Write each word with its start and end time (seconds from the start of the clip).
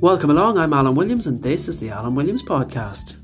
Welcome 0.00 0.30
along, 0.30 0.56
I'm 0.56 0.72
Alan 0.72 0.94
Williams, 0.94 1.26
and 1.26 1.42
this 1.42 1.68
is 1.68 1.78
the 1.78 1.90
Alan 1.90 2.14
Williams 2.14 2.42
Podcast. 2.42 3.19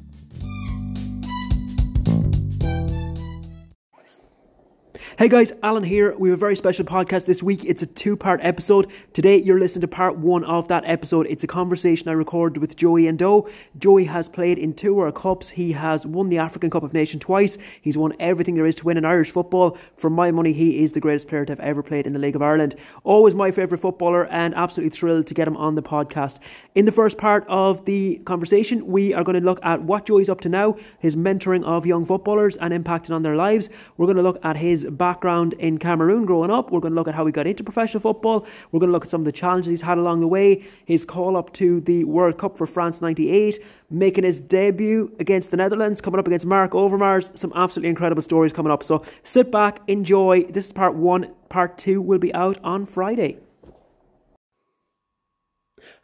Hey 5.18 5.30
guys, 5.30 5.50
Alan 5.62 5.82
here. 5.82 6.14
We 6.14 6.28
have 6.28 6.36
a 6.36 6.38
very 6.38 6.56
special 6.56 6.84
podcast 6.84 7.24
this 7.24 7.42
week. 7.42 7.64
It's 7.64 7.80
a 7.80 7.86
two 7.86 8.18
part 8.18 8.38
episode. 8.42 8.92
Today, 9.14 9.38
you're 9.38 9.58
listening 9.58 9.80
to 9.80 9.88
part 9.88 10.18
one 10.18 10.44
of 10.44 10.68
that 10.68 10.82
episode. 10.84 11.26
It's 11.30 11.42
a 11.42 11.46
conversation 11.46 12.10
I 12.10 12.12
recorded 12.12 12.60
with 12.60 12.76
Joey 12.76 13.04
Ndo. 13.04 13.50
Joey 13.78 14.04
has 14.04 14.28
played 14.28 14.58
in 14.58 14.74
two 14.74 14.92
World 14.92 15.14
Cups. 15.14 15.48
He 15.48 15.72
has 15.72 16.04
won 16.04 16.28
the 16.28 16.36
African 16.36 16.68
Cup 16.68 16.82
of 16.82 16.92
Nations 16.92 17.22
twice. 17.22 17.56
He's 17.80 17.96
won 17.96 18.12
everything 18.20 18.56
there 18.56 18.66
is 18.66 18.74
to 18.74 18.84
win 18.84 18.98
in 18.98 19.06
Irish 19.06 19.30
football. 19.30 19.78
For 19.96 20.10
my 20.10 20.30
money, 20.30 20.52
he 20.52 20.82
is 20.82 20.92
the 20.92 21.00
greatest 21.00 21.28
player 21.28 21.46
to 21.46 21.52
have 21.52 21.60
ever 21.60 21.82
played 21.82 22.06
in 22.06 22.12
the 22.12 22.18
League 22.18 22.36
of 22.36 22.42
Ireland. 22.42 22.74
Always 23.02 23.34
my 23.34 23.50
favourite 23.50 23.80
footballer, 23.80 24.26
and 24.26 24.54
absolutely 24.54 24.94
thrilled 24.94 25.28
to 25.28 25.32
get 25.32 25.48
him 25.48 25.56
on 25.56 25.76
the 25.76 25.82
podcast. 25.82 26.40
In 26.74 26.84
the 26.84 26.92
first 26.92 27.16
part 27.16 27.46
of 27.48 27.86
the 27.86 28.16
conversation, 28.26 28.86
we 28.86 29.14
are 29.14 29.24
going 29.24 29.40
to 29.40 29.46
look 29.46 29.60
at 29.64 29.80
what 29.80 30.04
Joey's 30.04 30.28
up 30.28 30.42
to 30.42 30.50
now, 30.50 30.76
his 30.98 31.16
mentoring 31.16 31.64
of 31.64 31.86
young 31.86 32.04
footballers 32.04 32.58
and 32.58 32.74
impacting 32.74 33.14
on 33.14 33.22
their 33.22 33.34
lives. 33.34 33.70
We're 33.96 34.04
going 34.04 34.18
to 34.18 34.22
look 34.22 34.44
at 34.44 34.58
his 34.58 34.84
background 35.06 35.52
in 35.66 35.78
Cameroon 35.78 36.24
growing 36.26 36.50
up. 36.50 36.72
We're 36.72 36.80
going 36.80 36.94
to 36.94 36.96
look 36.96 37.06
at 37.06 37.14
how 37.14 37.24
he 37.26 37.32
got 37.32 37.46
into 37.46 37.62
professional 37.62 38.00
football. 38.00 38.44
We're 38.70 38.80
going 38.80 38.88
to 38.88 38.92
look 38.92 39.04
at 39.04 39.10
some 39.10 39.20
of 39.20 39.24
the 39.24 39.36
challenges 39.42 39.70
he's 39.70 39.86
had 39.90 39.98
along 39.98 40.18
the 40.20 40.26
way, 40.26 40.64
his 40.84 41.04
call 41.04 41.36
up 41.36 41.52
to 41.60 41.80
the 41.82 42.02
World 42.04 42.38
Cup 42.38 42.56
for 42.56 42.66
France 42.66 43.00
98, 43.00 43.62
making 43.88 44.24
his 44.24 44.40
debut 44.40 45.14
against 45.20 45.52
the 45.52 45.56
Netherlands, 45.56 46.00
coming 46.00 46.18
up 46.18 46.26
against 46.26 46.46
Marc 46.46 46.72
Overmars. 46.72 47.36
Some 47.38 47.52
absolutely 47.54 47.90
incredible 47.90 48.22
stories 48.22 48.52
coming 48.52 48.72
up. 48.72 48.82
So 48.82 49.04
sit 49.22 49.52
back, 49.52 49.80
enjoy. 49.86 50.44
This 50.44 50.66
is 50.66 50.72
part 50.72 50.94
one. 50.96 51.32
Part 51.48 51.78
two 51.78 52.02
will 52.02 52.18
be 52.18 52.34
out 52.34 52.58
on 52.64 52.84
Friday. 52.86 53.45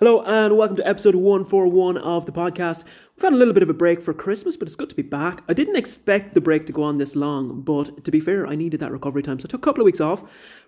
Hello 0.03 0.21
and 0.23 0.57
welcome 0.57 0.75
to 0.75 0.85
episode 0.89 1.15
141 1.15 1.97
of 1.99 2.27
the 2.27 2.33
podcast. 2.33 2.83
We've 3.15 3.23
had 3.23 3.35
a 3.35 3.37
little 3.37 3.55
bit 3.55 3.63
of 3.63 3.71
a 3.71 3.73
break 3.73 4.03
for 4.03 4.13
Christmas, 4.13 4.57
but 4.57 4.67
it's 4.67 4.75
good 4.75 4.89
to 4.89 4.97
be 4.97 5.03
back. 5.03 5.45
I 5.49 5.55
didn't 5.55 5.77
expect 5.77 6.35
the 6.35 6.41
break 6.41 6.67
to 6.67 6.73
go 6.73 6.83
on 6.83 6.99
this 6.99 7.15
long, 7.15 7.61
but 7.61 8.05
to 8.05 8.11
be 8.11 8.19
fair, 8.19 8.49
I 8.49 8.57
needed 8.57 8.81
that 8.81 8.91
recovery 8.91 9.23
time. 9.23 9.39
So 9.39 9.45
I 9.45 9.51
took 9.51 9.61
a 9.61 9.65
couple 9.65 9.81
of 9.81 9.85
weeks 9.85 10.01
off. 10.01 10.25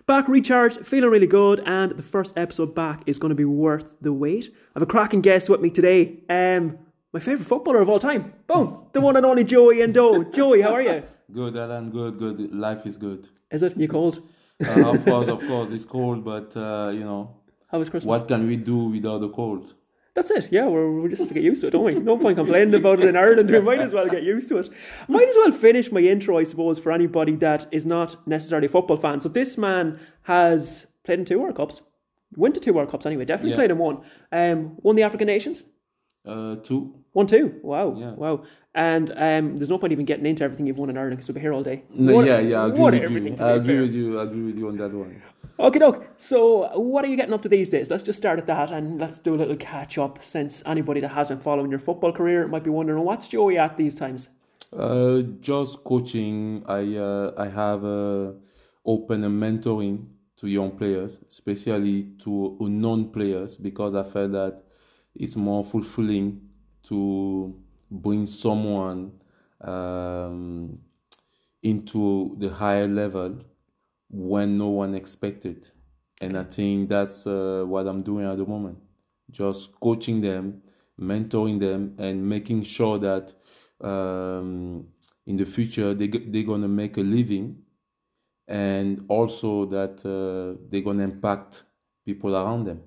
Back 0.07 0.29
recharged, 0.29 0.87
feeling 0.87 1.09
really 1.09 1.27
good, 1.27 1.61
and 1.65 1.91
the 1.91 2.01
first 2.01 2.37
episode 2.37 2.73
back 2.73 3.01
is 3.07 3.19
going 3.19 3.31
to 3.31 3.35
be 3.35 3.43
worth 3.43 3.97
the 3.99 4.13
wait. 4.13 4.53
I 4.55 4.79
have 4.79 4.83
a 4.83 4.85
cracking 4.85 5.19
guest 5.19 5.49
with 5.49 5.59
me 5.59 5.69
today. 5.69 6.23
Um, 6.29 6.77
my 7.11 7.19
favourite 7.19 7.49
footballer 7.49 7.81
of 7.81 7.89
all 7.89 7.99
time. 7.99 8.31
Boom! 8.47 8.85
the 8.93 9.01
one 9.01 9.17
and 9.17 9.25
only 9.25 9.43
Joey 9.43 9.79
Ndo. 9.79 10.33
Joey, 10.33 10.61
how 10.61 10.71
are 10.75 10.81
you? 10.81 11.03
Good, 11.33 11.57
Alan. 11.57 11.91
Good, 11.91 12.19
good. 12.19 12.55
Life 12.55 12.85
is 12.85 12.95
good. 12.95 13.27
Is 13.51 13.63
it? 13.63 13.75
You 13.75 13.89
cold? 13.89 14.21
Uh, 14.65 14.91
of 14.91 15.03
course, 15.03 15.27
of 15.27 15.45
course, 15.45 15.71
it's 15.71 15.83
cold, 15.83 16.23
but 16.23 16.55
uh, 16.55 16.89
you 16.93 17.03
know, 17.03 17.35
How 17.75 17.79
was 17.79 17.89
Christmas? 17.89 18.07
what 18.09 18.25
can 18.29 18.47
we 18.47 18.55
do 18.55 18.85
without 18.85 19.19
the 19.19 19.27
cold? 19.29 19.73
That's 20.13 20.31
it. 20.31 20.47
Yeah, 20.49 20.65
we're, 20.67 21.01
we 21.01 21.09
just 21.09 21.19
have 21.19 21.27
to 21.27 21.33
get 21.33 21.43
used 21.43 21.59
to 21.59 21.67
it, 21.67 21.71
don't 21.71 21.83
we? 21.83 21.95
No 21.95 22.17
point 22.17 22.37
complaining 22.37 22.73
about 22.73 23.01
it 23.01 23.09
in 23.09 23.17
Ireland. 23.17 23.49
We 23.51 23.59
might 23.59 23.79
as 23.81 23.93
well 23.93 24.07
get 24.07 24.23
used 24.23 24.47
to 24.47 24.57
it. 24.59 24.69
Might 25.09 25.27
as 25.27 25.35
well 25.35 25.51
finish 25.51 25.91
my 25.91 25.99
intro, 25.99 26.37
I 26.37 26.45
suppose, 26.45 26.79
for 26.79 26.93
anybody 26.93 27.35
that 27.47 27.65
is 27.73 27.85
not 27.85 28.25
necessarily 28.25 28.67
a 28.67 28.69
football 28.69 28.95
fan. 28.95 29.19
So 29.19 29.27
this 29.27 29.57
man 29.57 29.99
has 30.23 30.87
played 31.03 31.19
in 31.19 31.25
two 31.25 31.39
World 31.39 31.57
Cups. 31.57 31.81
Went 32.37 32.53
to 32.55 32.61
two 32.61 32.71
World 32.71 32.89
Cups 32.91 33.05
anyway. 33.05 33.25
Definitely 33.25 33.51
Yeah. 33.51 33.55
played 33.57 33.71
in 33.71 33.77
one. 33.77 33.97
Um, 34.31 34.77
won 34.83 34.95
the 34.95 35.03
African 35.03 35.27
Nations. 35.27 35.65
Uh, 36.25 36.55
two. 36.67 36.95
One 37.11 37.27
two. 37.27 37.59
Wow. 37.61 37.95
Yeah. 37.99 38.11
Wow. 38.11 38.45
And 38.73 39.11
um, 39.11 39.57
there's 39.57 39.69
no 39.69 39.77
point 39.77 39.91
even 39.93 40.05
getting 40.05 40.25
into 40.25 40.43
everything 40.45 40.65
you've 40.67 40.77
won 40.77 40.89
in 40.89 40.97
Ireland 40.97 41.17
because 41.17 41.27
we'll 41.27 41.35
be 41.35 41.41
here 41.41 41.53
all 41.53 41.63
day. 41.63 41.83
No, 41.93 42.15
Won- 42.15 42.25
yeah, 42.25 42.39
yeah. 42.39 42.63
I 42.63 42.67
agree 42.67 42.83
with 42.83 43.25
you. 43.25 43.35
I 43.45 43.51
agree 43.51 43.73
fair. 43.73 43.81
with 43.83 43.93
you. 43.93 44.19
I 44.19 44.23
agree 44.23 44.43
with 44.43 44.57
you 44.57 44.67
on 44.69 44.77
that 44.77 44.91
one. 44.93 45.21
Okay, 45.57 45.79
doke. 45.79 46.05
So, 46.17 46.77
what 46.77 47.05
are 47.05 47.07
you 47.07 47.15
getting 47.15 47.33
up 47.33 47.41
to 47.43 47.49
these 47.49 47.69
days? 47.69 47.89
Let's 47.89 48.03
just 48.03 48.17
start 48.17 48.39
at 48.39 48.47
that 48.47 48.71
and 48.71 48.99
let's 48.99 49.19
do 49.19 49.33
a 49.35 49.37
little 49.37 49.55
catch 49.55 49.97
up 49.97 50.19
since 50.21 50.61
anybody 50.65 50.99
that 50.99 51.09
has 51.09 51.29
been 51.29 51.39
following 51.39 51.69
your 51.69 51.79
football 51.79 52.11
career 52.11 52.45
might 52.47 52.63
be 52.65 52.69
wondering 52.69 53.03
what's 53.05 53.29
Joey 53.29 53.57
at 53.57 53.77
these 53.77 53.95
times? 53.95 54.27
Uh, 54.75 55.21
just 55.39 55.81
coaching. 55.85 56.63
I 56.67 56.97
uh, 56.97 57.31
I 57.37 57.47
have 57.47 57.85
uh, 57.85 58.33
open 58.85 59.23
a 59.23 59.29
mentoring 59.29 60.07
to 60.37 60.47
young 60.47 60.71
players, 60.71 61.19
especially 61.29 62.11
to 62.19 62.57
unknown 62.59 63.11
players, 63.11 63.55
because 63.55 63.95
I 63.95 64.03
felt 64.03 64.33
that 64.33 64.61
it's 65.15 65.37
more 65.37 65.63
fulfilling 65.63 66.41
to 66.89 67.55
bring 67.89 68.27
someone 68.27 69.13
um, 69.61 70.79
into 71.63 72.35
the 72.39 72.49
higher 72.49 72.89
level 72.89 73.39
when 74.09 74.57
no 74.57 74.67
one 74.69 74.95
expected. 74.95 75.67
And 76.21 76.37
I 76.37 76.43
think 76.43 76.89
that's 76.89 77.27
uh, 77.27 77.63
what 77.65 77.87
I'm 77.87 78.01
doing 78.01 78.25
at 78.25 78.37
the 78.37 78.45
moment. 78.45 78.77
Just 79.31 79.79
coaching 79.79 80.21
them, 80.21 80.61
mentoring 80.99 81.59
them, 81.59 81.95
and 81.97 82.27
making 82.27 82.63
sure 82.63 82.97
that 82.99 83.33
um, 83.81 84.87
in 85.25 85.37
the 85.37 85.45
future 85.45 85.93
they, 85.93 86.07
they're 86.07 86.43
going 86.43 86.61
to 86.61 86.67
make 86.67 86.97
a 86.97 87.01
living 87.01 87.57
and 88.47 89.03
also 89.09 89.65
that 89.65 90.05
uh, 90.05 90.61
they're 90.69 90.81
going 90.81 90.99
to 90.99 91.03
impact 91.03 91.63
people 92.05 92.35
around 92.35 92.65
them. 92.65 92.81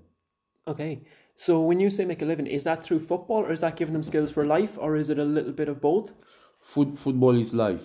Okay. 0.67 1.03
So, 1.35 1.61
when 1.61 1.79
you 1.79 1.91
say 1.91 2.05
make 2.05 2.23
a 2.23 2.25
living, 2.25 2.47
is 2.47 2.65
that 2.65 2.85
through 2.85 3.01
football 3.01 3.45
or 3.45 3.53
is 3.53 3.61
that 3.61 3.77
giving 3.77 3.93
them 3.93 4.03
skills 4.03 4.31
for 4.31 4.45
life 4.45 4.77
or 4.79 4.97
is 4.97 5.09
it 5.09 5.19
a 5.19 5.25
little 5.25 5.53
bit 5.53 5.69
of 5.69 5.81
both? 5.81 6.13
Foot, 6.61 6.97
football 6.99 7.37
is 7.37 7.55
life. 7.55 7.85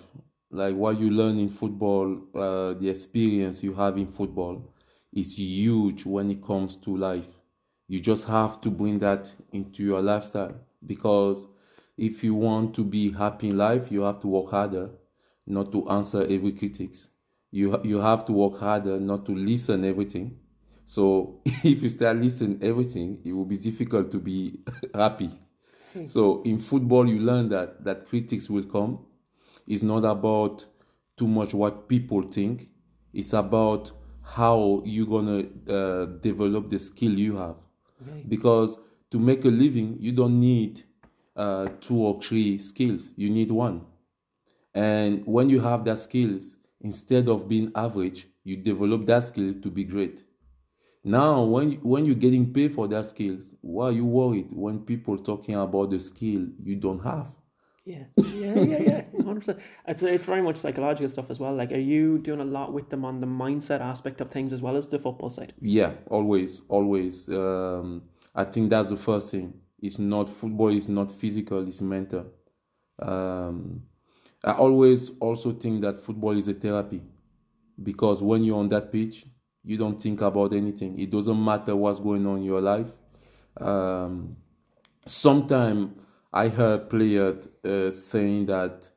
Like 0.53 0.75
what 0.75 0.99
you 0.99 1.09
learn 1.09 1.39
in 1.39 1.49
football, 1.49 2.15
uh, 2.35 2.73
the 2.73 2.87
experience 2.87 3.63
you 3.63 3.73
have 3.73 3.97
in 3.97 4.05
football 4.05 4.71
is 5.11 5.39
huge 5.39 6.05
when 6.05 6.29
it 6.29 6.43
comes 6.43 6.75
to 6.77 6.95
life. 6.95 7.25
You 7.87 7.99
just 7.99 8.25
have 8.25 8.61
to 8.61 8.69
bring 8.69 8.99
that 8.99 9.33
into 9.51 9.83
your 9.83 9.99
lifestyle 9.99 10.53
because 10.85 11.47
if 11.97 12.23
you 12.23 12.35
want 12.35 12.75
to 12.75 12.83
be 12.83 13.11
happy 13.11 13.49
in 13.49 13.57
life, 13.57 13.91
you 13.91 14.01
have 14.01 14.19
to 14.19 14.27
work 14.27 14.51
harder, 14.51 14.91
not 15.47 15.71
to 15.71 15.89
answer 15.89 16.21
every 16.29 16.51
critics. 16.51 17.09
You 17.49 17.79
you 17.83 17.99
have 17.99 18.23
to 18.25 18.31
work 18.31 18.59
harder, 18.59 18.99
not 18.99 19.25
to 19.25 19.31
listen 19.35 19.83
everything. 19.83 20.37
So 20.85 21.41
if 21.45 21.81
you 21.81 21.89
start 21.89 22.17
listening 22.17 22.59
everything, 22.61 23.21
it 23.25 23.33
will 23.33 23.45
be 23.45 23.57
difficult 23.57 24.11
to 24.11 24.19
be 24.19 24.59
happy. 24.93 25.31
So 26.05 26.43
in 26.43 26.59
football, 26.59 27.09
you 27.09 27.19
learn 27.19 27.49
that 27.49 27.83
that 27.83 28.07
critics 28.07 28.51
will 28.51 28.65
come. 28.65 28.99
It's 29.67 29.83
not 29.83 30.05
about 30.05 30.65
too 31.17 31.27
much 31.27 31.53
what 31.53 31.87
people 31.87 32.21
think. 32.23 32.69
It's 33.13 33.33
about 33.33 33.91
how 34.21 34.81
you're 34.85 35.07
gonna 35.07 35.45
uh, 35.69 36.05
develop 36.21 36.69
the 36.69 36.79
skill 36.79 37.11
you 37.13 37.37
have. 37.37 37.55
Because 38.27 38.77
to 39.11 39.19
make 39.19 39.45
a 39.45 39.49
living, 39.49 39.97
you 39.99 40.11
don't 40.11 40.39
need 40.39 40.83
uh, 41.35 41.67
two 41.79 41.97
or 41.97 42.21
three 42.21 42.57
skills. 42.57 43.11
You 43.15 43.29
need 43.29 43.51
one. 43.51 43.85
And 44.73 45.25
when 45.25 45.49
you 45.49 45.59
have 45.61 45.85
that 45.85 45.99
skills, 45.99 46.55
instead 46.81 47.29
of 47.29 47.47
being 47.47 47.71
average, 47.75 48.27
you 48.43 48.57
develop 48.57 49.05
that 49.05 49.23
skill 49.25 49.53
to 49.61 49.69
be 49.69 49.83
great. 49.83 50.23
Now, 51.03 51.43
when 51.43 51.73
when 51.81 52.05
you're 52.05 52.15
getting 52.15 52.53
paid 52.53 52.73
for 52.73 52.87
that 52.87 53.05
skills, 53.05 53.55
why 53.61 53.87
are 53.87 53.91
you 53.91 54.05
worried 54.05 54.47
when 54.51 54.79
people 54.79 55.17
talking 55.17 55.55
about 55.55 55.89
the 55.91 55.99
skill 55.99 56.47
you 56.63 56.75
don't 56.77 57.03
have? 57.03 57.33
Yeah, 57.85 58.05
yeah, 58.15 58.55
yeah, 58.55 58.79
yeah, 58.79 59.01
hundred 59.33 59.45
percent. 59.45 59.59
It's 59.87 60.03
it's 60.03 60.25
very 60.25 60.41
much 60.41 60.57
psychological 60.57 61.09
stuff 61.09 61.29
as 61.29 61.39
well. 61.39 61.53
Like, 61.55 61.71
are 61.71 61.79
you 61.79 62.17
doing 62.19 62.39
a 62.39 62.45
lot 62.45 62.73
with 62.73 62.89
them 62.89 63.05
on 63.05 63.19
the 63.21 63.27
mindset 63.27 63.81
aspect 63.81 64.21
of 64.21 64.31
things 64.31 64.53
as 64.53 64.61
well 64.61 64.77
as 64.77 64.87
the 64.87 64.99
football 64.99 65.29
side? 65.29 65.53
Yeah, 65.59 65.91
always, 66.09 66.61
always. 66.69 67.29
Um, 67.29 68.03
I 68.35 68.43
think 68.45 68.69
that's 68.69 68.89
the 68.89 68.97
first 68.97 69.31
thing. 69.31 69.53
It's 69.79 69.99
not 69.99 70.29
football. 70.29 70.69
it's 70.69 70.87
not 70.87 71.11
physical. 71.11 71.67
It's 71.67 71.81
mental. 71.81 72.25
Um, 72.99 73.83
I 74.43 74.53
always 74.53 75.11
also 75.19 75.51
think 75.53 75.81
that 75.81 75.97
football 75.97 76.37
is 76.37 76.47
a 76.47 76.53
therapy 76.53 77.01
because 77.81 78.21
when 78.21 78.43
you're 78.43 78.59
on 78.59 78.69
that 78.69 78.91
pitch, 78.91 79.25
you 79.63 79.77
don't 79.77 80.01
think 80.01 80.21
about 80.21 80.53
anything. 80.53 80.99
It 80.99 81.09
doesn't 81.09 81.43
matter 81.43 81.75
what's 81.75 81.99
going 81.99 82.25
on 82.27 82.37
in 82.39 82.43
your 82.43 82.61
life. 82.61 82.91
Um, 83.57 84.37
Sometimes 85.05 85.99
I 86.31 86.47
heard 86.47 86.89
players 86.89 87.47
uh, 87.65 87.91
saying 87.91 88.45
that 88.45 88.89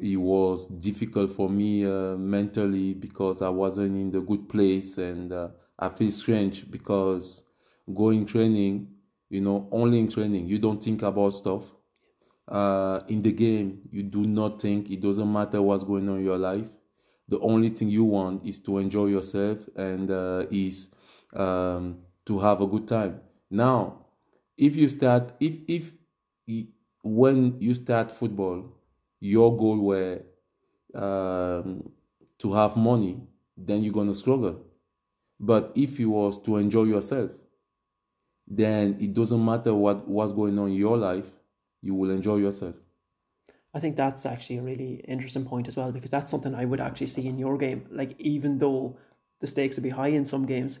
it 0.00 0.16
was 0.16 0.66
difficult 0.68 1.32
for 1.32 1.48
me 1.48 1.84
uh, 1.86 2.16
mentally 2.16 2.94
because 2.94 3.42
I 3.42 3.48
wasn't 3.48 3.96
in 3.96 4.10
the 4.10 4.20
good 4.20 4.48
place, 4.48 4.98
and 4.98 5.32
uh, 5.32 5.48
I 5.78 5.88
feel 5.88 6.10
strange 6.10 6.70
because 6.70 7.44
going 7.92 8.26
training, 8.26 8.88
you 9.30 9.40
know, 9.40 9.68
only 9.72 10.00
in 10.00 10.08
training, 10.08 10.46
you 10.46 10.58
don't 10.58 10.82
think 10.82 11.02
about 11.02 11.30
stuff. 11.30 11.64
Uh, 12.46 13.00
in 13.08 13.22
the 13.22 13.32
game, 13.32 13.80
you 13.90 14.02
do 14.02 14.26
not 14.26 14.60
think. 14.60 14.90
It 14.90 15.00
doesn't 15.00 15.32
matter 15.32 15.62
what's 15.62 15.84
going 15.84 16.08
on 16.08 16.18
in 16.18 16.24
your 16.24 16.38
life. 16.38 16.66
The 17.28 17.38
only 17.40 17.70
thing 17.70 17.88
you 17.88 18.04
want 18.04 18.44
is 18.46 18.58
to 18.60 18.78
enjoy 18.78 19.06
yourself 19.06 19.66
and 19.76 20.10
uh, 20.10 20.44
is 20.50 20.90
um, 21.32 22.00
to 22.26 22.38
have 22.40 22.60
a 22.60 22.66
good 22.66 22.86
time. 22.86 23.20
Now, 23.50 24.06
if 24.58 24.76
you 24.76 24.88
start, 24.90 25.32
if 25.40 25.56
if 25.66 25.92
when 27.02 27.60
you 27.60 27.74
start 27.74 28.10
football, 28.12 28.64
your 29.24 29.56
goal 29.56 29.78
were 29.78 30.20
um, 30.94 31.90
to 32.38 32.52
have 32.52 32.76
money, 32.76 33.18
then 33.56 33.82
you're 33.82 33.92
gonna 33.92 34.14
struggle. 34.14 34.60
But 35.40 35.72
if 35.74 35.98
it 35.98 36.04
was 36.04 36.40
to 36.42 36.58
enjoy 36.58 36.84
yourself, 36.84 37.30
then 38.46 38.98
it 39.00 39.14
doesn't 39.14 39.42
matter 39.42 39.72
what 39.74 40.06
what's 40.06 40.34
going 40.34 40.58
on 40.58 40.68
in 40.68 40.74
your 40.74 40.98
life, 40.98 41.32
you 41.80 41.94
will 41.94 42.10
enjoy 42.10 42.36
yourself. 42.36 42.74
I 43.72 43.80
think 43.80 43.96
that's 43.96 44.26
actually 44.26 44.58
a 44.58 44.62
really 44.62 45.02
interesting 45.08 45.46
point 45.46 45.68
as 45.68 45.76
well 45.76 45.90
because 45.90 46.10
that's 46.10 46.30
something 46.30 46.54
I 46.54 46.66
would 46.66 46.80
actually 46.80 47.06
see 47.06 47.26
in 47.26 47.38
your 47.38 47.56
game. 47.56 47.86
Like 47.90 48.14
even 48.20 48.58
though 48.58 48.98
the 49.40 49.46
stakes 49.46 49.76
would 49.76 49.82
be 49.84 49.90
high 50.00 50.08
in 50.08 50.26
some 50.26 50.44
games, 50.44 50.80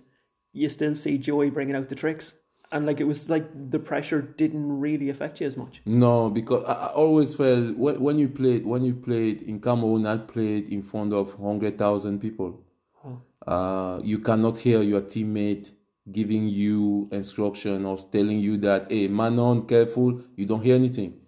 you 0.52 0.68
still 0.68 0.94
see 0.94 1.16
Joey 1.16 1.48
bringing 1.48 1.76
out 1.76 1.88
the 1.88 1.94
tricks, 1.94 2.34
and 2.74 2.86
like 2.86 3.00
it 3.00 3.04
was 3.04 3.30
like 3.30 3.46
the 3.70 3.78
pressure 3.78 4.20
didn't 4.20 4.80
really 4.80 5.08
affect 5.08 5.40
you 5.40 5.46
as 5.46 5.56
much. 5.56 5.80
No, 5.86 6.28
because 6.28 6.64
I, 6.64 6.88
always 6.88 7.34
felt 7.34 7.76
when, 7.76 8.00
when 8.00 8.18
you 8.18 8.28
played 8.28 8.66
when 8.66 8.84
you 8.84 8.94
played 8.94 9.42
in 9.42 9.60
Cameroon, 9.60 10.04
I 10.06 10.16
played 10.16 10.68
in 10.68 10.82
front 10.82 11.12
of 11.12 11.32
hundred 11.34 11.78
thousand 11.78 12.18
people. 12.18 12.60
Oh. 13.06 13.20
Uh, 13.46 14.00
you 14.02 14.18
cannot 14.18 14.58
hear 14.58 14.82
your 14.82 15.02
teammate 15.02 15.70
giving 16.10 16.48
you 16.48 17.08
instruction 17.12 17.86
or 17.86 17.96
telling 17.96 18.40
you 18.40 18.56
that, 18.58 18.90
hey, 18.90 19.08
man 19.08 19.38
on, 19.38 19.66
careful. 19.66 20.20
You 20.36 20.44
don't 20.44 20.62
hear 20.62 20.74
anything 20.74 21.20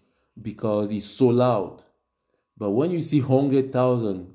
because 0.42 0.90
it's 0.90 1.06
so 1.06 1.28
loud. 1.28 1.82
But 2.58 2.70
when 2.70 2.90
you 2.90 3.02
see 3.02 3.20
hundred 3.20 3.72
thousand 3.72 4.34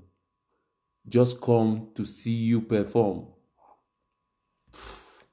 just 1.10 1.42
come 1.42 1.90
to 1.96 2.06
see 2.06 2.32
you 2.52 2.62
perform, 2.62 3.28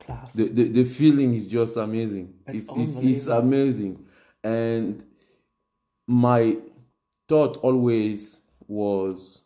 Class. 0.08 0.32
the, 0.32 0.48
the, 0.48 0.64
the 0.68 0.84
feeling 0.84 1.34
is 1.34 1.46
just 1.46 1.76
amazing. 1.76 2.32
It's 2.46 2.66
It's, 2.68 2.74
it's, 2.76 2.98
it's 2.98 3.26
amazing. 3.26 4.04
And 4.42 5.04
my 6.06 6.56
thought 7.28 7.58
always 7.58 8.40
was 8.66 9.42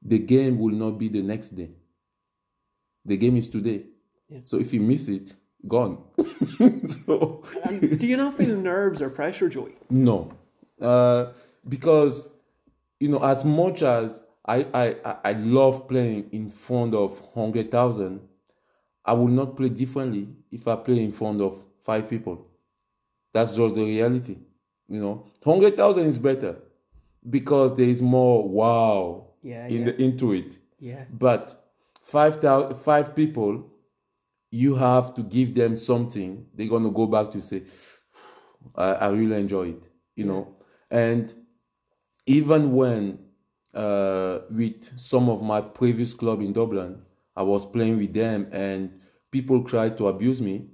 the 0.00 0.18
game 0.18 0.58
will 0.58 0.74
not 0.74 0.92
be 0.98 1.08
the 1.08 1.22
next 1.22 1.50
day. 1.50 1.70
The 3.04 3.16
game 3.16 3.36
is 3.36 3.48
today. 3.48 3.82
Yeah. 4.28 4.40
So 4.44 4.58
if 4.58 4.72
you 4.72 4.80
miss 4.80 5.08
it, 5.08 5.34
gone. 5.66 5.98
so 7.06 7.42
and 7.64 7.98
do 7.98 8.06
you 8.06 8.16
not 8.16 8.36
feel 8.36 8.56
nerves 8.56 9.02
or 9.02 9.10
pressure, 9.10 9.48
Joey? 9.48 9.74
no. 9.90 10.32
Uh, 10.80 11.32
because 11.68 12.28
you 13.00 13.08
know, 13.08 13.18
as 13.24 13.44
much 13.44 13.82
as 13.82 14.22
I, 14.46 14.64
I, 14.72 14.96
I- 15.04 15.16
I 15.24 15.32
love 15.32 15.88
playing 15.88 16.28
in 16.30 16.48
front 16.50 16.94
of 16.94 17.20
hundred 17.34 17.72
thousand, 17.72 18.20
I 19.08 19.12
will 19.14 19.28
not 19.28 19.56
play 19.56 19.70
differently 19.70 20.28
if 20.52 20.68
I 20.68 20.76
play 20.76 21.02
in 21.02 21.12
front 21.12 21.40
of 21.40 21.64
five 21.82 22.10
people. 22.10 22.46
That's 23.32 23.56
just 23.56 23.74
the 23.74 23.82
reality. 23.82 24.36
You 24.88 25.00
know, 25.00 25.26
hundred 25.44 25.76
thousand 25.76 26.06
is 26.06 26.18
better 26.18 26.56
because 27.28 27.74
there 27.74 27.88
is 27.88 28.02
more 28.02 28.46
wow 28.48 29.28
Yeah, 29.42 29.66
in 29.66 29.78
yeah. 29.80 29.84
the 29.86 30.02
into 30.02 30.32
it. 30.34 30.58
Yeah. 30.78 31.04
But 31.10 31.70
five 32.02 32.36
thousand 32.36 32.78
five 32.80 33.16
people, 33.16 33.70
you 34.50 34.74
have 34.74 35.14
to 35.14 35.22
give 35.22 35.54
them 35.54 35.74
something. 35.76 36.46
They're 36.54 36.68
gonna 36.68 36.90
go 36.90 37.06
back 37.06 37.30
to 37.32 37.40
say, 37.42 37.62
I, 38.74 38.92
I 38.92 39.08
really 39.08 39.40
enjoy 39.40 39.68
it. 39.70 39.82
You 40.16 40.26
know, 40.26 40.56
and 40.90 41.32
even 42.26 42.72
when 42.72 43.18
uh, 43.74 44.40
with 44.50 44.98
some 44.98 45.28
of 45.30 45.42
my 45.42 45.60
previous 45.62 46.12
club 46.14 46.40
in 46.42 46.52
Dublin, 46.52 47.00
I 47.38 47.42
was 47.42 47.64
playing 47.64 47.98
with 47.98 48.12
them 48.12 48.48
and 48.52 48.98
people 49.30 49.62
tried 49.62 49.96
to 49.98 50.08
abuse 50.08 50.42
me. 50.42 50.66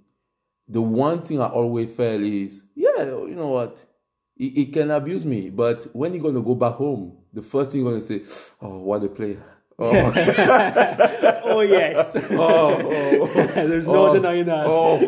The 0.67 0.81
one 0.81 1.21
thing 1.23 1.41
I 1.41 1.47
always 1.49 1.95
felt 1.95 2.23
is, 2.23 2.65
yeah, 2.75 3.05
you 3.05 3.35
know 3.37 3.49
what, 3.51 3.85
he, 4.35 4.49
he 4.49 4.67
can 4.67 4.91
abuse 4.91 5.27
me, 5.27 5.51
but 5.51 5.85
when 5.95 6.15
he 6.15 6.19
gonna 6.19 6.41
go 6.41 6.55
back 6.55 6.75
home, 6.75 7.19
the 7.35 7.43
first 7.43 7.73
thing 7.73 7.83
you're 7.83 7.91
gonna 7.93 8.03
say, 8.03 8.23
oh, 8.63 8.79
what 8.79 9.05
a 9.05 9.09
player. 9.09 9.43
Oh, 9.79 9.91
Oh 11.47 11.61
yes. 11.61 12.13
oh, 12.31 12.79
oh, 12.83 13.27
There's 13.55 13.87
no 13.87 14.07
oh, 14.07 14.15
denying 14.15 14.47
that. 14.47 14.67
Oh, 14.67 14.99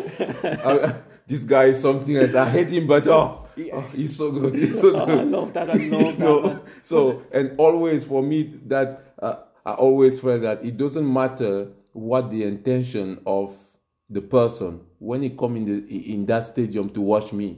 I- 0.43 0.93
this 1.25 1.43
guy 1.43 1.65
is 1.65 1.81
something 1.81 2.15
else. 2.15 2.33
I 2.35 2.49
hate 2.49 2.69
him, 2.69 2.87
but 2.87 3.05
oh, 3.07 3.43
oh, 3.43 3.47
Yes. 3.57 3.95
he's 3.95 4.15
so 4.15 4.31
good. 4.31 4.55
He's 4.55 4.79
so 4.79 4.95
Oh, 4.95 5.05
good. 5.05 5.19
I 5.19 5.23
love 5.23 5.53
that. 5.53 5.69
I 5.69 5.73
love 5.73 6.17
that. 6.19 6.43
man. 6.53 6.61
so 6.83 7.23
and 7.33 7.53
always 7.59 8.05
for 8.05 8.21
me 8.23 8.59
that 8.67 9.13
uh, 9.19 9.35
I 9.67 9.73
always 9.73 10.19
felt 10.21 10.41
that 10.43 10.63
it 10.63 10.77
doesn't 10.77 11.11
matter 11.21 11.53
what 11.91 12.23
the 12.31 12.43
intention 12.43 13.19
of 13.25 13.53
the 14.09 14.21
person 14.21 14.79
when 14.99 15.21
he 15.23 15.29
come 15.41 15.57
in 15.57 15.65
the 15.65 16.13
in 16.13 16.25
that 16.27 16.45
stadium 16.45 16.89
to 16.91 17.01
watch 17.01 17.33
me, 17.33 17.49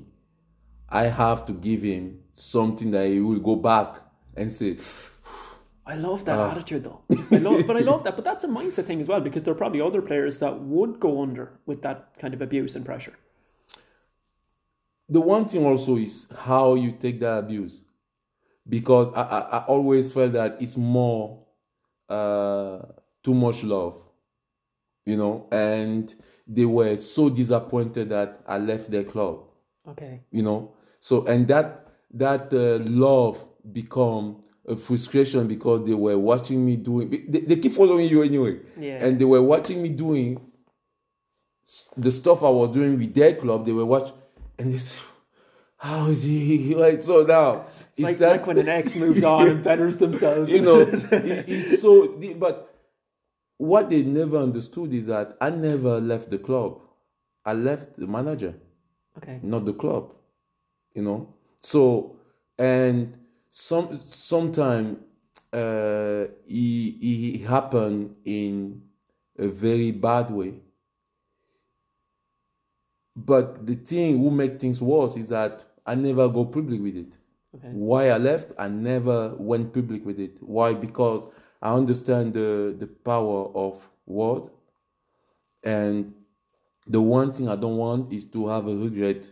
I 0.89 1.03
have 1.05 1.45
to 1.45 1.53
give 1.53 1.81
him 1.83 2.03
something 2.33 2.89
that 2.91 3.05
he 3.07 3.19
will 3.19 3.39
go 3.39 3.55
back 3.55 3.89
and 4.35 4.51
say, 4.51 4.77
I 5.85 5.95
love 5.95 6.25
that 6.25 6.37
Ah. 6.39 6.51
attitude 6.51 6.83
though. 6.83 7.01
I 7.31 7.37
love, 7.37 7.67
but 7.67 7.75
I 7.77 7.81
love 7.91 8.03
that. 8.05 8.15
But 8.15 8.25
that's 8.25 8.43
a 8.43 8.47
mindset 8.47 8.85
thing 8.85 9.01
as 9.01 9.07
well 9.07 9.21
because 9.21 9.43
there 9.43 9.53
are 9.53 9.61
probably 9.63 9.81
other 9.81 10.01
players 10.01 10.39
that 10.39 10.53
would 10.61 10.99
go 10.99 11.21
under 11.21 11.45
with 11.67 11.79
that 11.83 11.97
kind 12.19 12.33
of 12.33 12.41
abuse 12.41 12.75
and 12.75 12.83
pressure. 12.85 13.13
the 15.17 15.21
one 15.21 15.45
thing 15.51 15.63
also 15.65 15.95
is 15.97 16.27
how 16.47 16.75
you 16.75 16.91
take 16.91 17.19
that 17.19 17.39
abuse 17.43 17.81
because 18.67 19.07
i, 19.15 19.23
I, 19.23 19.39
I 19.57 19.59
always 19.65 20.05
felt 20.13 20.33
that 20.33 20.61
it's 20.61 20.77
more 20.77 21.23
uh, 22.09 22.79
too 23.23 23.33
much 23.33 23.63
love 23.63 23.95
you 25.05 25.15
know 25.17 25.47
and 25.51 26.15
they 26.47 26.65
were 26.65 26.95
so 26.97 27.29
disappointed 27.29 28.09
that 28.09 28.41
i 28.47 28.57
left 28.57 28.89
their 28.91 29.03
club 29.03 29.43
Okay. 29.87 30.21
you 30.31 30.43
know 30.43 30.73
so 30.99 31.25
and 31.25 31.47
that 31.47 31.87
that 32.13 32.53
uh, 32.53 32.83
love 32.89 33.43
become 33.71 34.43
a 34.67 34.75
frustration 34.75 35.47
because 35.47 35.85
they 35.87 35.93
were 35.93 36.17
watching 36.17 36.63
me 36.65 36.75
doing 36.75 37.09
they, 37.09 37.39
they 37.41 37.55
keep 37.55 37.73
following 37.73 38.07
you 38.07 38.21
anyway 38.23 38.59
Yeah. 38.77 39.03
and 39.05 39.17
they 39.19 39.25
were 39.25 39.41
watching 39.41 39.81
me 39.81 39.89
doing 39.89 40.39
the 41.97 42.11
stuff 42.11 42.43
i 42.43 42.49
was 42.49 42.69
doing 42.71 42.97
with 42.97 43.13
their 43.13 43.33
club 43.35 43.65
they 43.65 43.71
were 43.71 43.85
watching 43.85 44.15
and 44.57 44.73
they 44.73 44.77
how 45.79 46.07
is 46.07 46.23
he 46.23 46.75
like 46.75 47.01
so 47.01 47.23
now 47.23 47.65
It's 47.95 48.01
like, 48.03 48.17
that 48.19 48.31
like 48.31 48.47
when 48.47 48.57
an 48.57 48.69
ex 48.69 48.95
moves 48.95 49.23
on 49.23 49.47
and 49.47 49.63
betters 49.63 49.97
themselves. 49.97 50.51
you 50.51 50.61
know 50.61 50.81
it- 51.11 51.45
it's 51.47 51.81
so 51.81 52.17
but 52.37 52.73
what 53.57 53.89
they 53.89 54.03
never 54.03 54.37
understood 54.37 54.93
is 54.93 55.05
that 55.07 55.35
i 55.41 55.49
never 55.49 55.99
left 56.01 56.29
the 56.29 56.37
club 56.37 56.79
i 57.45 57.53
left 57.53 57.97
the 57.97 58.07
manager 58.07 58.53
Okay. 59.17 59.39
not 59.41 59.65
the 59.65 59.73
club 59.73 60.13
you 60.93 61.01
know 61.01 61.33
so 61.59 62.15
and 62.57 63.17
some 63.49 63.97
sometime 64.05 64.99
uh 65.53 66.25
it, 66.47 66.95
it 67.35 67.41
happened 67.47 68.15
in 68.23 68.81
a 69.37 69.47
very 69.47 69.91
bad 69.91 70.29
way 70.31 70.53
but 73.15 73.65
the 73.65 73.75
thing 73.75 74.17
who 74.19 74.29
make 74.31 74.59
things 74.59 74.81
worse 74.81 75.17
is 75.17 75.29
that 75.29 75.65
i 75.89 75.95
never 75.95 76.27
go 76.29 76.45
public 76.45 76.81
with 76.81 76.95
it 76.95 77.17
Okay. 77.55 77.69
why 77.89 78.09
i 78.09 78.17
left 78.17 78.51
i 78.57 78.67
never 78.67 79.33
went 79.51 79.73
public 79.73 80.05
with 80.05 80.19
it 80.19 80.37
why 80.41 80.73
because 80.73 81.25
i 81.61 81.73
understand 81.73 82.33
the 82.33 82.75
the 82.77 82.87
power 82.87 83.39
of 83.55 83.73
word 84.05 84.43
and 85.63 86.13
the 86.87 87.01
one 87.01 87.31
thing 87.31 87.47
I 87.47 87.55
don't 87.55 87.77
want 87.77 88.11
is 88.11 88.25
to 88.25 88.47
have 88.47 88.67
a 88.67 88.75
regret 88.75 89.31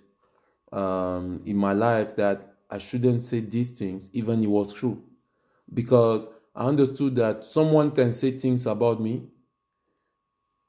um, 0.71 1.41
in 1.45 1.57
my 1.57 1.73
life 1.73 2.15
that 2.17 2.53
I 2.69 2.77
shouldn't 2.77 3.21
say 3.23 3.39
these 3.39 3.71
things, 3.71 4.09
even 4.13 4.43
it 4.43 4.47
was 4.47 4.73
true, 4.73 5.01
because 5.73 6.27
I 6.55 6.65
understood 6.67 7.15
that 7.15 7.43
someone 7.43 7.91
can 7.91 8.13
say 8.13 8.37
things 8.37 8.65
about 8.65 9.01
me. 9.01 9.23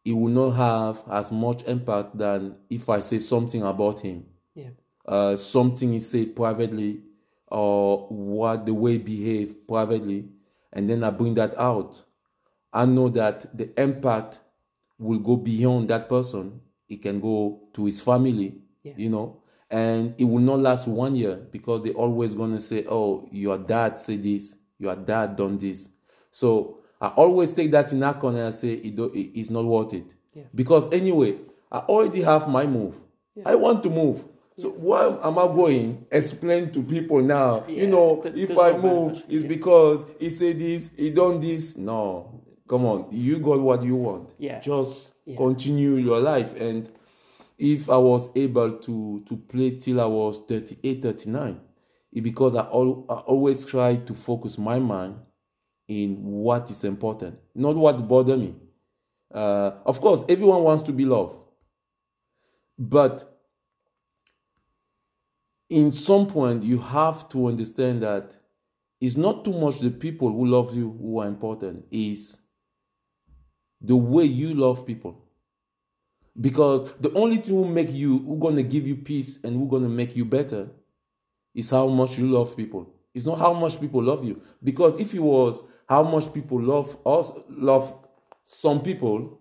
It 0.04 0.12
will 0.12 0.28
not 0.30 0.50
have 0.50 1.04
as 1.10 1.30
much 1.30 1.62
impact 1.64 2.16
than 2.16 2.56
if 2.70 2.88
I 2.88 3.00
say 3.00 3.18
something 3.18 3.62
about 3.62 4.00
him. 4.00 4.24
Uh, 5.08 5.36
something 5.36 5.92
he 5.92 6.00
said 6.00 6.36
privately, 6.36 7.00
or 7.48 8.06
what 8.08 8.66
the 8.66 8.74
way 8.74 8.92
he 8.92 8.98
behave 8.98 9.66
privately, 9.66 10.26
and 10.72 10.88
then 10.88 11.02
I 11.02 11.10
bring 11.10 11.34
that 11.34 11.58
out. 11.58 12.04
I 12.72 12.84
know 12.84 13.08
that 13.10 13.56
the 13.56 13.70
impact 13.80 14.40
will 14.98 15.18
go 15.18 15.36
beyond 15.36 15.88
that 15.88 16.08
person. 16.08 16.60
It 16.88 17.02
can 17.02 17.20
go 17.20 17.60
to 17.72 17.86
his 17.86 18.00
family, 18.00 18.54
Yeah. 18.82 18.92
you 18.96 19.08
know, 19.08 19.38
and 19.70 20.14
it 20.18 20.24
will 20.24 20.40
not 20.40 20.58
last 20.60 20.86
one 20.86 21.14
year 21.16 21.36
because 21.50 21.82
they're 21.82 21.92
always 21.94 22.34
gonna 22.34 22.60
say, 22.60 22.84
"Oh, 22.88 23.26
your 23.32 23.56
dad 23.58 23.98
said 23.98 24.22
this, 24.22 24.54
your 24.78 24.94
dad 24.96 25.36
done 25.36 25.56
this." 25.58 25.88
So 26.30 26.78
I 27.00 27.08
always 27.08 27.52
take 27.52 27.70
that 27.70 27.92
in 27.92 28.02
account 28.02 28.36
and 28.36 28.46
I 28.46 28.50
say 28.50 28.74
it 28.74 28.94
do, 28.96 29.06
it- 29.06 29.30
it's 29.34 29.50
not 29.50 29.64
worth 29.64 29.94
it 29.94 30.14
Yeah. 30.34 30.44
because 30.54 30.92
anyway, 30.92 31.38
I 31.72 31.78
already 31.78 32.20
have 32.22 32.48
my 32.50 32.66
move. 32.66 32.98
I 33.46 33.54
want 33.54 33.82
to 33.84 33.90
move. 33.90 34.24
So 34.58 34.70
why 34.70 35.06
am 35.22 35.38
I 35.38 35.46
going 35.46 36.04
explain 36.10 36.72
to 36.72 36.82
people 36.82 37.22
now? 37.22 37.64
Yeah, 37.68 37.82
You 37.82 37.86
know, 37.86 38.20
th- 38.22 38.34
if 38.34 38.58
I 38.58 38.72
move, 38.72 39.12
benefit, 39.12 39.24
it's 39.32 39.42
yeah. 39.44 39.48
because 39.48 40.04
he 40.18 40.30
said 40.30 40.58
this, 40.58 40.90
he 40.96 41.10
done 41.10 41.38
this. 41.38 41.76
No, 41.76 42.42
come 42.68 42.84
on, 42.84 43.06
you 43.12 43.38
got 43.38 43.60
what 43.60 43.84
you 43.84 43.94
want. 43.94 44.30
Yeah. 44.36 44.58
Just 44.58 45.12
Yeah. 45.24 45.36
continue 45.36 45.94
your 45.94 46.18
life. 46.18 46.58
And 46.60 46.90
if 47.56 47.88
I 47.88 47.98
was 47.98 48.30
able 48.34 48.72
to 48.78 49.20
to 49.26 49.36
play 49.36 49.78
till 49.78 50.00
I 50.00 50.06
was 50.06 50.40
38, 50.40 51.02
39, 51.02 51.60
it 52.12 52.20
because 52.22 52.56
I, 52.56 52.62
al- 52.64 53.04
I 53.08 53.14
always 53.30 53.64
try 53.64 53.94
to 53.94 54.14
focus 54.14 54.58
my 54.58 54.80
mind 54.80 55.14
in 55.86 56.16
what 56.24 56.68
is 56.68 56.82
important, 56.82 57.38
not 57.54 57.76
what 57.76 58.08
bother 58.08 58.36
me. 58.36 58.56
Uh, 59.32 59.70
of 59.86 60.00
course, 60.00 60.24
everyone 60.28 60.64
wants 60.64 60.82
to 60.82 60.92
be 60.92 61.04
loved, 61.04 61.38
but 62.76 63.37
in 65.68 65.92
some 65.92 66.26
point 66.26 66.62
you 66.62 66.78
have 66.78 67.28
to 67.30 67.46
understand 67.46 68.02
that 68.02 68.32
it's 69.00 69.16
not 69.16 69.44
too 69.44 69.52
much 69.52 69.78
the 69.80 69.90
people 69.90 70.30
who 70.32 70.46
love 70.46 70.74
you 70.74 70.96
who 71.00 71.20
are 71.20 71.28
important. 71.28 71.84
Is 71.90 72.38
the 73.80 73.96
way 73.96 74.24
you 74.24 74.54
love 74.54 74.84
people. 74.86 75.24
Because 76.40 76.92
the 76.94 77.12
only 77.14 77.36
thing 77.36 77.54
who 77.54 77.64
make 77.64 77.92
you 77.92 78.18
who 78.18 78.38
gonna 78.38 78.62
give 78.62 78.86
you 78.86 78.96
peace 78.96 79.38
and 79.44 79.56
who 79.56 79.68
gonna 79.68 79.88
make 79.88 80.16
you 80.16 80.24
better 80.24 80.68
is 81.54 81.70
how 81.70 81.86
much 81.88 82.18
you 82.18 82.26
love 82.28 82.56
people. 82.56 82.92
It's 83.14 83.26
not 83.26 83.38
how 83.38 83.52
much 83.52 83.80
people 83.80 84.02
love 84.02 84.24
you. 84.24 84.40
Because 84.62 84.98
if 84.98 85.14
it 85.14 85.20
was 85.20 85.62
how 85.88 86.02
much 86.02 86.32
people 86.32 86.60
love 86.60 86.96
us 87.06 87.30
love 87.48 87.94
some 88.44 88.80
people 88.82 89.37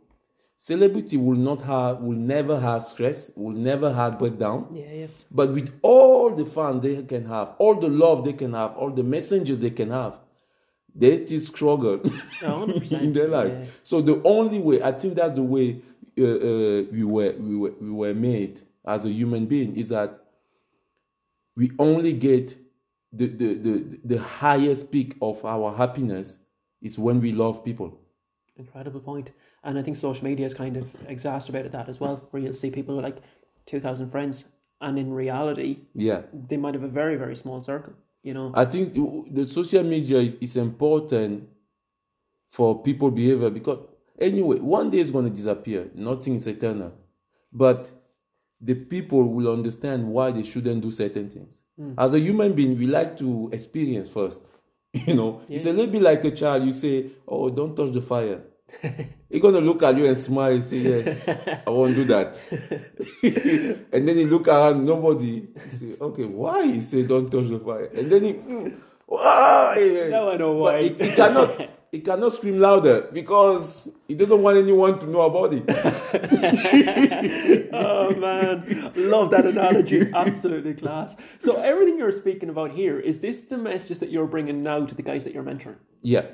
celebrity 0.58 1.18
will 1.18 1.38
not 1.38 1.62
have 1.62 2.00
will 2.02 2.18
never 2.18 2.60
have 2.60 2.82
stress 2.84 3.30
will 3.36 3.52
never 3.56 3.94
have 3.94 4.18
breakdown 4.18 4.68
Yeah, 4.74 4.92
yeah. 4.92 5.08
but 5.32 5.54
with 5.54 5.70
all 5.84 6.36
the 6.36 6.46
fun 6.46 6.82
they 6.82 7.04
can 7.04 7.26
have 7.26 7.54
all 7.60 7.76
the 7.76 7.90
love 7.90 8.26
they 8.26 8.34
can 8.34 8.54
have 8.54 8.76
all 8.76 8.90
the 8.90 9.04
messengers 9.04 9.60
they 9.60 9.70
can 9.70 9.92
have 9.92 10.20
they 10.96 11.24
still 11.26 11.40
struggle 11.40 12.02
in 13.02 13.14
their 13.14 13.28
life 13.28 13.52
yeah. 13.52 13.66
so 13.84 14.02
the 14.02 14.20
only 14.26 14.58
way 14.60 14.82
i 14.82 14.92
think 14.92 15.14
that's 15.16 15.36
the 15.36 15.44
way 15.44 15.80
uh, 16.20 16.24
uh, 16.24 16.84
we 16.92 17.04
were 17.04 17.34
we 17.38 17.56
were 17.56 17.74
we 17.80 17.92
were 17.92 18.14
made 18.16 18.62
as 18.86 19.06
a 19.06 19.10
human 19.10 19.46
being 19.46 19.76
is 19.76 19.90
that 19.90 20.20
we 21.56 21.72
only 21.78 22.14
get 22.14 22.58
the 23.14 23.28
the 23.28 23.54
the, 23.56 24.00
the 24.06 24.18
highest 24.18 24.92
peak 24.92 25.16
of 25.22 25.44
our 25.46 25.72
happiness 25.76 26.40
is 26.82 26.98
when 26.98 27.22
we 27.22 27.32
love 27.32 27.64
people 27.64 28.00
Incredible 28.60 29.02
point. 29.02 29.30
And 29.68 29.78
I 29.78 29.82
think 29.84 29.98
social 29.98 30.24
media 30.24 30.46
has 30.46 30.54
kind 30.54 30.78
of 30.78 30.96
exacerbated 31.10 31.74
that 31.74 31.90
as 31.90 32.00
well, 32.00 32.26
where 32.32 32.42
you'll 32.42 32.54
see 32.54 32.72
people 32.72 32.96
with 32.96 33.04
like 33.04 33.18
2,000 33.66 34.10
friends, 34.10 34.46
and 34.80 34.98
in 34.98 35.12
reality, 35.12 35.80
yeah 35.94 36.22
they 36.50 36.56
might 36.56 36.74
have 36.74 36.84
a 36.84 36.88
very, 36.88 37.18
very 37.18 37.36
small 37.36 37.62
circle, 37.62 37.94
you 38.24 38.34
know? 38.34 38.54
I 38.56 38.64
think 38.64 38.94
the 39.30 39.46
social 39.46 39.84
media 39.84 40.20
is, 40.20 40.36
is 40.40 40.56
important 40.56 41.50
for 42.50 42.82
people 42.82 43.12
behavior 43.12 43.50
because 43.50 43.80
anyway, 44.18 44.58
one 44.60 44.90
day 44.90 45.00
it's 45.00 45.12
going 45.12 45.26
to 45.26 45.36
disappear. 45.36 45.90
Nothing 45.94 46.36
is 46.36 46.48
eternal. 46.48 46.94
But 47.52 47.92
the 48.62 48.76
people 48.76 49.24
will 49.24 49.52
understand 49.52 50.08
why 50.08 50.32
they 50.32 50.44
shouldn't 50.44 50.82
do 50.82 50.92
certain 50.92 51.30
things. 51.30 51.62
Hmm. 51.78 51.94
As 51.98 52.14
a 52.14 52.20
human 52.20 52.54
being, 52.54 52.78
we 52.78 52.88
like 52.88 53.18
to 53.18 53.50
experience 53.52 54.10
first. 54.10 54.42
You 55.06 55.14
know, 55.14 55.42
it's 55.50 55.66
a 55.66 55.74
little 55.74 55.92
bit 55.92 56.02
like 56.02 56.24
a 56.24 56.32
child. 56.32 56.64
You 56.64 56.74
say, 56.74 57.12
"Oh, 57.28 57.50
don't 57.50 57.76
touch 57.76 57.92
the 57.92 58.02
fire." 58.02 58.42
He's 59.30 59.42
gonna 59.42 59.62
look 59.62 59.84
at 59.84 59.98
you 59.98 60.06
and 60.06 60.18
smile 60.18 60.54
and 60.54 60.64
say, 60.64 60.78
"Yes, 60.78 61.28
I 61.28 61.70
won't 61.70 61.96
do 61.96 62.06
that." 62.06 62.40
and 63.92 64.08
then 64.08 64.18
he 64.18 64.26
look 64.26 64.48
around, 64.48 64.86
nobody. 64.86 65.48
He 65.66 65.72
say, 65.76 65.96
"Okay, 66.00 66.26
why?" 66.26 66.66
He 66.68 66.82
say, 66.82 67.04
"Don't 67.04 67.30
touch 67.30 67.48
the 67.48 67.60
fire." 67.60 67.86
And 67.96 68.12
then 68.12 68.24
he, 68.24 68.34
"Mm, 68.34 68.80
why? 69.06 70.08
Now 70.10 70.30
I 70.30 70.38
know 70.38 70.54
why. 70.54 70.84
he, 70.84 70.90
he 70.90 71.12
cannot. 71.12 71.70
He 71.90 72.02
cannot 72.02 72.34
scream 72.34 72.60
louder 72.60 73.08
because 73.14 73.90
he 74.10 74.14
doesn't 74.14 74.42
want 74.42 74.58
anyone 74.58 75.00
to 75.00 75.08
know 75.08 75.22
about 75.22 75.54
it. 75.54 75.64
oh 77.74 78.14
man, 78.18 78.92
love 78.96 79.32
that 79.32 79.46
analogy. 79.46 80.04
Absolutely 80.14 80.74
class. 80.74 81.16
So 81.40 81.62
everything 81.62 81.98
you're 81.98 82.12
speaking 82.12 82.50
about 82.50 82.72
here 82.72 83.00
is 83.00 83.20
this 83.20 83.40
the 83.40 83.58
messages 83.58 84.00
that 84.00 84.12
you're 84.12 84.28
bringing 84.28 84.64
now 84.64 84.86
to 84.86 84.94
the 84.94 85.02
guys 85.02 85.24
that 85.24 85.34
you're 85.34 85.44
mentoring? 85.44 85.78
Yeah. 86.02 86.26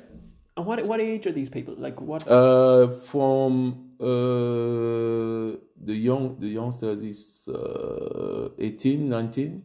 And 0.56 0.66
what 0.66 0.84
what 0.86 1.00
age 1.00 1.26
are 1.26 1.32
these 1.32 1.48
people? 1.48 1.74
Like 1.76 2.00
what? 2.00 2.28
Uh, 2.28 2.88
from 2.88 3.90
uh, 4.00 5.58
the 5.84 5.94
young 5.94 6.36
the 6.38 6.48
youngsters 6.48 7.02
is 7.02 7.48
uh, 7.48 8.48
18 8.58 9.08
19 9.08 9.62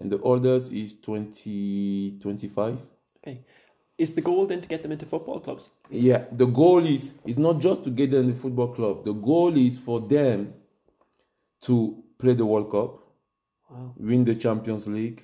and 0.00 0.10
the 0.10 0.18
oldest 0.20 0.72
is 0.72 0.96
20 1.00 2.18
25 2.20 2.78
okay, 3.22 3.44
is 3.98 4.12
the 4.14 4.20
goal 4.20 4.46
then 4.46 4.60
to 4.60 4.68
get 4.68 4.82
them 4.82 4.92
into 4.92 5.06
football 5.06 5.40
clubs? 5.40 5.68
yeah 5.90 6.24
the 6.32 6.46
goal 6.46 6.84
is 6.84 7.12
is 7.26 7.38
not 7.38 7.60
just 7.60 7.84
to 7.84 7.90
get 7.90 8.10
them 8.10 8.20
in 8.20 8.26
the 8.28 8.34
football 8.34 8.68
club. 8.74 9.04
The 9.04 9.12
goal 9.12 9.56
is 9.56 9.78
for 9.78 10.00
them 10.00 10.54
to 11.62 12.02
play 12.18 12.34
the 12.34 12.46
world 12.46 12.70
cup 12.70 13.00
Wow, 13.70 13.92
win 13.96 14.24
the 14.24 14.34
champions 14.34 14.86
league 14.86 15.22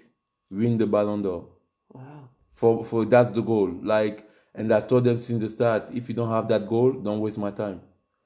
win 0.50 0.78
the 0.78 0.87
ballon 0.87 1.23
d'or. 1.23 1.49
Wow, 1.92 2.28
for 2.50 2.85
for 2.85 3.04
that's 3.04 3.30
the 3.30 3.42
goal. 3.42 3.71
Like 3.83 4.30
and 4.61 4.73
i 4.73 4.81
told 4.81 5.05
them 5.05 5.19
since 5.21 5.40
the 5.43 5.49
start 5.49 5.85
if 5.93 6.09
you 6.09 6.14
don't 6.14 6.31
have 6.31 6.47
that 6.49 6.67
goal 6.69 6.93
don't 6.93 7.21
waste 7.21 7.38
my 7.38 7.50
time 7.50 7.81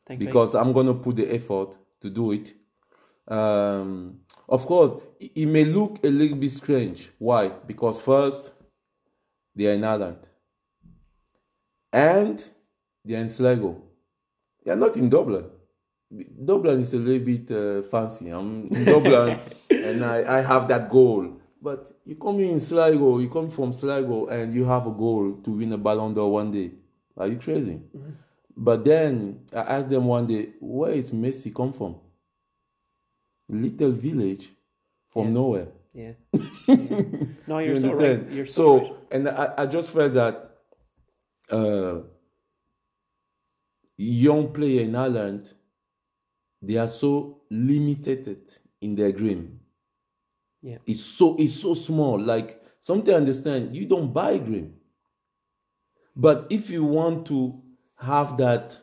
Think 0.06 0.20
big. 0.20 0.28
because 0.28 0.54
I'm 0.54 0.72
gonna 0.72 0.94
put 0.94 1.16
the 1.16 1.34
effort 1.34 1.76
to 2.00 2.10
do 2.10 2.32
it. 2.32 2.52
Um, 3.26 4.20
of 4.48 4.66
course, 4.66 4.96
it, 5.18 5.32
it 5.34 5.46
may 5.46 5.64
look 5.64 6.04
a 6.04 6.10
little 6.10 6.36
bit 6.36 6.50
strange. 6.50 7.10
Why? 7.18 7.48
Because 7.48 8.00
first, 8.00 8.52
they 9.56 9.66
are 9.70 9.74
in 9.74 9.84
Ireland, 9.84 10.28
and 11.92 12.44
they 13.04 13.14
are 13.14 13.20
in 13.20 13.28
Sligo. 13.28 13.80
They 14.64 14.72
are 14.72 14.76
not 14.76 14.96
in 14.96 15.08
Dublin. 15.08 15.46
Dublin 16.44 16.80
is 16.80 16.92
a 16.92 16.98
little 16.98 17.24
bit 17.24 17.50
uh, 17.50 17.82
fancy. 17.88 18.28
I'm 18.28 18.68
in 18.68 18.84
Dublin, 18.84 19.38
and 19.70 20.04
I, 20.04 20.38
I 20.38 20.42
have 20.42 20.68
that 20.68 20.90
goal. 20.90 21.40
But 21.64 21.88
you 22.04 22.16
come 22.16 22.40
in 22.40 22.60
Sligo, 22.60 23.18
you 23.20 23.30
come 23.30 23.48
from 23.48 23.72
Sligo, 23.72 24.26
and 24.26 24.54
you 24.54 24.66
have 24.66 24.86
a 24.86 24.90
goal 24.90 25.40
to 25.42 25.50
win 25.50 25.72
a 25.72 25.78
Ballon 25.78 26.12
d'Or 26.12 26.30
one 26.30 26.50
day. 26.52 26.72
Are 27.16 27.26
you 27.26 27.38
crazy? 27.38 27.80
But 28.54 28.84
then 28.84 29.46
I 29.50 29.60
asked 29.60 29.88
them 29.88 30.04
one 30.04 30.26
day, 30.26 30.50
where 30.60 30.92
is 30.92 31.10
Messi 31.10 31.54
come 31.54 31.72
from? 31.72 31.96
Little 33.48 33.92
village 33.92 34.50
from 35.08 35.28
Yeah. 35.28 35.32
nowhere. 35.32 35.68
yeah. 35.94 36.12
yeah. 36.66 37.02
No, 37.46 37.58
you're 37.60 37.74
you 37.76 37.80
so 37.80 37.90
understand? 37.92 38.22
right. 38.26 38.32
You're 38.32 38.46
so, 38.46 38.52
so, 38.62 38.78
right. 38.78 38.92
and 39.12 39.28
I, 39.30 39.54
I 39.58 39.66
just 39.66 39.90
felt 39.90 40.12
that 40.14 40.50
uh, 41.50 42.00
young 43.96 44.52
player 44.52 44.82
in 44.82 44.94
Ireland, 44.96 45.54
they 46.60 46.76
are 46.76 46.88
so 46.88 47.40
limited 47.50 48.38
in 48.82 48.94
their 48.96 49.12
dream. 49.12 49.60
Yeah. 50.64 50.78
It's 50.86 51.04
so 51.04 51.36
it's 51.38 51.60
so 51.60 51.74
small. 51.74 52.18
Like 52.18 52.64
something 52.80 53.12
I 53.12 53.18
understand, 53.18 53.76
you 53.76 53.84
don't 53.84 54.12
buy 54.12 54.38
dream. 54.38 54.72
But 56.16 56.46
if 56.48 56.70
you 56.70 56.84
want 56.84 57.26
to 57.26 57.62
have 57.98 58.38
that, 58.38 58.80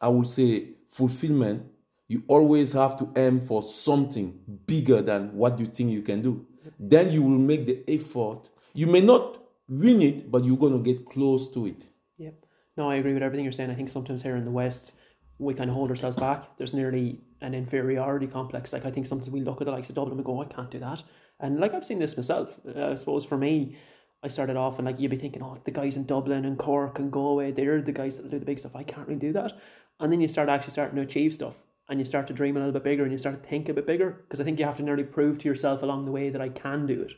I 0.00 0.08
would 0.08 0.26
say, 0.26 0.70
fulfillment, 0.88 1.66
you 2.08 2.24
always 2.26 2.72
have 2.72 2.96
to 2.96 3.12
aim 3.16 3.40
for 3.40 3.62
something 3.62 4.40
bigger 4.66 5.02
than 5.02 5.32
what 5.34 5.60
you 5.60 5.66
think 5.66 5.90
you 5.90 6.02
can 6.02 6.20
do. 6.20 6.46
Then 6.80 7.12
you 7.12 7.22
will 7.22 7.38
make 7.38 7.64
the 7.66 7.84
effort. 7.86 8.48
You 8.74 8.88
may 8.88 9.00
not 9.00 9.40
win 9.68 10.02
it, 10.02 10.30
but 10.32 10.44
you're 10.44 10.56
going 10.56 10.72
to 10.72 10.82
get 10.82 11.06
close 11.06 11.48
to 11.52 11.66
it. 11.66 11.86
Yep. 12.18 12.34
No, 12.76 12.90
I 12.90 12.96
agree 12.96 13.14
with 13.14 13.22
everything 13.22 13.44
you're 13.44 13.52
saying. 13.52 13.70
I 13.70 13.76
think 13.76 13.88
sometimes 13.88 14.22
here 14.22 14.34
in 14.34 14.44
the 14.44 14.50
West, 14.50 14.92
we 15.38 15.54
kind 15.54 15.70
of 15.70 15.76
hold 15.76 15.90
ourselves 15.90 16.16
back. 16.16 16.56
There's 16.58 16.74
nearly 16.74 17.20
an 17.40 17.54
inferiority 17.54 18.26
complex. 18.26 18.72
Like 18.72 18.84
I 18.84 18.90
think 18.90 19.06
sometimes 19.06 19.30
we 19.30 19.40
look 19.40 19.60
at 19.60 19.66
the 19.66 19.70
likes 19.70 19.88
of 19.88 19.94
Dublin 19.94 20.18
and 20.18 20.24
go, 20.24 20.42
I 20.42 20.46
can't 20.46 20.70
do 20.70 20.78
that. 20.80 21.02
And 21.40 21.60
like 21.60 21.74
I've 21.74 21.84
seen 21.84 21.98
this 21.98 22.16
myself. 22.16 22.58
Uh, 22.66 22.90
I 22.90 22.94
suppose 22.94 23.24
for 23.24 23.38
me, 23.38 23.76
I 24.22 24.28
started 24.28 24.56
off 24.56 24.78
and 24.78 24.86
like 24.86 25.00
you'd 25.00 25.10
be 25.10 25.16
thinking, 25.16 25.42
oh, 25.42 25.58
the 25.64 25.70
guys 25.70 25.96
in 25.96 26.04
Dublin 26.04 26.44
and 26.44 26.58
Cork 26.58 26.98
and 26.98 27.10
Galway, 27.10 27.52
they're 27.52 27.80
the 27.80 27.92
guys 27.92 28.16
that 28.16 28.30
do 28.30 28.38
the 28.38 28.44
big 28.44 28.58
stuff. 28.58 28.76
I 28.76 28.82
can't 28.82 29.08
really 29.08 29.20
do 29.20 29.32
that. 29.32 29.52
And 29.98 30.12
then 30.12 30.20
you 30.20 30.28
start 30.28 30.48
actually 30.48 30.72
starting 30.72 30.96
to 30.96 31.02
achieve 31.02 31.34
stuff. 31.34 31.54
And 31.88 31.98
you 31.98 32.06
start 32.06 32.28
to 32.28 32.32
dream 32.32 32.56
a 32.56 32.60
little 32.60 32.72
bit 32.72 32.84
bigger 32.84 33.02
and 33.02 33.10
you 33.10 33.18
start 33.18 33.42
to 33.42 33.48
think 33.48 33.68
a 33.68 33.74
bit 33.74 33.84
bigger 33.84 34.10
because 34.22 34.40
I 34.40 34.44
think 34.44 34.60
you 34.60 34.64
have 34.64 34.76
to 34.76 34.82
nearly 34.82 35.02
prove 35.02 35.38
to 35.40 35.48
yourself 35.48 35.82
along 35.82 36.04
the 36.04 36.12
way 36.12 36.30
that 36.30 36.40
I 36.40 36.48
can 36.48 36.86
do 36.86 37.02
it. 37.02 37.12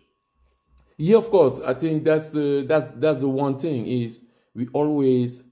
Yeah, 0.96 1.18
of 1.18 1.30
course. 1.30 1.60
I 1.60 1.74
think 1.74 2.04
that's 2.04 2.30
the 2.30 2.64
that's 2.66 2.88
that's 2.96 3.20
the 3.20 3.28
one 3.28 3.58
thing 3.58 3.86
is 3.86 4.22
we 4.54 4.68
always 4.72 5.42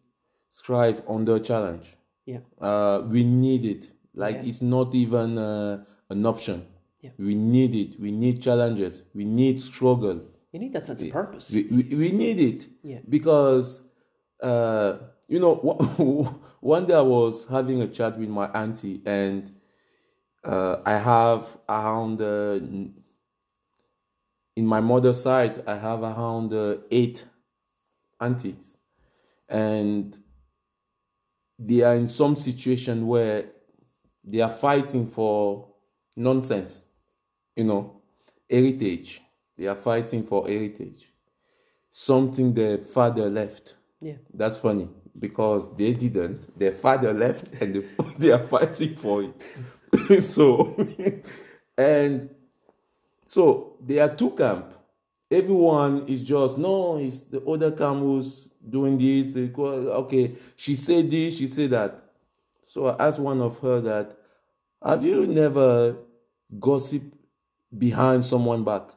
strive 0.48 1.02
under 1.08 1.38
challenge. 1.38 1.96
Yeah. 2.24 2.38
Uh, 2.60 3.02
we 3.06 3.24
need 3.24 3.66
it. 3.66 3.92
Like 4.14 4.36
Yeah. 4.36 4.48
it's 4.48 4.62
not 4.62 4.94
even 4.94 5.36
uh, 5.36 5.84
an 6.08 6.24
option. 6.24 6.66
Yeah. 7.00 7.10
We 7.18 7.34
need 7.34 7.74
it. 7.74 7.98
We 8.00 8.10
need 8.12 8.42
challenges. 8.42 9.02
We 9.14 9.24
need 9.24 9.60
struggle. 9.60 10.22
You 10.52 10.60
need 10.60 10.72
that 10.74 10.84
sense 10.86 11.00
of 11.02 11.10
purpose. 11.10 11.50
We, 11.50 11.64
we, 11.64 11.82
we 11.96 12.12
need 12.12 12.38
it 12.40 12.68
Yeah. 12.82 12.98
because 13.08 13.80
uh, 14.42 14.98
you 15.28 15.38
know 15.40 15.54
one- 15.54 16.34
one 16.60 16.86
day 16.86 16.94
I 16.94 17.00
was 17.02 17.46
having 17.48 17.80
a 17.82 17.86
chat 17.88 18.18
with 18.18 18.28
my 18.28 18.48
auntie 18.48 19.00
and 19.06 19.54
uh, 20.44 20.78
I 20.84 20.96
have 20.96 21.58
around 21.68 22.20
uh, 22.20 22.58
in 24.56 24.66
my 24.66 24.80
mother's 24.80 25.22
side 25.22 25.62
I 25.66 25.76
have 25.76 26.02
around 26.02 26.52
uh, 26.52 26.76
eight 26.90 27.24
aunties 28.20 28.76
and 29.48 30.18
they 31.58 31.82
are 31.82 31.94
in 31.94 32.06
some 32.06 32.36
situation 32.36 33.06
where 33.06 33.44
they 34.24 34.40
are 34.40 34.50
fighting 34.50 35.06
for 35.06 35.68
nonsense 36.16 36.84
you 37.56 37.64
know 37.64 38.00
heritage 38.48 39.22
they 39.56 39.66
are 39.66 39.76
fighting 39.76 40.24
for 40.24 40.46
heritage 40.48 41.12
something 41.90 42.54
their 42.54 42.78
father 42.78 43.28
left 43.28 43.76
Yeah. 44.00 44.16
that's 44.32 44.56
funny 44.56 44.88
because 45.18 45.74
they 45.76 45.92
didn't 45.92 46.56
their 46.58 46.72
father 46.72 47.12
left 47.12 47.46
and 47.60 47.74
they, 47.74 47.84
they 48.18 48.30
are 48.32 48.46
fighting 48.46 48.96
for 48.96 49.24
it 49.24 49.34
so, 50.22 50.76
and 51.76 52.30
so 53.26 53.76
there 53.80 54.04
are 54.08 54.14
two 54.14 54.30
camp. 54.30 54.72
Everyone 55.30 56.04
is 56.06 56.22
just 56.22 56.58
no. 56.58 56.96
It's 56.98 57.20
the 57.20 57.40
other 57.44 57.70
camp 57.72 58.00
who's 58.00 58.50
doing 58.68 58.98
this. 58.98 59.36
Okay, 59.36 60.32
she 60.56 60.74
said 60.74 61.10
this. 61.10 61.38
She 61.38 61.46
said 61.46 61.70
that. 61.70 62.02
So 62.66 62.86
I 62.86 63.06
asked 63.08 63.18
one 63.18 63.40
of 63.40 63.58
her 63.60 63.80
that, 63.80 64.16
have 64.84 65.04
you 65.04 65.26
never 65.26 65.96
gossip 66.58 67.02
behind 67.76 68.24
someone 68.24 68.64
back? 68.64 68.90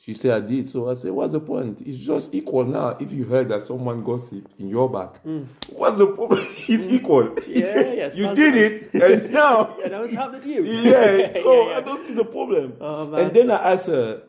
She 0.00 0.14
said 0.14 0.42
I 0.42 0.46
did. 0.46 0.68
So 0.68 0.88
I 0.88 0.94
said, 0.94 1.10
what's 1.10 1.32
the 1.32 1.40
point? 1.40 1.82
It's 1.84 1.98
just 1.98 2.32
equal 2.32 2.64
now. 2.64 2.96
If 3.00 3.12
you 3.12 3.24
heard 3.24 3.48
that 3.48 3.66
someone 3.66 4.04
gossip 4.04 4.48
in 4.58 4.68
your 4.68 4.88
back, 4.88 5.22
mm. 5.24 5.46
what's 5.70 5.98
the 5.98 6.06
problem? 6.06 6.46
It's 6.68 6.86
mm. 6.86 6.92
equal. 6.92 7.34
Yeah, 7.46 7.92
yes, 7.92 8.14
you 8.16 8.32
did 8.34 8.54
it, 8.54 8.94
and 8.94 9.32
now 9.32 9.76
Yeah, 9.80 9.88
now 9.88 10.02
it's 10.02 10.14
happening 10.14 10.42
to 10.42 10.48
you. 10.48 10.62
yeah, 10.64 11.32
so 11.34 11.68
yeah, 11.68 11.76
I 11.76 11.80
don't 11.80 12.06
see 12.06 12.14
the 12.14 12.24
problem. 12.24 12.76
Oh, 12.80 13.12
and 13.14 13.34
then 13.34 13.50
I 13.50 13.72
asked 13.72 13.88
her, 13.88 14.22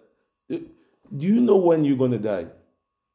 Do 0.50 0.60
you 1.12 1.40
know 1.40 1.58
when 1.58 1.84
you're 1.84 1.98
gonna 1.98 2.18
die? 2.18 2.48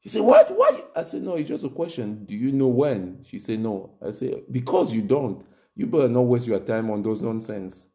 She 0.04 0.10
said, 0.10 0.22
What? 0.22 0.56
Why? 0.56 0.84
I 0.94 1.02
said, 1.02 1.22
No, 1.22 1.34
it's 1.34 1.48
just 1.48 1.64
a 1.64 1.70
question. 1.70 2.24
Do 2.24 2.36
you 2.36 2.52
know 2.52 2.68
when? 2.68 3.24
She 3.24 3.38
said, 3.38 3.58
No. 3.58 3.90
I 4.06 4.10
said, 4.12 4.42
Because 4.50 4.92
you 4.92 5.02
don't. 5.02 5.44
You 5.74 5.86
better 5.86 6.08
not 6.08 6.22
waste 6.22 6.46
your 6.46 6.60
time 6.60 6.90
on 6.90 7.02
those 7.02 7.20
nonsense. 7.20 7.86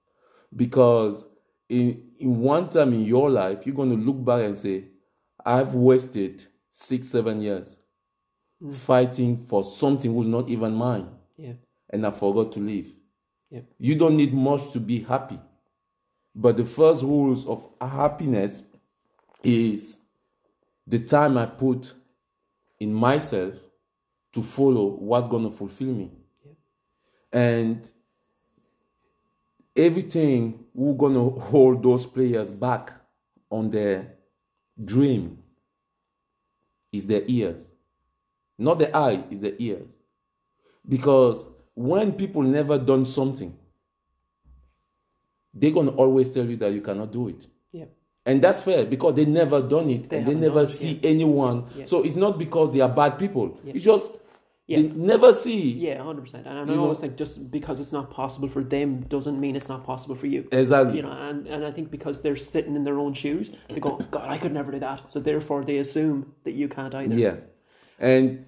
Because 0.53 1.27
in 1.70 2.12
in 2.18 2.40
one 2.40 2.68
time 2.70 2.94
in 2.94 3.02
your 3.06 3.30
life, 3.30 3.66
you're 3.66 3.76
gonna 3.76 3.96
look 3.96 4.24
back 4.26 4.42
and 4.44 4.58
say, 4.58 4.86
I've 5.46 5.74
wasted 5.74 6.46
six, 6.70 7.08
seven 7.08 7.42
years 7.42 7.80
mm. 8.62 8.74
fighting 8.76 9.38
for 9.38 9.64
something 9.64 10.14
who's 10.14 10.28
not 10.28 10.50
even 10.50 10.74
mine 10.74 11.10
Yeah. 11.38 11.54
and 11.90 12.06
I 12.06 12.12
forgot 12.12 12.52
to 12.54 12.60
live. 12.60 12.94
Yeah. 13.50 13.62
You 13.78 13.96
don't 13.96 14.18
need 14.18 14.34
much 14.34 14.72
to 14.74 14.80
be 14.80 15.00
happy. 15.02 15.40
But 16.36 16.58
the 16.58 16.66
first 16.66 17.04
rules 17.04 17.46
of 17.48 17.68
happiness 17.82 18.64
is 19.44 19.98
the 20.86 21.00
time 21.00 21.38
I 21.38 21.46
put 21.46 21.94
in 22.80 22.94
myself 22.94 23.56
to 24.34 24.42
follow 24.44 24.86
what's 24.86 25.28
going 25.28 25.50
to 25.50 25.56
fulfill 25.56 25.94
me. 25.94 26.12
And 27.32 27.90
everything 29.80 30.66
we're 30.74 30.94
going 30.94 31.14
to 31.14 31.40
hold 31.40 31.82
those 31.82 32.06
players 32.06 32.52
back 32.52 32.92
on 33.50 33.72
their 33.72 34.14
dream 34.84 35.40
is 36.92 37.06
their 37.06 37.24
ears. 37.28 37.72
Not 38.58 38.80
the 38.80 38.96
eye, 38.96 39.24
is 39.32 39.42
the 39.42 39.62
ears. 39.62 39.98
Because 40.88 41.46
when 41.74 42.12
people 42.12 42.42
never 42.42 42.78
done 42.78 43.06
something, 43.06 43.56
they're 45.54 45.72
gonna 45.72 45.92
always 45.92 46.30
tell 46.30 46.46
you 46.46 46.58
that 46.58 46.72
you 46.72 46.82
cannot 46.82 47.12
do 47.12 47.30
it. 47.30 47.48
Yeah. 47.72 47.86
And 48.26 48.42
that's 48.42 48.62
fair 48.62 48.86
because 48.86 49.16
they 49.16 49.26
never 49.26 49.62
done 49.62 49.90
it 49.90 50.12
and 50.12 50.28
they 50.28 50.36
never 50.36 50.68
see 50.68 51.00
anyone. 51.04 51.66
So 51.86 52.04
it's 52.04 52.16
not 52.16 52.38
because 52.38 52.74
they 52.74 52.82
are 52.82 52.90
bad 52.90 53.18
people. 53.18 53.60
It's 53.66 53.84
just 53.84 54.12
Yeah. 54.70 54.82
they 54.84 54.90
never 54.90 55.34
see. 55.34 55.72
Yeah, 55.72 56.04
hundred 56.04 56.22
percent. 56.22 56.46
And 56.46 56.56
I 56.60 56.64
know- 56.64 56.84
always 56.84 57.00
think 57.00 57.18
just 57.18 57.50
because 57.50 57.80
it's 57.80 57.92
not 57.92 58.12
possible 58.12 58.48
for 58.48 58.64
them 58.64 59.02
doesn't 59.16 59.40
mean 59.40 59.56
it's 59.56 59.68
not 59.68 59.84
possible 59.84 60.16
for 60.16 60.28
you. 60.28 60.48
Exactly. 60.52 60.98
You 60.98 61.02
know, 61.02 61.12
and, 61.12 61.48
and 61.48 61.66
I 61.66 61.72
think 61.72 61.90
because 61.90 62.22
they're 62.22 62.38
sitting 62.38 62.76
in 62.76 62.84
their 62.84 63.00
own 63.00 63.16
shoes, 63.16 63.50
they 63.68 63.80
go, 63.80 63.98
God, 64.12 64.30
I 64.30 64.38
could 64.38 64.54
never 64.54 64.72
do 64.72 64.80
that. 64.80 65.12
So 65.12 65.20
therefore 65.20 65.66
they 65.66 65.78
assume 65.80 66.34
that 66.44 66.52
you 66.52 66.68
can't 66.70 66.94
either. 66.94 67.16
Yeah, 67.16 67.38
and 67.98 68.46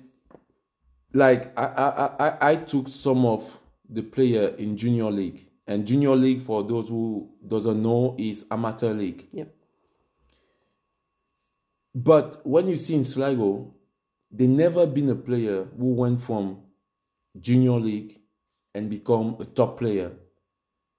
like 1.14 1.58
I, 1.58 1.66
I, 1.66 2.28
I, 2.28 2.52
I 2.52 2.56
took 2.56 2.88
some 2.88 3.26
of 3.26 3.58
the 3.90 4.04
player 4.04 4.50
in 4.60 4.78
junior 4.78 5.10
league, 5.10 5.48
and 5.66 5.88
junior 5.88 6.16
league 6.16 6.42
for 6.42 6.64
those 6.64 6.88
who 6.90 7.32
doesn't 7.48 7.82
know 7.82 8.16
is 8.20 8.46
amateur 8.52 8.94
league. 8.94 9.28
Yep. 9.34 9.56
But 11.96 12.46
when 12.46 12.68
you 12.68 12.78
see 12.78 12.96
in 12.96 13.04
Sligo, 13.04 13.74
they 14.32 14.48
never 14.48 14.88
been 14.88 15.10
a 15.10 15.16
player 15.16 15.66
who 15.78 15.94
went 15.94 16.22
from 16.22 16.62
junior 17.40 17.80
league 17.80 18.20
and 18.74 18.90
become 18.90 19.36
a 19.40 19.46
top 19.46 19.78
player 19.78 20.12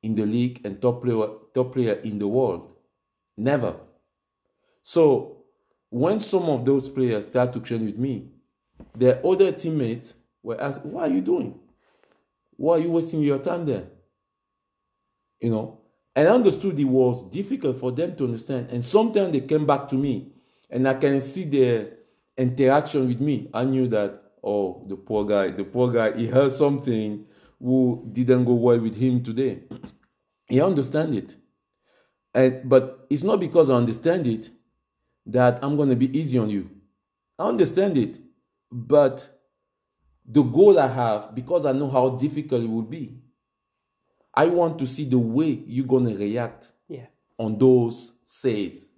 in 0.03 0.15
the 0.15 0.27
league 0.27 0.61
and 0.65 0.81
top 0.83 1.03
player 1.03 1.29
top 1.55 1.73
player 1.73 1.95
in 2.05 2.19
the 2.19 2.29
world. 2.29 2.71
Never. 3.37 3.77
So 4.83 5.45
when 5.91 6.21
some 6.21 6.45
of 6.45 6.65
those 6.65 6.89
players 6.89 7.27
start 7.27 7.53
to 7.53 7.61
train 7.61 7.85
with 7.85 7.99
me, 7.99 8.29
their 8.95 9.25
other 9.25 9.53
teammates 9.53 10.15
were 10.43 10.61
asked, 10.61 10.85
What 10.85 11.11
are 11.11 11.15
you 11.15 11.21
doing? 11.21 11.59
Why 12.57 12.77
are 12.77 12.81
you 12.81 12.91
wasting 12.91 13.23
your 13.23 13.39
time 13.39 13.67
there? 13.67 13.85
You 15.41 15.51
know? 15.51 15.79
And 16.15 16.29
I 16.29 16.33
understood 16.33 16.79
it 16.79 16.85
was 16.85 17.25
difficult 17.31 17.81
for 17.81 17.91
them 17.91 18.15
to 18.17 18.25
understand. 18.25 18.71
And 18.71 18.85
sometimes 18.85 19.33
they 19.33 19.41
came 19.41 19.67
back 19.67 19.89
to 19.89 19.95
me 19.95 20.33
and 20.69 20.87
I 20.87 20.95
can 20.95 21.21
see 21.21 21.45
their 21.45 21.89
interaction 22.37 23.07
with 23.07 23.21
me. 23.21 23.51
I 23.53 23.65
knew 23.65 23.87
that, 23.89 24.23
oh, 24.43 24.85
the 24.89 24.97
poor 24.97 25.25
guy, 25.25 25.49
the 25.51 25.65
poor 25.65 25.91
guy, 25.93 26.17
he 26.17 26.27
heard 26.27 26.53
something 26.53 27.27
who 27.61 28.09
didn't 28.13 28.45
go 28.45 28.55
well 28.55 28.79
with 28.79 28.97
him 28.97 29.23
today. 29.23 29.63
he 30.49 30.61
understand 30.61 31.15
it. 31.15 31.37
And 32.35 32.69
but 32.69 33.07
it's 33.11 33.23
not 33.23 33.41
because 33.41 33.69
I 33.69 33.75
understand 33.75 34.27
it 34.27 34.51
that 35.27 35.63
I'm 35.63 35.77
gonna 35.77 35.97
be 35.97 36.17
easy 36.19 36.39
on 36.39 36.51
you. 36.51 36.71
I 37.39 37.45
understand 37.49 37.97
it, 37.97 38.19
but 38.71 39.29
the 40.25 40.43
goal 40.43 40.79
I 40.79 40.87
have, 40.87 41.35
because 41.35 41.67
I 41.67 41.73
know 41.73 41.91
how 41.91 42.11
difficult 42.11 42.63
it 42.63 42.71
will 42.71 42.83
be, 42.83 43.19
I 44.35 44.47
want 44.47 44.79
to 44.79 44.87
see 44.87 45.05
the 45.05 45.19
way 45.19 45.63
you're 45.67 45.87
gonna 45.87 46.15
react 46.15 46.73
Yeah. 46.89 47.07
on 47.39 47.59
those 47.59 48.13
says. 48.25 48.89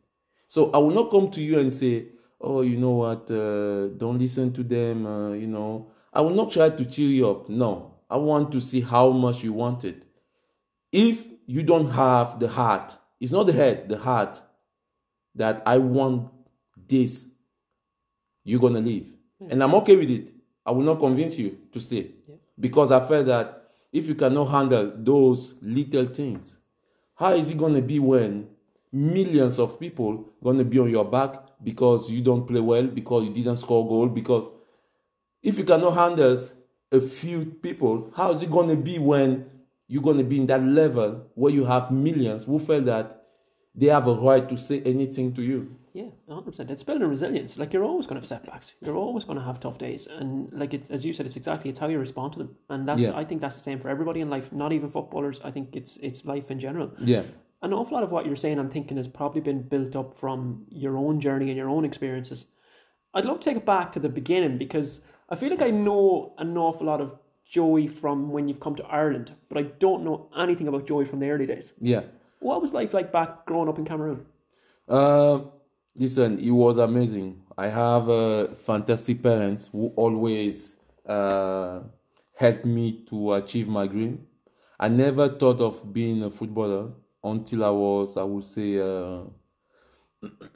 So 0.46 0.70
I 0.70 0.78
will 0.78 0.90
not 0.90 1.10
come 1.10 1.30
to 1.32 1.40
you 1.42 1.58
and 1.58 1.72
say, 1.72 2.06
"Oh, 2.44 2.62
you 2.62 2.76
know 2.76 2.92
what? 2.92 3.30
Uh, 3.30 3.88
don't 3.96 4.18
listen 4.18 4.52
to 4.52 4.62
them." 4.62 5.06
Uh, 5.06 5.32
you 5.32 5.46
know, 5.46 5.90
I 6.12 6.20
will 6.20 6.34
not 6.34 6.52
try 6.52 6.70
to 6.70 6.84
cheer 6.84 7.08
you 7.08 7.28
up. 7.30 7.48
No, 7.48 7.94
I 8.08 8.16
want 8.16 8.52
to 8.52 8.60
see 8.60 8.80
how 8.80 9.10
much 9.10 9.42
you 9.42 9.52
want 9.52 9.84
it. 9.84 10.02
If 10.92 11.26
you 11.46 11.62
don't 11.62 11.90
have 11.90 12.38
the 12.38 12.48
heart, 12.48 12.96
it's 13.20 13.32
not 13.32 13.44
the 13.46 13.52
head, 13.52 13.88
the 13.88 13.98
heart 13.98 14.40
that 15.34 15.62
I 15.66 15.78
want 15.78 16.30
this, 16.88 17.24
you're 18.44 18.60
gonna 18.60 18.80
leave, 18.80 19.12
and 19.50 19.62
I'm 19.62 19.74
okay 19.76 19.96
with 19.96 20.10
it. 20.10 20.28
I 20.66 20.70
will 20.70 20.84
not 20.84 20.98
convince 20.98 21.38
you 21.38 21.58
to 21.72 21.80
stay 21.80 22.12
because 22.58 22.90
I 22.90 23.00
felt 23.06 23.26
that 23.26 23.64
if 23.92 24.06
you 24.06 24.14
cannot 24.14 24.46
handle 24.46 24.92
those 24.96 25.54
little 25.60 26.06
things, 26.06 26.56
how 27.14 27.32
is 27.34 27.50
it 27.50 27.58
going 27.58 27.74
to 27.74 27.82
be 27.82 27.98
when 27.98 28.48
millions 28.92 29.58
of 29.58 29.78
people 29.78 30.32
going 30.42 30.58
to 30.58 30.64
be 30.64 30.78
on 30.78 30.90
your 30.90 31.04
back 31.04 31.36
because 31.64 32.10
you 32.10 32.20
don't 32.20 32.46
play 32.46 32.60
well, 32.60 32.86
because 32.86 33.24
you 33.24 33.30
didn't 33.30 33.56
score 33.56 33.88
goal, 33.88 34.08
because 34.08 34.48
if 35.42 35.58
you 35.58 35.64
cannot 35.64 35.94
handle 35.94 36.38
a 36.92 37.00
few 37.00 37.44
people, 37.44 38.12
how 38.16 38.32
is 38.32 38.42
it 38.42 38.50
going 38.50 38.68
to 38.68 38.76
be 38.76 38.98
when 38.98 39.50
you're 39.88 40.02
going 40.02 40.18
to 40.18 40.24
be 40.24 40.38
in 40.38 40.46
that 40.46 40.62
level 40.62 41.26
where 41.34 41.52
you 41.52 41.64
have 41.64 41.90
millions 41.90 42.44
who 42.44 42.58
feel 42.58 42.80
that 42.82 43.22
they 43.74 43.86
have 43.86 44.06
a 44.06 44.14
right 44.14 44.48
to 44.48 44.56
say 44.56 44.80
anything 44.82 45.32
to 45.34 45.42
you? 45.42 45.76
Yeah, 45.92 46.06
hundred 46.28 46.46
percent. 46.46 46.70
It's 46.72 46.82
building 46.82 47.08
resilience. 47.08 47.56
Like 47.56 47.72
you're 47.72 47.84
always 47.84 48.06
going 48.06 48.16
to 48.16 48.20
have 48.20 48.26
setbacks. 48.26 48.74
You're 48.80 48.96
always 48.96 49.24
going 49.24 49.38
to 49.38 49.44
have 49.44 49.60
tough 49.60 49.78
days, 49.78 50.08
and 50.08 50.52
like 50.52 50.74
it's 50.74 50.90
as 50.90 51.04
you 51.04 51.12
said, 51.12 51.24
it's 51.24 51.36
exactly 51.36 51.70
it's 51.70 51.78
how 51.78 51.86
you 51.86 52.00
respond 52.00 52.32
to 52.32 52.38
them, 52.40 52.56
and 52.68 52.88
that's 52.88 53.00
Yeah. 53.00 53.16
I 53.16 53.24
think 53.24 53.40
that's 53.40 53.54
the 53.54 53.62
same 53.62 53.78
for 53.78 53.88
everybody 53.88 54.20
in 54.20 54.28
life. 54.28 54.52
Not 54.52 54.72
even 54.72 54.90
footballers. 54.90 55.40
I 55.44 55.52
think 55.52 55.76
it's 55.76 55.96
it's 55.98 56.24
life 56.24 56.50
in 56.50 56.58
general. 56.58 56.90
Yeah. 56.98 57.22
An 57.64 57.72
awful 57.72 57.94
lot 57.94 58.04
of 58.04 58.10
what 58.12 58.26
you're 58.26 58.36
saying, 58.36 58.58
I'm 58.58 58.68
thinking, 58.68 58.98
has 58.98 59.08
probably 59.08 59.40
been 59.40 59.62
built 59.62 59.96
up 59.96 60.18
from 60.18 60.66
your 60.68 60.98
own 60.98 61.18
journey 61.18 61.48
and 61.48 61.56
your 61.56 61.70
own 61.70 61.86
experiences. 61.86 62.44
I'd 63.14 63.24
love 63.24 63.40
to 63.40 63.44
take 63.44 63.56
it 63.56 63.64
back 63.64 63.90
to 63.92 64.00
the 64.00 64.10
beginning 64.10 64.58
because 64.58 65.00
I 65.30 65.36
feel 65.36 65.48
like 65.48 65.62
I 65.62 65.70
know 65.70 66.34
an 66.36 66.58
awful 66.58 66.86
lot 66.88 67.00
of 67.00 67.18
Joey 67.48 67.86
from 67.86 68.28
when 68.30 68.48
you've 68.48 68.60
come 68.60 68.76
to 68.76 68.84
Ireland, 68.84 69.32
but 69.48 69.56
I 69.56 69.62
don't 69.62 70.04
know 70.04 70.28
anything 70.36 70.68
about 70.68 70.86
Joey 70.86 71.06
from 71.06 71.20
the 71.20 71.30
early 71.30 71.46
days. 71.46 71.72
Yeah. 71.80 72.02
What 72.40 72.60
was 72.60 72.74
life 72.74 72.92
like 72.92 73.10
back 73.10 73.46
growing 73.46 73.70
up 73.70 73.78
in 73.78 73.86
Cameroon? 73.86 74.26
Uh, 74.86 75.40
listen, 75.96 76.38
it 76.38 76.50
was 76.50 76.76
amazing. 76.76 77.40
I 77.56 77.68
have 77.68 78.10
uh, 78.10 78.48
fantastic 78.56 79.22
parents 79.22 79.70
who 79.72 79.86
always 79.96 80.76
uh, 81.06 81.80
helped 82.36 82.66
me 82.66 83.04
to 83.08 83.32
achieve 83.32 83.68
my 83.68 83.86
dream. 83.86 84.26
I 84.78 84.88
never 84.88 85.30
thought 85.30 85.62
of 85.62 85.94
being 85.94 86.22
a 86.24 86.28
footballer 86.28 86.90
until 87.24 87.64
I 87.64 87.70
was, 87.70 88.16
I 88.18 88.24
would 88.24 88.44
say, 88.44 88.78
uh, 88.78 89.24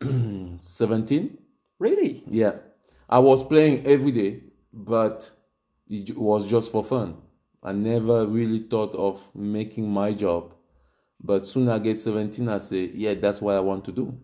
17. 0.61 1.39
Really? 1.79 2.25
Yeah. 2.29 2.57
I 3.09 3.19
was 3.19 3.45
playing 3.45 3.87
every 3.87 4.13
day, 4.13 4.43
but 4.73 5.31
it 5.89 6.17
was 6.17 6.47
just 6.47 6.71
for 6.73 6.85
fun. 6.85 7.17
I 7.63 7.73
never 7.73 8.27
really 8.27 8.61
thought 8.61 8.95
of 8.95 9.27
making 9.35 9.91
my 9.91 10.13
job. 10.13 10.55
But 11.21 11.47
soon 11.47 11.69
I 11.69 11.79
get 11.79 12.01
17, 12.01 12.49
I 12.49 12.59
say, 12.59 12.91
yeah, 12.95 13.15
that's 13.15 13.41
what 13.41 13.57
I 13.57 13.61
want 13.61 13.85
to 13.87 13.93
do. 13.93 14.19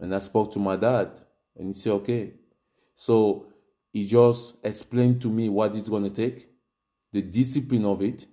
And 0.00 0.14
I 0.14 0.18
spoke 0.20 0.52
to 0.52 0.58
my 0.58 0.76
dad, 0.76 1.10
and 1.56 1.68
he 1.68 1.74
said, 1.74 1.92
okay. 1.94 2.34
So 2.94 3.46
he 3.92 4.06
just 4.06 4.56
explained 4.64 5.22
to 5.22 5.28
me 5.30 5.48
what 5.48 5.74
it's 5.76 5.88
going 5.88 6.04
to 6.04 6.10
take, 6.10 6.48
the 7.12 7.22
discipline 7.22 7.84
of 7.86 8.02
it, 8.02 8.26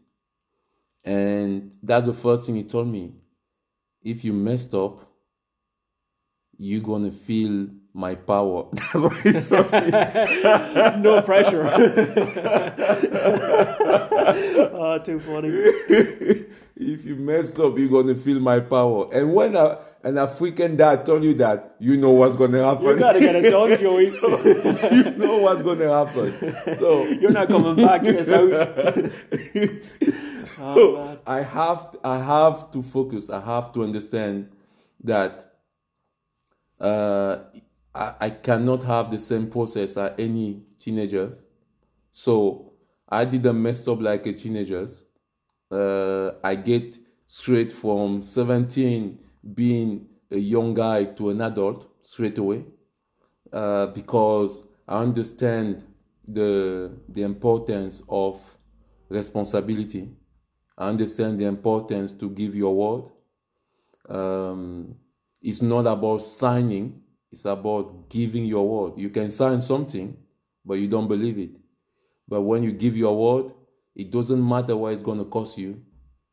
And 1.04 1.76
that's 1.84 2.06
the 2.08 2.14
first 2.14 2.46
thing 2.46 2.56
he 2.56 2.64
told 2.64 2.88
me. 2.88 3.14
If 4.06 4.24
you 4.24 4.32
messed 4.34 4.74
up, 4.76 5.12
you're 6.58 6.84
gonna 6.84 7.12
feel 7.12 7.68
my 7.92 8.14
power. 8.14 8.68
That's 8.72 8.94
what 8.94 9.14
he 9.24 9.32
told 9.42 9.72
me. 9.72 9.90
no 11.02 11.24
pressure. 11.24 11.64
oh, 14.74 15.00
too 15.04 15.20
funny. 15.22 16.46
If 16.76 17.06
you 17.06 17.16
messed 17.16 17.60
up, 17.60 17.78
you're 17.78 17.88
gonna 17.90 18.16
feel 18.16 18.40
my 18.40 18.60
power. 18.60 19.08
And 19.14 19.34
when 19.34 19.56
a, 19.56 19.82
an 20.04 20.18
African 20.18 20.76
dad 20.76 21.06
told 21.06 21.24
you 21.24 21.34
that, 21.36 21.76
you 21.80 21.96
know 21.96 22.12
what's 22.12 22.36
gonna 22.36 22.64
happen. 22.64 22.86
You 22.86 22.96
gotta 22.98 23.20
get 23.20 23.36
it 23.36 23.50
done, 23.50 23.78
Joey. 23.80 24.06
you 24.06 25.12
know 25.18 25.38
what's 25.38 25.62
gonna 25.62 25.90
happen. 25.90 26.78
So 26.78 27.04
You're 27.08 27.32
not 27.32 27.48
coming 27.48 27.76
back 27.78 28.02
to 28.02 28.12
this 28.12 28.30
house. 28.30 29.72
Oh, 30.60 30.76
so. 30.96 31.20
I 31.26 31.42
have 31.42 31.96
I 32.04 32.20
have 32.20 32.72
to 32.72 32.84
focus. 32.84 33.30
I 33.30 33.40
have 33.40 33.74
to 33.74 33.84
understand 33.84 34.52
that 35.04 35.54
uh, 36.80 37.38
I, 37.94 38.14
I 38.20 38.30
cannot 38.30 38.84
have 38.84 39.12
the 39.12 39.20
same 39.20 39.50
process 39.50 39.96
as 39.98 40.12
any 40.20 40.62
teenagers. 40.78 41.42
So 42.12 42.74
I 43.08 43.26
didn't 43.26 43.62
mess 43.62 43.88
up 43.88 44.02
like 44.02 44.26
a 44.28 44.34
teenagers. 44.34 45.05
Uh, 45.76 46.36
I 46.42 46.56
get 46.56 46.98
straight 47.28 47.72
from 47.72 48.22
17 48.22 49.20
being 49.54 50.08
a 50.32 50.38
young 50.38 50.74
guy 50.74 51.04
to 51.04 51.30
an 51.32 51.42
adult 51.42 51.88
straight 52.02 52.38
away 52.38 52.64
uh, 53.52 53.88
because 53.88 54.66
I 54.88 55.02
understand 55.02 55.84
the 56.28 56.92
the 57.10 57.24
importance 57.24 58.02
of 58.08 58.40
responsibility. 59.10 60.10
I 60.78 60.88
understand 60.90 61.40
the 61.40 61.46
importance 61.46 62.14
to 62.14 62.30
give 62.30 62.56
your 62.56 62.74
word. 62.76 63.12
Um, 64.08 64.96
it's 65.42 65.62
not 65.62 65.88
about 65.88 66.20
signing; 66.20 67.02
it's 67.32 67.46
about 67.46 68.10
giving 68.10 68.46
your 68.46 68.68
word. 68.68 68.94
You 68.98 69.10
can 69.10 69.30
sign 69.30 69.62
something, 69.62 70.16
but 70.64 70.76
you 70.76 70.88
don't 70.88 71.10
believe 71.10 71.38
it. 71.38 71.52
But 72.28 72.42
when 72.42 72.64
you 72.64 72.72
give 72.72 72.96
your 72.96 73.16
word, 73.16 73.54
it 73.96 74.12
doesn't 74.12 74.48
matter 74.48 74.76
what 74.76 74.94
it's 74.94 75.04
going 75.04 75.20
to 75.20 75.26
cost 75.26 75.58
you. 75.58 75.82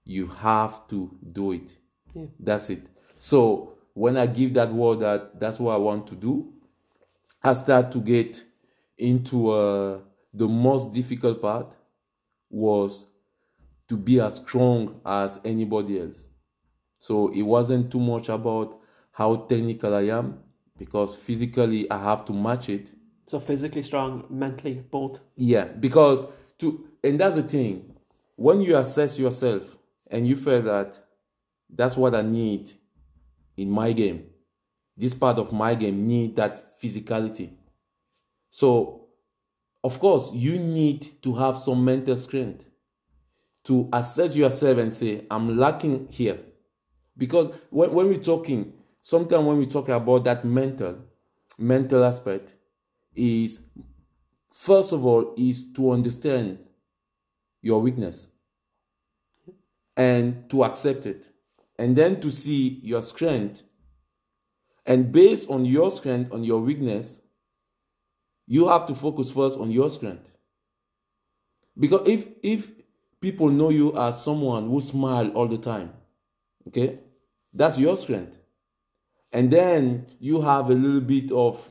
You 0.05 0.27
have 0.27 0.87
to 0.88 1.16
do 1.33 1.53
it. 1.53 1.77
Yeah. 2.14 2.27
That's 2.38 2.70
it. 2.70 2.87
So 3.18 3.75
when 3.94 4.16
I 4.16 4.27
give 4.27 4.55
that 4.55 4.72
word 4.72 5.01
that 5.01 5.38
that's 5.38 5.61
what 5.61 5.75
I 5.75 5.79
want 5.79 6.07
to 6.09 6.16
do, 6.16 6.53
I 7.42 7.53
start 7.55 7.92
to 7.92 8.01
get 8.01 8.44
into 8.98 9.51
uh, 9.51 9.98
the 10.35 10.48
most 10.48 10.92
difficult 10.92 11.40
part 11.40 11.75
was 12.51 13.07
to 13.88 13.96
be 13.96 14.20
as 14.20 14.37
strong 14.37 15.01
as 15.05 15.40
anybody 15.44 16.01
else. 16.01 16.29
So 16.98 17.29
it 17.29 17.42
wasn't 17.42 17.90
too 17.90 18.01
much 18.01 18.29
about 18.29 18.79
how 19.12 19.37
technical 19.37 19.94
I 19.94 20.03
am 20.03 20.38
because 20.79 21.14
physically 21.14 21.90
I 21.90 21.98
have 22.03 22.25
to 22.27 22.33
match 22.33 22.68
it. 22.68 22.92
So 23.27 23.38
physically 23.38 23.83
strong, 23.83 24.25
mentally 24.31 24.85
both. 24.90 25.20
Yeah, 25.37 25.64
because 25.64 26.25
to 26.59 26.88
and 27.02 27.20
that's 27.20 27.36
the 27.36 27.42
thing. 27.42 27.94
When 28.36 28.60
you 28.60 28.76
assess 28.76 29.18
yourself 29.18 29.76
and 30.10 30.26
you 30.26 30.36
feel 30.36 30.62
that 30.62 30.98
that's 31.68 31.96
what 31.96 32.14
I 32.14 32.22
need 32.22 32.72
in 33.56 33.70
my 33.70 33.92
game, 33.92 34.26
this 34.96 35.14
part 35.14 35.38
of 35.38 35.52
my 35.52 35.74
game 35.74 36.06
need 36.06 36.36
that 36.36 36.80
physicality. 36.80 37.50
So, 38.50 39.06
of 39.82 39.98
course, 39.98 40.30
you 40.32 40.58
need 40.58 41.22
to 41.22 41.34
have 41.34 41.56
some 41.56 41.84
mental 41.84 42.16
strength 42.16 42.64
to 43.64 43.88
assess 43.92 44.36
yourself 44.36 44.78
and 44.78 44.92
say, 44.92 45.24
I'm 45.30 45.56
lacking 45.56 46.08
here. 46.08 46.38
Because 47.16 47.52
when, 47.70 47.92
when 47.92 48.06
we're 48.06 48.16
talking, 48.16 48.72
sometimes 49.00 49.44
when 49.44 49.58
we 49.58 49.66
talk 49.66 49.88
about 49.88 50.24
that 50.24 50.44
mental, 50.44 50.98
mental 51.58 52.04
aspect, 52.04 52.54
is 53.14 53.60
first 54.52 54.92
of 54.92 55.04
all, 55.04 55.34
is 55.36 55.62
to 55.74 55.92
understand 55.92 56.58
your 57.62 57.81
weakness 57.81 58.29
and 59.96 60.48
to 60.51 60.64
accept 60.64 61.07
it. 61.07 61.31
And 61.79 61.96
then 61.96 62.20
to 62.20 62.31
see 62.31 62.81
your 62.83 63.03
strength. 63.03 63.62
And 64.85 65.11
based 65.11 65.48
on 65.48 65.64
your 65.64 65.90
strength, 65.90 66.33
on 66.33 66.44
your 66.44 66.61
weakness, 66.61 67.20
you 68.46 68.68
have 68.68 68.87
to 68.87 68.94
focus 68.94 69.31
first 69.31 69.59
on 69.59 69.70
your 69.70 69.88
strength. 69.88 70.31
Because 71.79 72.07
if 72.07 72.27
if 72.42 72.70
people 73.20 73.48
know 73.48 73.70
you 73.70 73.96
as 73.96 74.22
someone 74.22 74.68
who 74.68 74.81
smile 74.81 75.31
all 75.31 75.46
the 75.46 75.59
time, 75.59 75.92
okay, 76.68 76.98
that's 77.55 77.79
your 77.79 77.96
strength. 77.96 78.37
And 79.33 79.51
then 79.51 80.07
you 80.20 80.42
have 80.42 80.68
a 80.68 80.75
little 80.75 81.01
bit 81.01 81.33
of 81.33 81.70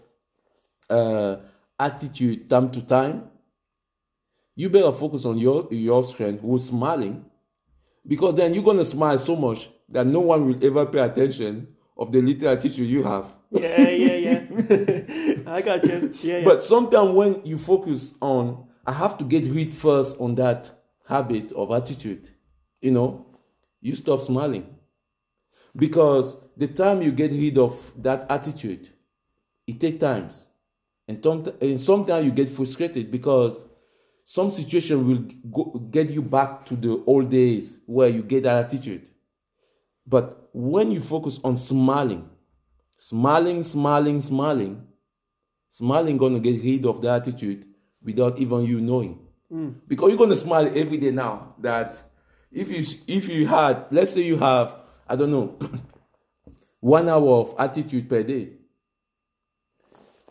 uh, 0.89 1.37
attitude 1.79 2.49
time 2.49 2.71
to 2.71 2.81
time. 2.81 3.30
You 4.55 4.69
better 4.69 4.91
focus 4.91 5.25
on 5.25 5.37
your 5.37 5.67
your 5.71 6.03
strength, 6.03 6.41
who's 6.41 6.65
smiling, 6.65 7.25
because 8.05 8.35
then 8.35 8.53
you're 8.53 8.63
gonna 8.63 8.85
smile 8.85 9.17
so 9.19 9.35
much 9.35 9.69
that 9.89 10.05
no 10.05 10.19
one 10.19 10.45
will 10.45 10.65
ever 10.65 10.85
pay 10.85 10.99
attention 10.99 11.67
of 11.97 12.11
the 12.11 12.21
little 12.21 12.49
attitude 12.49 12.89
you 12.89 13.03
have. 13.03 13.33
Yeah, 13.51 13.89
yeah, 13.89 14.13
yeah. 14.13 15.35
I 15.47 15.61
got 15.61 15.85
you. 15.85 16.13
Yeah, 16.21 16.37
yeah. 16.37 16.43
But 16.45 16.63
sometimes 16.63 17.11
when 17.11 17.45
you 17.45 17.57
focus 17.57 18.15
on, 18.21 18.67
I 18.85 18.93
have 18.93 19.17
to 19.19 19.25
get 19.25 19.45
rid 19.45 19.75
first 19.75 20.17
on 20.19 20.35
that 20.35 20.71
habit 21.07 21.51
of 21.51 21.71
attitude, 21.71 22.29
you 22.81 22.91
know, 22.91 23.25
you 23.81 23.95
stop 23.95 24.21
smiling. 24.21 24.65
Because 25.75 26.37
the 26.57 26.67
time 26.67 27.01
you 27.01 27.11
get 27.11 27.31
rid 27.31 27.57
of 27.57 27.77
that 27.97 28.29
attitude, 28.29 28.89
it 29.67 29.79
takes 29.79 29.99
times. 29.99 30.47
And, 31.07 31.25
and 31.61 31.79
sometimes 31.79 32.25
you 32.25 32.31
get 32.31 32.49
frustrated 32.49 33.11
because 33.11 33.65
some 34.23 34.51
situation 34.51 35.07
will 35.07 35.25
go, 35.51 35.79
get 35.91 36.09
you 36.09 36.21
back 36.21 36.65
to 36.65 36.75
the 36.75 37.03
old 37.05 37.29
days 37.29 37.77
where 37.85 38.07
you 38.07 38.23
get 38.23 38.43
that 38.43 38.65
attitude. 38.65 39.07
But 40.05 40.49
when 40.53 40.91
you 40.91 41.01
focus 41.01 41.39
on 41.43 41.57
smiling, 41.57 42.29
smiling, 42.97 43.63
smiling, 43.63 44.21
smiling, 44.21 44.87
smiling 45.69 46.17
gonna 46.17 46.39
get 46.39 46.61
rid 46.63 46.85
of 46.85 47.01
the 47.01 47.09
attitude 47.09 47.65
without 48.03 48.39
even 48.39 48.61
you 48.63 48.81
knowing. 48.81 49.19
Hmm. 49.49 49.69
Because 49.87 50.09
you're 50.09 50.17
gonna 50.17 50.35
smile 50.35 50.71
every 50.77 50.97
day 50.97 51.11
now. 51.11 51.55
That 51.59 52.01
if 52.51 52.69
you 52.69 52.85
if 53.07 53.27
you 53.29 53.47
had, 53.47 53.85
let's 53.91 54.11
say 54.11 54.21
you 54.21 54.37
have, 54.37 54.75
I 55.07 55.15
don't 55.15 55.31
know, 55.31 55.57
one 56.79 57.09
hour 57.09 57.29
of 57.39 57.55
attitude 57.57 58.09
per 58.09 58.23
day. 58.23 58.49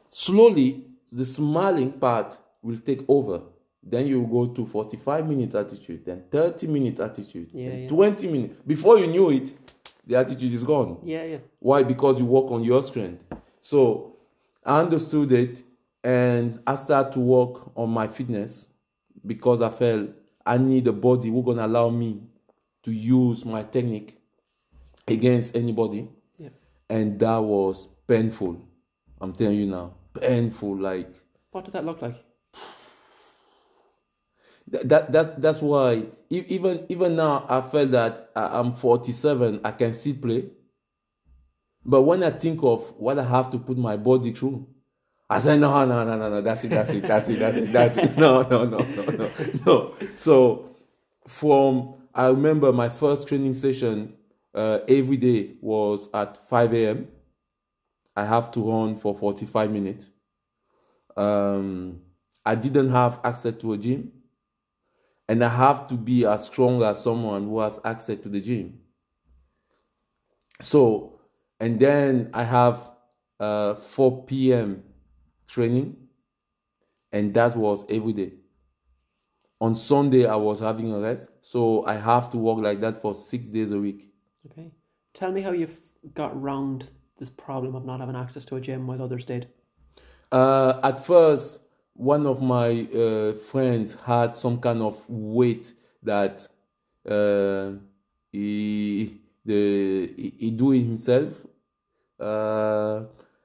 Slowly, 0.09 0.87
the 1.13 1.25
smiling 1.25 1.93
part 1.93 2.37
will 2.63 2.79
take 2.79 3.05
over. 3.09 3.43
Then 3.83 4.07
you 4.07 4.23
go 4.31 4.47
to 4.47 4.67
45 4.67 5.27
minute 5.27 5.55
attitude, 5.55 6.05
then 6.05 6.25
30 6.31 6.67
minute 6.67 7.01
attitude, 7.01 7.49
Yeah, 7.53 7.69
then 7.71 7.83
yeah. 7.83 7.89
20 7.89 8.29
minutes. 8.29 8.55
Before 8.67 8.99
you 8.99 9.07
knew 9.07 9.31
it, 9.31 9.53
the 10.07 10.17
attitude 10.17 10.53
is 10.53 10.65
gone. 10.65 10.99
yeah, 11.05 11.25
yeah. 11.25 11.39
Why? 11.59 11.83
Because 11.83 12.19
you 12.19 12.27
work 12.27 12.51
on 12.51 12.63
your 12.63 12.83
strength. 12.83 13.23
So 13.61 14.17
I 14.65 14.81
understood 14.81 15.33
it 15.33 15.63
and 16.05 16.61
I 16.67 16.75
started 16.75 17.13
to 17.13 17.21
work 17.21 17.71
on 17.77 17.91
my 17.91 18.07
fitness 18.09 18.69
because 19.27 19.63
I 19.63 19.71
felt 19.71 20.11
I 20.45 20.59
need 20.59 20.87
a 20.89 20.93
body 20.93 21.29
who 21.31 21.43
gonna 21.43 21.67
allow 21.67 21.89
me 21.91 22.23
to 22.83 22.91
use 22.93 23.45
my 23.45 23.63
technique 23.63 24.19
against 25.07 25.57
anybody. 25.57 26.09
Yeah. 26.39 26.49
And 26.89 27.19
that 27.21 27.39
was 27.39 27.89
painful. 28.07 28.61
I'm 29.21 29.33
telling 29.35 29.59
you 29.59 29.67
now. 29.67 29.95
Painful. 30.19 30.77
Like 30.79 31.09
What 31.51 31.65
did 31.65 31.73
that 31.75 31.85
look 31.85 32.01
like? 32.03 32.17
Th- 34.73 34.85
that 34.85 35.13
that's 35.13 35.31
that's 35.33 35.61
why 35.63 36.05
even 36.31 36.87
even 36.89 37.17
now 37.17 37.45
I 37.49 37.61
felt 37.61 37.91
that 37.93 38.31
I'm 38.37 38.73
47 38.73 39.61
I 39.65 39.73
can 39.73 39.93
still 39.95 40.15
play. 40.17 40.51
But 41.85 42.03
when 42.03 42.23
I 42.23 42.31
think 42.31 42.63
of 42.63 42.93
what 42.99 43.19
I 43.19 43.25
have 43.25 43.51
to 43.53 43.59
put 43.59 43.77
my 43.79 43.97
body 43.97 44.33
through 44.33 44.67
I 45.31 45.39
say 45.39 45.57
no 45.57 45.85
no 45.87 46.05
no 46.05 46.17
no 46.17 46.29
no 46.29 46.41
that's 46.41 46.65
it 46.65 46.71
that's 46.71 46.91
it 46.91 47.07
that's 47.07 47.29
it 47.29 47.39
that's 47.39 47.57
it 47.59 47.73
that's 47.73 47.97
it. 47.97 48.17
No 48.19 48.43
no 48.43 48.65
no 48.65 48.81
no 48.81 49.05
no 49.05 49.31
no. 49.65 49.95
So 50.17 50.75
from 51.29 51.95
I 52.13 52.27
remember 52.27 52.73
my 52.73 52.89
first 52.89 53.29
training 53.29 53.55
session 53.55 54.15
uh, 54.53 54.81
every 54.89 55.17
day 55.17 55.53
was 55.61 56.09
at 56.13 56.49
5 56.49 56.75
a.m. 56.75 57.09
I 58.17 58.25
have 58.25 58.51
to 58.51 58.71
run 58.73 58.97
for 58.97 59.17
45 59.17 59.71
minutes. 59.71 60.11
Um, 61.17 62.01
I 62.45 62.57
didn't 62.57 62.89
have 62.89 63.21
access 63.23 63.55
to 63.59 63.75
a 63.75 63.79
gym 63.79 64.11
and 65.31 65.45
I 65.45 65.49
have 65.49 65.87
to 65.87 65.95
be 65.95 66.27
as 66.27 66.47
strong 66.47 66.83
as 66.83 67.05
someone 67.05 67.45
who 67.45 67.61
has 67.61 67.79
access 67.85 68.19
to 68.19 68.29
the 68.29 68.41
gym. 68.41 68.81
So, 70.61 71.21
and 71.61 71.79
then 71.79 72.31
I 72.35 72.43
have 72.43 72.91
uh, 73.39 73.75
4 73.77 74.25
p.m. 74.27 74.83
training, 75.47 75.97
and 77.13 77.33
that 77.35 77.55
was 77.57 77.85
every 77.89 78.13
day. 78.13 78.33
on 79.61 79.75
Sunday 79.75 80.27
I 80.27 80.37
was 80.37 80.59
having 80.59 80.93
a 80.93 80.99
rest, 80.99 81.29
so 81.43 81.85
I 81.87 81.95
have 81.95 82.31
to 82.31 82.39
work 82.39 82.59
like 82.59 82.81
that 82.81 83.01
for 83.01 83.15
six 83.15 83.47
days 83.49 83.71
a 83.71 83.79
week. 83.79 84.11
Okay. 84.51 84.73
Tell 85.15 85.31
me 85.31 85.43
how 85.43 85.53
you've 85.53 85.79
got 86.15 86.41
round 86.41 86.89
this 87.19 87.31
problem 87.31 87.77
of 87.77 87.85
not 87.85 88.01
having 88.01 88.17
access 88.17 88.45
to 88.47 88.57
a 88.57 88.61
gym 88.61 88.87
while 88.89 89.03
others 89.03 89.25
did. 89.25 89.49
Uh, 90.33 90.81
at 90.83 91.05
first, 91.05 91.61
one 92.01 92.27
of 92.27 92.41
my 92.41 92.89
uh, 92.97 93.35
friends 93.35 93.95
had 94.07 94.35
some 94.35 94.59
kind 94.59 94.81
of 94.81 94.97
weight 95.07 95.75
that 96.03 96.49
uh, 97.07 97.73
he 98.33 99.21
the 99.45 100.11
he, 100.17 100.35
he 100.39 100.51
do 100.51 100.73
it 100.73 100.81
himself, 100.81 101.45
uh, 102.19 103.03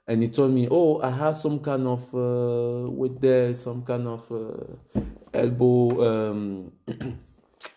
and 0.07 0.21
he 0.23 0.29
told 0.29 0.53
me, 0.53 0.69
"Oh, 0.71 1.01
I 1.01 1.09
have 1.09 1.35
some 1.35 1.59
kind 1.59 1.85
of 1.85 2.01
uh, 2.15 2.89
weight 2.89 3.19
there, 3.19 3.53
some 3.53 3.83
kind 3.83 4.07
of 4.07 4.23
uh, 4.31 5.01
elbow. 5.33 6.31
Um, 6.31 6.71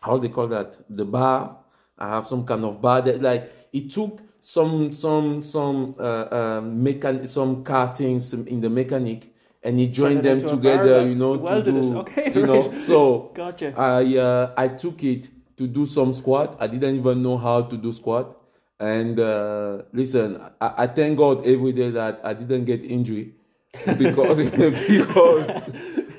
how 0.00 0.16
they 0.18 0.28
call 0.28 0.46
that? 0.46 0.78
The 0.88 1.04
bar. 1.04 1.58
I 1.98 2.08
have 2.14 2.28
some 2.28 2.46
kind 2.46 2.64
of 2.64 2.80
bar 2.80 3.02
that 3.02 3.20
like 3.20 3.50
it 3.72 3.90
took." 3.90 4.20
some 4.40 4.92
some 4.92 5.40
some 5.40 5.96
uh, 5.98 6.28
um, 6.30 6.84
mechan- 6.84 7.26
some 7.26 7.64
car 7.64 7.92
things 7.92 8.32
in 8.32 8.60
the 8.60 8.70
mechanic 8.70 9.34
and 9.62 9.78
he 9.78 9.88
joined 9.88 10.22
them 10.22 10.46
together 10.46 11.06
you 11.06 11.14
know 11.14 11.36
to 11.36 11.62
do 11.62 11.98
okay, 11.98 12.32
you 12.34 12.46
know 12.46 12.76
so 12.78 13.32
gotcha. 13.34 13.72
i 13.76 14.16
uh, 14.16 14.52
i 14.56 14.68
took 14.68 15.02
it 15.02 15.28
to 15.56 15.66
do 15.66 15.86
some 15.86 16.12
squat 16.12 16.56
i 16.60 16.66
didn't 16.66 16.94
even 16.94 17.22
know 17.22 17.36
how 17.36 17.62
to 17.62 17.76
do 17.76 17.92
squat 17.92 18.36
and 18.80 19.18
uh, 19.18 19.82
listen 19.92 20.40
I, 20.60 20.84
I 20.84 20.86
thank 20.86 21.18
god 21.18 21.44
every 21.46 21.72
day 21.72 21.90
that 21.90 22.20
i 22.22 22.32
didn't 22.32 22.64
get 22.64 22.84
injury 22.84 23.34
because 23.98 24.50
because 24.88 25.50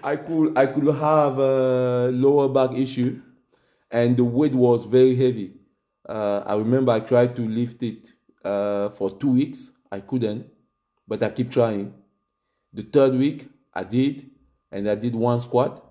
i 0.03 0.15
could 0.15 0.57
i 0.57 0.65
could 0.65 0.93
have 0.95 1.39
a 1.39 2.11
lower 2.11 2.49
back 2.49 2.73
issue 2.73 3.21
and 3.91 4.17
the 4.17 4.23
weight 4.23 4.53
was 4.53 4.85
very 4.85 5.15
heavy 5.15 5.53
uh, 6.09 6.43
I 6.45 6.55
remember 6.55 6.91
I 6.91 7.01
tried 7.01 7.35
to 7.35 7.47
lift 7.47 7.83
it 7.83 8.13
uh, 8.43 8.89
for 8.89 9.11
two 9.11 9.33
weeks. 9.33 9.71
I 9.91 9.99
couldn't, 9.99 10.47
but 11.07 11.21
I 11.21 11.29
keep 11.29 11.51
trying. 11.51 11.93
The 12.73 12.83
third 12.83 13.13
week, 13.13 13.49
I 13.73 13.83
did, 13.83 14.29
and 14.71 14.89
I 14.89 14.95
did 14.95 15.15
one 15.15 15.41
squat. 15.41 15.83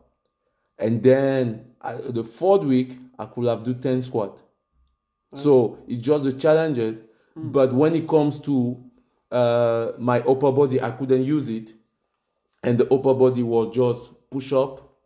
And 0.79 1.03
then 1.03 1.73
I, 1.81 1.95
the 1.95 2.25
fourth 2.25 2.63
week, 2.63 2.99
I 3.19 3.27
could 3.27 3.47
have 3.47 3.65
do 3.65 3.75
10 3.75 4.03
squat. 4.03 4.41
Right. 5.33 5.43
So 5.43 5.79
it's 5.89 6.03
just 6.03 6.25
the 6.25 6.33
challenges. 6.33 7.01
Mm. 7.37 7.53
But 7.53 7.73
when 7.73 7.95
it 7.95 8.07
comes 8.07 8.39
to 8.41 8.83
uh, 9.31 9.93
my 9.99 10.21
upper 10.21 10.53
body, 10.53 10.81
I 10.81 10.91
couldn't 10.93 11.25
use 11.25 11.49
it. 11.49 11.73
And 12.63 12.79
the 12.79 12.85
upper 12.93 13.15
body 13.15 13.43
was 13.43 13.75
just 13.75 14.13
push 14.31 14.53
up, 14.53 14.97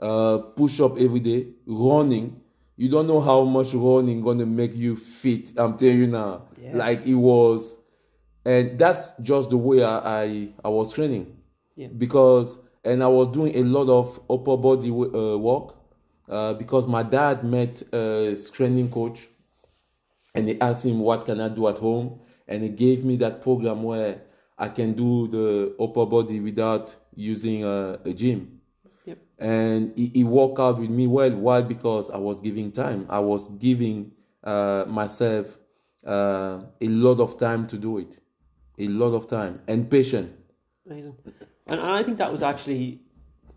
uh, 0.00 0.38
push 0.38 0.80
up 0.80 0.98
every 0.98 1.20
day, 1.20 1.48
running 1.66 2.40
you 2.78 2.88
don't 2.88 3.08
know 3.08 3.20
how 3.20 3.42
much 3.42 3.74
running 3.74 4.20
gonna 4.20 4.46
make 4.46 4.74
you 4.74 4.96
fit. 4.96 5.52
I'm 5.56 5.76
telling 5.76 5.98
you 5.98 6.06
now. 6.06 6.42
Yeah. 6.62 6.76
Like 6.76 7.04
it 7.06 7.16
was, 7.16 7.76
and 8.48 8.78
that's 8.78 9.12
just 9.22 9.50
the 9.50 9.56
way 9.56 9.82
I 9.82 10.22
I, 10.22 10.48
I 10.64 10.68
was 10.68 10.92
training. 10.92 11.36
Yeah. 11.76 11.88
Because 11.88 12.58
and 12.84 13.02
I 13.02 13.06
was 13.06 13.28
doing 13.28 13.54
a 13.56 13.62
lot 13.62 13.88
of 13.88 14.20
upper 14.30 14.56
body 14.56 14.90
uh, 14.90 15.36
work 15.36 15.74
uh, 16.28 16.54
because 16.54 16.86
my 16.86 17.02
dad 17.02 17.44
met 17.44 17.82
a 17.92 18.36
training 18.52 18.90
coach, 18.90 19.28
and 20.34 20.48
he 20.48 20.60
asked 20.60 20.84
him 20.84 21.00
what 21.00 21.26
can 21.26 21.40
I 21.40 21.48
do 21.48 21.68
at 21.68 21.78
home, 21.78 22.20
and 22.46 22.62
he 22.62 22.68
gave 22.68 23.04
me 23.04 23.16
that 23.16 23.42
program 23.42 23.82
where 23.82 24.22
I 24.56 24.68
can 24.68 24.94
do 24.94 25.28
the 25.28 25.74
upper 25.82 26.06
body 26.06 26.40
without 26.40 26.94
using 27.14 27.64
a, 27.64 28.00
a 28.04 28.12
gym 28.12 28.58
and 29.38 29.92
he, 29.96 30.10
he 30.14 30.24
worked 30.24 30.58
out 30.58 30.78
with 30.78 30.90
me 30.90 31.06
well. 31.06 31.30
Why? 31.30 31.62
Because 31.62 32.10
I 32.10 32.18
was 32.18 32.40
giving 32.40 32.72
time. 32.72 33.06
I 33.08 33.20
was 33.20 33.48
giving 33.50 34.12
uh, 34.42 34.84
myself 34.88 35.56
uh, 36.04 36.62
a 36.80 36.88
lot 36.88 37.20
of 37.20 37.38
time 37.38 37.66
to 37.68 37.78
do 37.78 37.98
it, 37.98 38.18
a 38.78 38.88
lot 38.88 39.12
of 39.14 39.28
time 39.28 39.60
and 39.66 39.90
patience. 39.90 40.30
Amazing, 40.86 41.16
and 41.66 41.80
I 41.80 42.02
think 42.02 42.18
that 42.18 42.32
was 42.32 42.42
actually 42.42 43.00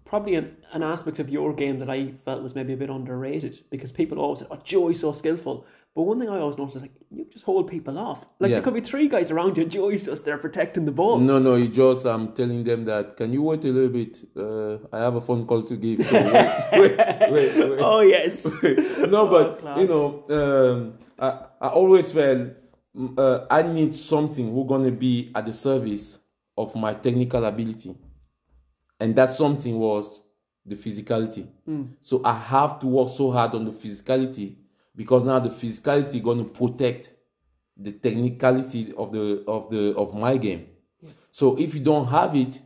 probably 0.05 0.35
an, 0.35 0.57
an 0.73 0.83
aspect 0.83 1.19
of 1.19 1.29
your 1.29 1.53
game 1.53 1.79
that 1.79 1.89
I 1.89 2.13
felt 2.25 2.43
was 2.43 2.53
maybe 2.53 2.73
a 2.73 2.77
bit 2.77 2.89
underrated 2.89 3.63
because 3.69 3.91
people 3.91 4.19
always 4.19 4.39
said, 4.39 4.49
"Oh, 4.51 4.59
Joey's 4.63 4.99
so 4.99 5.13
skillful," 5.13 5.65
But 5.93 6.03
one 6.03 6.19
thing 6.19 6.29
I 6.29 6.39
always 6.39 6.57
noticed 6.57 6.77
is 6.77 6.83
like 6.83 6.93
you 7.09 7.25
just 7.25 7.43
hold 7.43 7.69
people 7.69 7.97
off. 7.97 8.25
Like 8.39 8.49
yeah. 8.49 8.55
there 8.55 8.63
could 8.63 8.73
be 8.73 8.79
three 8.79 9.09
guys 9.09 9.29
around 9.29 9.57
you, 9.57 9.63
and 9.63 9.71
Joey's 9.71 10.03
just 10.03 10.23
there 10.23 10.37
protecting 10.37 10.85
the 10.85 10.91
ball. 10.93 11.17
No, 11.19 11.37
no, 11.37 11.55
you 11.55 11.67
just 11.67 12.05
I'm 12.05 12.27
um, 12.27 12.33
telling 12.33 12.63
them 12.63 12.85
that 12.85 13.17
can 13.17 13.33
you 13.33 13.41
wait 13.43 13.65
a 13.65 13.67
little 13.67 13.89
bit? 13.89 14.23
Uh, 14.33 14.77
I 14.95 14.99
have 14.99 15.15
a 15.15 15.21
phone 15.21 15.45
call 15.45 15.63
to 15.63 15.75
give. 15.75 16.05
So 16.05 16.15
wait, 16.15 16.65
wait, 16.71 17.31
wait, 17.31 17.69
wait. 17.71 17.79
Oh 17.81 17.99
yes. 17.99 18.45
no, 19.15 19.27
but 19.27 19.61
oh, 19.65 19.81
you 19.81 19.87
know, 19.87 20.23
um, 20.29 20.93
I 21.19 21.67
I 21.67 21.67
always 21.67 22.09
felt 22.09 22.51
uh, 23.17 23.45
I 23.49 23.61
need 23.63 23.95
something 23.95 24.51
who's 24.51 24.67
gonna 24.67 24.91
be 24.91 25.31
at 25.33 25.45
the 25.45 25.53
service 25.53 26.17
of 26.57 26.75
my 26.75 26.93
technical 26.93 27.45
ability, 27.45 27.95
and 28.99 29.15
that 29.15 29.29
something 29.29 29.79
was 29.79 30.21
the 30.65 30.75
physicality. 30.75 31.47
Mm. 31.67 31.93
So 32.01 32.21
I 32.23 32.33
have 32.33 32.79
to 32.81 32.87
work 32.87 33.09
so 33.09 33.31
hard 33.31 33.55
on 33.55 33.65
the 33.65 33.71
physicality 33.71 34.55
because 34.95 35.23
now 35.23 35.39
the 35.39 35.49
physicality 35.49 36.21
going 36.21 36.37
to 36.37 36.43
protect 36.43 37.11
the 37.77 37.91
technicality 37.91 38.93
of 38.97 39.11
the 39.11 39.43
of 39.47 39.69
the 39.69 39.95
of 39.95 40.13
my 40.13 40.37
game. 40.37 40.67
Yeah. 41.01 41.09
So 41.31 41.57
if 41.57 41.73
you 41.73 41.81
don't 41.81 42.07
have 42.07 42.35
it, 42.35 42.59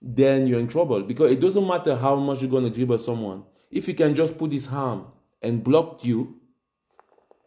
then 0.00 0.46
you're 0.46 0.60
in 0.60 0.68
trouble 0.68 1.02
because 1.02 1.30
it 1.30 1.40
doesn't 1.40 1.66
matter 1.66 1.94
how 1.94 2.16
much 2.16 2.40
you're 2.40 2.50
going 2.50 2.64
to 2.64 2.70
dribble 2.70 2.98
someone. 2.98 3.44
If 3.70 3.86
he 3.86 3.94
can 3.94 4.14
just 4.14 4.38
put 4.38 4.52
his 4.52 4.68
arm 4.68 5.06
and 5.42 5.62
block 5.62 6.04
you, 6.04 6.40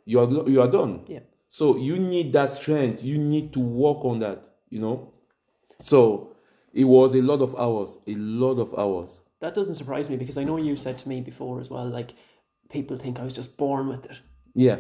you 0.05 0.19
are 0.19 0.49
you 0.49 0.61
are 0.61 0.67
done. 0.67 1.05
Yeah. 1.07 1.19
So 1.57 1.77
you 1.77 1.97
need 1.97 2.33
that 2.33 2.49
strength. 2.49 3.01
You 3.01 3.17
need 3.17 3.53
to 3.53 3.61
work 3.61 4.03
on 4.03 4.19
that. 4.19 4.43
You 4.69 4.81
know. 4.81 5.13
So 5.79 6.35
it 6.73 6.83
was 6.83 7.15
a 7.15 7.21
lot 7.21 7.39
of 7.39 7.55
hours. 7.55 7.97
A 8.07 8.15
lot 8.15 8.59
of 8.59 8.77
hours. 8.77 9.21
That 9.39 9.55
doesn't 9.55 9.75
surprise 9.75 10.09
me 10.09 10.17
because 10.17 10.35
I 10.35 10.43
know 10.43 10.57
you 10.57 10.75
said 10.75 10.97
to 10.99 11.07
me 11.07 11.21
before 11.21 11.61
as 11.61 11.69
well, 11.69 11.87
like 11.87 12.11
people 12.69 12.97
think 12.97 13.21
I 13.21 13.23
was 13.23 13.31
just 13.31 13.55
born 13.55 13.87
with 13.87 14.03
it. 14.03 14.19
Yeah. 14.53 14.79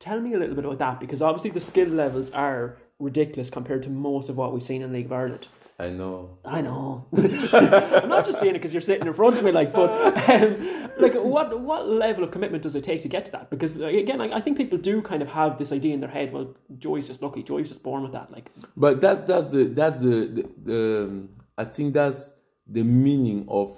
Tell 0.00 0.20
me 0.20 0.34
a 0.34 0.38
little 0.38 0.54
bit 0.54 0.66
about 0.66 0.80
that 0.80 1.00
because 1.00 1.22
obviously 1.22 1.48
the 1.48 1.62
skill 1.62 1.88
levels 1.88 2.28
are 2.32 2.76
ridiculous 2.98 3.48
compared 3.48 3.82
to 3.84 3.88
most 3.88 4.28
of 4.28 4.36
what 4.36 4.52
we've 4.52 4.62
seen 4.62 4.82
in 4.82 4.92
League 4.92 5.06
of 5.06 5.12
Ireland. 5.12 5.48
I 5.78 5.88
know. 5.88 6.38
I 6.44 6.60
know. 6.60 7.06
I'm 7.16 8.08
not 8.08 8.26
just 8.26 8.38
saying 8.40 8.54
it 8.54 8.58
because 8.58 8.72
you're 8.72 8.80
sitting 8.80 9.06
in 9.06 9.14
front 9.14 9.36
of 9.38 9.44
me, 9.44 9.50
like, 9.50 9.72
but 9.72 9.90
um, 10.30 10.90
like, 10.98 11.14
what 11.14 11.58
what 11.60 11.88
level 11.88 12.22
of 12.22 12.30
commitment 12.30 12.62
does 12.62 12.74
it 12.74 12.84
take 12.84 13.02
to 13.02 13.08
get 13.08 13.24
to 13.26 13.32
that? 13.32 13.50
Because 13.50 13.76
again, 13.76 14.20
I, 14.20 14.36
I, 14.36 14.40
think 14.40 14.56
people 14.56 14.78
do 14.78 15.02
kind 15.02 15.22
of 15.22 15.28
have 15.28 15.58
this 15.58 15.72
idea 15.72 15.94
in 15.94 16.00
their 16.00 16.10
head. 16.10 16.32
Well, 16.32 16.54
Joey's 16.78 17.08
just 17.08 17.22
lucky. 17.22 17.42
Joey's 17.42 17.68
just 17.68 17.82
born 17.82 18.02
with 18.02 18.12
that. 18.12 18.30
Like, 18.30 18.50
but 18.76 19.00
that's 19.00 19.22
that's 19.22 19.50
the 19.50 19.64
that's 19.64 20.00
the, 20.00 20.26
the, 20.26 20.48
the 20.62 21.04
um, 21.04 21.28
I 21.58 21.64
think 21.64 21.94
that's 21.94 22.32
the 22.66 22.84
meaning 22.84 23.46
of 23.48 23.76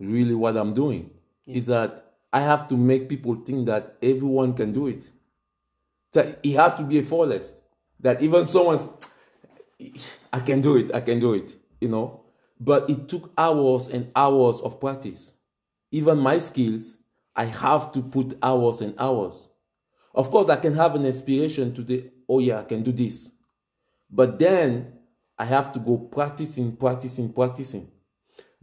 really 0.00 0.34
what 0.34 0.56
I'm 0.56 0.72
doing. 0.72 1.10
Yeah. 1.46 1.56
Is 1.56 1.66
that 1.66 2.08
I 2.32 2.40
have 2.40 2.68
to 2.68 2.76
make 2.76 3.08
people 3.08 3.34
think 3.36 3.66
that 3.66 3.96
everyone 4.02 4.54
can 4.54 4.72
do 4.72 4.86
it. 4.86 5.10
So 6.12 6.20
it 6.42 6.56
has 6.56 6.74
to 6.74 6.82
be 6.82 6.98
a 6.98 7.02
flawless. 7.02 7.60
That 8.00 8.22
even 8.22 8.46
someone's, 8.46 8.88
I 10.32 10.40
can 10.40 10.60
do 10.60 10.76
it, 10.76 10.94
I 10.94 11.00
can 11.00 11.20
do 11.20 11.34
it, 11.34 11.56
you 11.80 11.88
know. 11.88 12.22
But 12.60 12.90
it 12.90 13.08
took 13.08 13.32
hours 13.38 13.88
and 13.88 14.10
hours 14.16 14.60
of 14.60 14.80
practice. 14.80 15.34
Even 15.90 16.18
my 16.18 16.38
skills, 16.38 16.96
I 17.34 17.44
have 17.44 17.92
to 17.92 18.02
put 18.02 18.36
hours 18.42 18.80
and 18.80 18.94
hours. 19.00 19.48
Of 20.14 20.30
course, 20.30 20.48
I 20.48 20.56
can 20.56 20.74
have 20.74 20.94
an 20.94 21.06
inspiration 21.06 21.72
today. 21.72 22.10
Oh 22.28 22.40
yeah, 22.40 22.60
I 22.60 22.64
can 22.64 22.82
do 22.82 22.92
this. 22.92 23.30
But 24.10 24.38
then 24.38 24.92
I 25.38 25.44
have 25.44 25.72
to 25.74 25.78
go 25.78 25.96
practicing, 25.96 26.76
practicing, 26.76 27.32
practicing. 27.32 27.90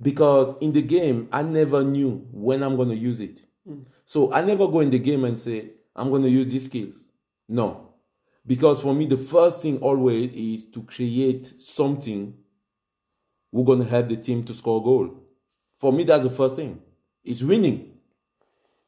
Because 0.02 0.56
in 0.60 0.74
the 0.74 0.82
game, 0.82 1.30
I 1.32 1.42
never 1.44 1.84
knew 1.84 2.28
when 2.32 2.62
I'm 2.64 2.76
going 2.76 2.90
to 2.90 2.96
use 2.96 3.22
it. 3.22 3.42
Mm. 3.68 3.86
So 4.06 4.32
I 4.34 4.42
never 4.42 4.68
go 4.68 4.82
in 4.82 4.90
the 4.90 5.00
game 5.00 5.24
and 5.24 5.40
say, 5.40 5.72
I'm 5.96 6.10
going 6.10 6.24
to 6.24 6.30
use 6.30 6.52
these 6.52 6.66
skills. 6.66 7.06
No. 7.48 7.85
Because 8.48 8.82
for 8.82 8.94
me, 8.94 9.06
the 9.06 9.18
first 9.18 9.62
thing 9.62 9.80
always 9.80 10.32
is 10.34 10.66
to 10.72 10.84
create 10.84 11.48
something 11.48 12.36
we're 13.52 13.64
going 13.64 13.80
to 13.80 13.90
help 13.90 14.10
the 14.10 14.18
team 14.18 14.44
to 14.44 14.54
score 14.54 14.82
a 14.82 14.84
goal. 14.84 15.24
For 15.80 15.94
me, 15.94 16.04
that's 16.04 16.24
the 16.24 16.30
first 16.30 16.58
thing. 16.58 16.82
It's 17.24 17.42
winning. 17.42 17.94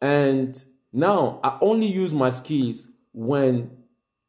And 0.01 0.61
now 0.91 1.39
I 1.43 1.57
only 1.61 1.87
use 1.87 2.13
my 2.13 2.29
skills 2.31 2.89
when 3.13 3.71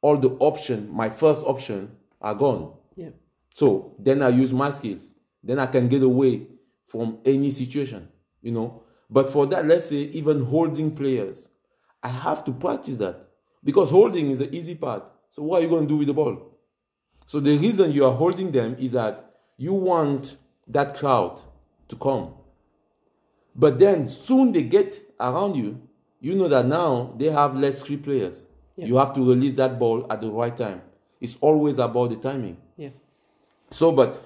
all 0.00 0.16
the 0.16 0.30
option, 0.38 0.88
my 0.92 1.10
first 1.10 1.44
option, 1.44 1.90
are 2.20 2.34
gone. 2.34 2.72
Yeah. 2.94 3.10
So 3.54 3.96
then 3.98 4.22
I 4.22 4.28
use 4.28 4.54
my 4.54 4.70
skills. 4.70 5.14
Then 5.42 5.58
I 5.58 5.66
can 5.66 5.88
get 5.88 6.02
away 6.02 6.46
from 6.86 7.18
any 7.24 7.50
situation, 7.50 8.08
you 8.40 8.52
know. 8.52 8.82
But 9.10 9.28
for 9.28 9.46
that, 9.46 9.66
let's 9.66 9.86
say 9.86 9.96
even 9.96 10.44
holding 10.44 10.94
players, 10.94 11.48
I 12.02 12.08
have 12.08 12.44
to 12.44 12.52
practice 12.52 12.96
that 12.98 13.28
because 13.64 13.90
holding 13.90 14.30
is 14.30 14.38
the 14.38 14.54
easy 14.54 14.74
part. 14.74 15.04
So 15.30 15.42
what 15.42 15.60
are 15.60 15.62
you 15.64 15.68
going 15.68 15.82
to 15.82 15.88
do 15.88 15.96
with 15.96 16.08
the 16.08 16.14
ball? 16.14 16.54
So 17.26 17.40
the 17.40 17.56
reason 17.58 17.92
you 17.92 18.06
are 18.06 18.14
holding 18.14 18.50
them 18.52 18.76
is 18.78 18.92
that 18.92 19.34
you 19.56 19.74
want 19.74 20.36
that 20.68 20.96
crowd 20.96 21.40
to 21.88 21.96
come. 21.96 22.34
But 23.54 23.78
then 23.78 24.08
soon 24.08 24.52
they 24.52 24.62
get 24.62 25.14
around 25.18 25.56
you, 25.56 25.80
you 26.20 26.34
know 26.34 26.48
that 26.48 26.66
now 26.66 27.14
they 27.16 27.26
have 27.26 27.56
less 27.56 27.82
three 27.82 27.96
players. 27.96 28.46
Yeah. 28.76 28.86
You 28.86 28.96
have 28.96 29.12
to 29.14 29.28
release 29.28 29.56
that 29.56 29.78
ball 29.78 30.06
at 30.10 30.20
the 30.20 30.30
right 30.30 30.56
time. 30.56 30.82
It's 31.20 31.36
always 31.40 31.78
about 31.78 32.10
the 32.10 32.16
timing. 32.16 32.56
Yeah. 32.76 32.90
So, 33.70 33.90
but 33.92 34.22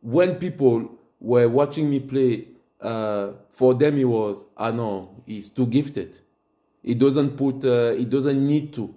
when 0.00 0.34
people 0.36 0.98
were 1.20 1.48
watching 1.48 1.88
me 1.88 2.00
play, 2.00 2.48
uh, 2.80 3.32
for 3.50 3.74
them 3.74 3.96
it 3.96 4.04
was, 4.04 4.44
I 4.56 4.72
know, 4.72 5.22
he's 5.24 5.50
too 5.50 5.66
gifted. 5.66 6.18
He 6.82 6.94
doesn't 6.94 7.36
put, 7.36 7.64
uh, 7.64 7.92
he 7.92 8.04
doesn't 8.04 8.46
need 8.46 8.72
to. 8.74 8.94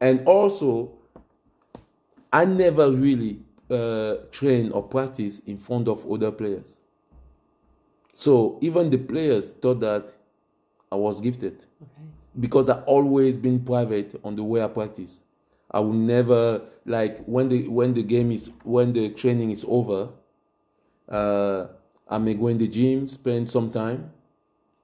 And 0.00 0.26
also, 0.26 0.92
I 2.32 2.44
never 2.44 2.90
really 2.90 3.40
uh, 3.70 4.16
train 4.32 4.72
or 4.72 4.82
practice 4.82 5.38
in 5.40 5.58
front 5.58 5.88
of 5.88 6.10
other 6.10 6.30
players. 6.30 6.78
So 8.12 8.58
even 8.60 8.90
the 8.90 8.98
players 8.98 9.50
thought 9.50 9.80
that 9.80 10.12
I 10.92 10.96
was 10.96 11.20
gifted 11.20 11.66
Okay. 11.82 12.08
because 12.38 12.68
I 12.68 12.80
always 12.82 13.36
been 13.36 13.60
private 13.64 14.20
on 14.22 14.36
the 14.36 14.44
way 14.44 14.62
I 14.62 14.68
practice. 14.68 15.22
I 15.70 15.80
will 15.80 15.92
never 15.92 16.62
like 16.86 17.24
when 17.24 17.48
the 17.48 17.66
when 17.68 17.94
the 17.94 18.02
game 18.04 18.30
is 18.30 18.50
when 18.62 18.92
the 18.92 19.08
training 19.10 19.50
is 19.50 19.64
over. 19.66 20.10
Uh, 21.08 21.66
I 22.08 22.18
may 22.18 22.34
go 22.34 22.48
in 22.48 22.58
the 22.58 22.68
gym, 22.68 23.06
spend 23.06 23.50
some 23.50 23.70
time, 23.70 24.10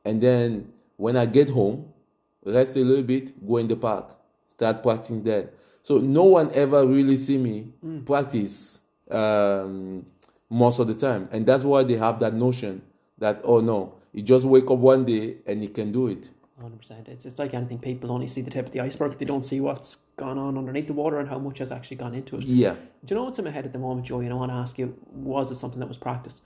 and 0.04 0.20
then 0.20 0.72
when 0.96 1.16
I 1.16 1.26
get 1.26 1.48
home, 1.50 1.92
rest 2.44 2.76
a 2.76 2.80
little 2.80 3.04
bit, 3.04 3.46
go 3.46 3.58
in 3.58 3.68
the 3.68 3.76
park, 3.76 4.16
start 4.60 4.82
practicing 4.82 5.22
there. 5.22 5.48
So 5.82 5.98
no 5.98 6.24
one 6.24 6.50
ever 6.52 6.86
really 6.86 7.16
see 7.16 7.38
me 7.38 7.72
practice 8.04 8.80
um, 9.10 10.04
most 10.50 10.78
of 10.78 10.86
the 10.86 10.94
time, 10.94 11.28
and 11.32 11.46
that's 11.46 11.64
why 11.64 11.82
they 11.82 11.96
have 11.96 12.20
that 12.20 12.34
notion 12.34 12.82
that 13.18 13.40
oh 13.44 13.60
no, 13.60 13.94
you 14.12 14.22
just 14.22 14.44
wake 14.46 14.70
up 14.70 14.78
one 14.78 15.04
day 15.06 15.36
and 15.46 15.62
you 15.62 15.70
can 15.70 15.92
do 15.92 16.08
it. 16.08 16.30
100%. 16.62 17.08
It's, 17.08 17.24
it's 17.24 17.38
like 17.38 17.54
anything, 17.54 17.78
people 17.78 18.12
only 18.12 18.28
see 18.28 18.42
the 18.42 18.50
tip 18.50 18.66
of 18.66 18.72
the 18.72 18.80
iceberg. 18.80 19.18
They 19.18 19.24
don't 19.24 19.46
see 19.46 19.60
what's 19.60 19.96
gone 20.18 20.36
on 20.36 20.58
underneath 20.58 20.88
the 20.88 20.92
water 20.92 21.18
and 21.18 21.26
how 21.26 21.38
much 21.38 21.58
has 21.58 21.72
actually 21.72 21.96
gone 21.96 22.14
into 22.14 22.36
it. 22.36 22.42
Yeah. 22.42 22.74
Do 23.04 23.14
you 23.14 23.16
know 23.16 23.24
what's 23.24 23.38
in 23.38 23.46
my 23.46 23.50
head 23.50 23.64
at 23.64 23.72
the 23.72 23.78
moment, 23.78 24.06
Joey? 24.06 24.26
And 24.26 24.34
I 24.34 24.36
want 24.36 24.50
to 24.52 24.56
ask 24.56 24.78
you, 24.78 24.94
was 25.10 25.50
it 25.50 25.54
something 25.54 25.80
that 25.80 25.88
was 25.88 25.96
practiced? 25.96 26.42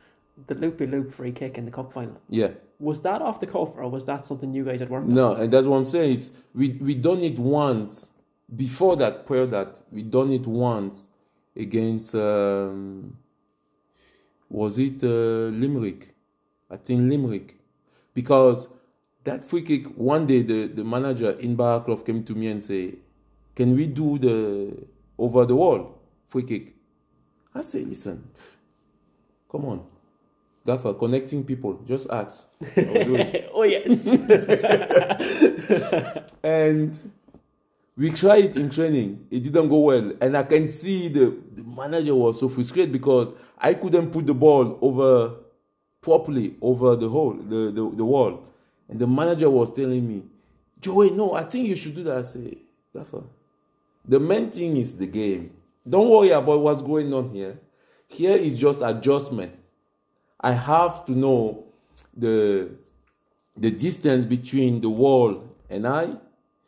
The 0.46 0.54
loopy 0.54 0.86
loop 0.86 1.14
free 1.14 1.32
kick 1.32 1.58
in 1.58 1.64
the 1.64 1.70
cup 1.70 1.92
final. 1.92 2.20
Yeah. 2.28 2.50
Was 2.80 3.00
that 3.02 3.22
off 3.22 3.38
the 3.40 3.46
cuff 3.46 3.76
or 3.76 3.88
was 3.88 4.04
that 4.06 4.26
something 4.26 4.52
you 4.52 4.64
guys 4.64 4.80
had 4.80 4.90
worked 4.90 5.06
on? 5.06 5.14
No, 5.14 5.34
and 5.34 5.52
that's 5.52 5.66
what 5.66 5.76
I'm 5.76 5.86
saying 5.86 6.12
is 6.12 6.32
we 6.54 6.70
we 6.80 6.94
done 6.94 7.20
it 7.20 7.38
once 7.38 8.08
before 8.54 8.96
that 8.96 9.26
prayer 9.26 9.46
that 9.46 9.80
we 9.90 10.02
done 10.02 10.30
it 10.32 10.46
once 10.46 11.08
against 11.56 12.14
um, 12.14 13.16
was 14.48 14.78
it 14.78 15.02
uh, 15.02 15.50
Limerick? 15.54 16.14
I 16.70 16.76
think 16.76 17.10
Limerick 17.10 17.56
because 18.12 18.68
that 19.24 19.44
free 19.44 19.62
kick 19.62 19.86
one 19.96 20.26
day 20.26 20.42
the, 20.42 20.66
the 20.66 20.84
manager 20.84 21.36
Ian 21.40 21.56
Baraclough 21.56 22.04
came 22.04 22.24
to 22.24 22.34
me 22.34 22.48
and 22.48 22.62
say, 22.62 22.94
"Can 23.54 23.74
we 23.74 23.86
do 23.86 24.18
the 24.18 24.86
over 25.18 25.44
the 25.44 25.54
wall 25.54 26.00
free 26.28 26.42
kick?" 26.42 26.74
I 27.54 27.62
say, 27.62 27.84
"Listen, 27.84 28.28
come 29.50 29.64
on." 29.64 29.93
Gaffer, 30.66 30.94
connecting 30.94 31.44
people, 31.44 31.74
just 31.86 32.08
ask. 32.10 32.48
I'll 32.76 32.84
do 32.84 33.16
it. 33.16 33.50
oh, 33.52 33.64
yes. 33.64 34.06
and 36.42 36.98
we 37.96 38.10
tried 38.10 38.44
it 38.44 38.56
in 38.56 38.70
training. 38.70 39.26
It 39.30 39.42
didn't 39.42 39.68
go 39.68 39.80
well, 39.80 40.12
and 40.20 40.36
I 40.36 40.42
can 40.42 40.70
see 40.70 41.08
the, 41.08 41.36
the 41.52 41.62
manager 41.64 42.14
was 42.14 42.40
so 42.40 42.48
frustrated 42.48 42.92
because 42.92 43.32
I 43.58 43.74
couldn't 43.74 44.10
put 44.10 44.26
the 44.26 44.34
ball 44.34 44.78
over 44.80 45.34
properly 46.00 46.56
over 46.60 46.96
the 46.96 47.08
hole, 47.08 47.34
the, 47.34 47.70
the, 47.70 47.92
the 47.96 48.04
wall, 48.04 48.42
and 48.88 48.98
the 48.98 49.06
manager 49.06 49.50
was 49.50 49.70
telling 49.70 50.06
me, 50.08 50.22
"Joey, 50.80 51.10
no, 51.10 51.34
I 51.34 51.44
think 51.44 51.68
you 51.68 51.74
should 51.74 51.94
do 51.94 52.02
that." 52.04 52.16
I 52.16 52.22
say, 52.22 52.58
Gaffer, 52.94 53.22
the 54.06 54.18
main 54.18 54.50
thing 54.50 54.78
is 54.78 54.96
the 54.96 55.06
game. 55.06 55.50
Don't 55.86 56.08
worry 56.08 56.30
about 56.30 56.60
what's 56.60 56.80
going 56.80 57.12
on 57.12 57.30
here. 57.34 57.58
Here 58.08 58.36
is 58.36 58.58
just 58.58 58.80
adjustment. 58.82 59.52
I 60.44 60.52
have 60.52 61.06
to 61.06 61.12
know 61.12 61.64
the 62.14 62.70
the 63.56 63.70
distance 63.70 64.26
between 64.26 64.82
the 64.82 64.90
wall 64.90 65.48
and 65.70 65.88
I. 65.88 66.16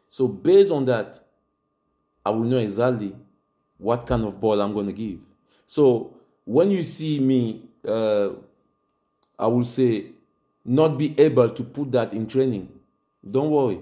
So 0.09 0.27
based 0.29 0.73
on 0.73 0.87
that, 0.87 1.21
I 2.25 2.31
will 2.31 2.45
know 2.45 2.57
exactly 2.57 3.15
what 3.77 4.07
kind 4.07 4.25
of 4.25 4.41
ball 4.41 4.62
I'm 4.62 4.73
going 4.73 4.87
to 4.87 4.95
give. 4.95 5.19
So 5.67 6.17
when 6.47 6.71
you 6.71 6.85
see 6.85 7.21
me, 7.21 7.69
uh, 7.87 8.31
I 9.39 9.47
will 9.47 9.65
say, 9.65 10.07
not 10.65 10.97
be 10.97 11.15
able 11.21 11.51
to 11.51 11.62
put 11.62 11.93
that 11.93 12.15
in 12.15 12.27
training, 12.27 12.71
don't 13.31 13.51
worry, 13.51 13.81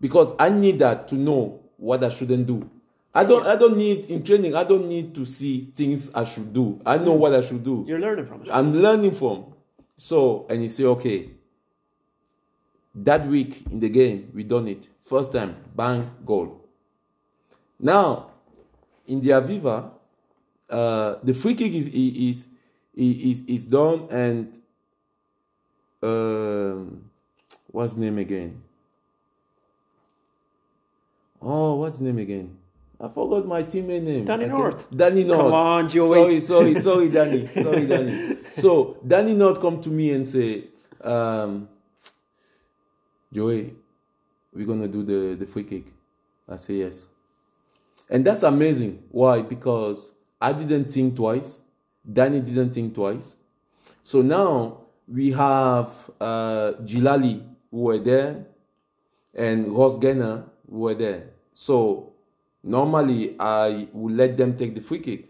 because 0.00 0.32
I 0.38 0.48
need 0.48 0.78
that 0.78 1.08
to 1.08 1.16
know 1.16 1.60
what 1.76 2.02
I 2.02 2.08
shouldn't 2.08 2.46
do. 2.46 2.70
I 3.14 3.22
don't. 3.22 3.46
I 3.46 3.54
don't 3.54 3.76
need 3.76 4.06
in 4.06 4.24
training. 4.24 4.56
I 4.56 4.64
don't 4.64 4.88
need 4.88 5.14
to 5.14 5.24
see 5.24 5.70
things 5.74 6.10
I 6.14 6.24
should 6.24 6.52
do. 6.52 6.80
I 6.84 6.98
know 6.98 7.12
what 7.12 7.32
I 7.32 7.42
should 7.42 7.62
do. 7.62 7.84
You're 7.86 8.00
learning 8.00 8.26
from 8.26 8.42
it. 8.42 8.48
I'm 8.50 8.74
learning 8.74 9.12
from. 9.12 9.54
So, 9.96 10.46
and 10.50 10.60
you 10.60 10.68
say, 10.68 10.82
okay, 10.84 11.30
that 12.96 13.26
week 13.28 13.62
in 13.70 13.78
the 13.78 13.88
game, 13.88 14.32
we 14.34 14.42
done 14.42 14.66
it. 14.66 14.88
First 15.02 15.30
time, 15.32 15.56
bang, 15.76 16.10
goal. 16.24 16.66
Now, 17.78 18.30
in 19.06 19.20
the 19.20 19.30
Aviva, 19.30 19.90
uh, 20.68 21.16
the 21.22 21.34
free 21.34 21.54
kick 21.54 21.72
is 21.72 21.86
is 21.86 22.46
is 22.94 23.42
is 23.46 23.66
done, 23.66 24.08
and 24.10 24.60
um, 26.02 27.10
what's 27.68 27.94
name 27.94 28.18
again? 28.18 28.60
Oh, 31.40 31.76
what's 31.76 32.00
name 32.00 32.18
again? 32.18 32.56
I 33.00 33.08
forgot 33.08 33.46
my 33.46 33.62
teammate 33.62 34.02
name. 34.02 34.24
Danny 34.24 34.46
North. 34.46 34.86
Danny 34.90 35.24
North. 35.24 35.40
Come 35.40 35.52
on, 35.52 35.88
Joey. 35.88 36.40
Sorry, 36.40 36.40
sorry, 36.40 36.80
sorry, 36.80 37.08
Danny. 37.08 37.46
Sorry, 37.48 37.86
Danny. 37.86 38.38
So 38.56 38.98
Danny 39.06 39.34
North 39.34 39.60
come 39.60 39.80
to 39.82 39.88
me 39.90 40.12
and 40.12 40.26
say, 40.26 40.64
um, 41.00 41.68
Joey, 43.32 43.74
we're 44.52 44.66
gonna 44.66 44.88
do 44.88 45.02
the, 45.02 45.34
the 45.34 45.46
free 45.46 45.64
kick. 45.64 45.86
I 46.48 46.56
say 46.56 46.74
yes. 46.74 47.08
And 48.08 48.24
that's 48.24 48.42
amazing. 48.42 49.02
Why? 49.10 49.42
Because 49.42 50.12
I 50.40 50.52
didn't 50.52 50.92
think 50.92 51.16
twice. 51.16 51.60
Danny 52.10 52.40
didn't 52.40 52.72
think 52.74 52.94
twice. 52.94 53.36
So 54.02 54.22
now 54.22 54.82
we 55.08 55.32
have 55.32 55.90
uh, 56.20 56.72
Djilali 56.82 57.44
who 57.70 57.78
were 57.78 57.98
there 57.98 58.46
and 59.34 59.68
Ross 59.76 59.98
Gaynor 59.98 60.44
who 60.70 60.78
were 60.78 60.94
there. 60.94 61.30
So 61.52 62.13
normally 62.64 63.36
I 63.38 63.88
would 63.92 64.14
let 64.14 64.36
them 64.36 64.56
take 64.56 64.74
the 64.74 64.80
free 64.80 64.98
kick. 64.98 65.28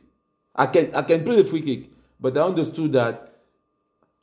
I 0.55 0.67
can 0.67 0.95
I 0.95 1.03
can 1.03 1.25
play 1.25 1.37
the 1.37 1.45
free 1.45 1.63
kick, 1.63 1.91
but 2.21 2.39
I 2.39 2.43
understood 2.43 2.93
that 2.93 3.33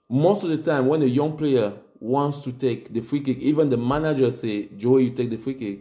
most 0.10 0.44
of 0.44 0.50
the 0.50 0.58
time 0.58 0.88
when 0.88 1.02
a 1.02 1.06
young 1.06 1.38
player 1.38 1.74
wants 2.00 2.40
to 2.40 2.52
take 2.52 2.94
the 2.94 3.02
free 3.02 3.20
kick, 3.20 3.38
even 3.40 3.70
the 3.70 3.78
manager 3.78 4.32
say, 4.32 4.68
Joey, 4.78 5.06
you 5.06 5.12
take 5.12 5.30
the 5.30 5.38
free 5.38 5.54
kick, 5.54 5.80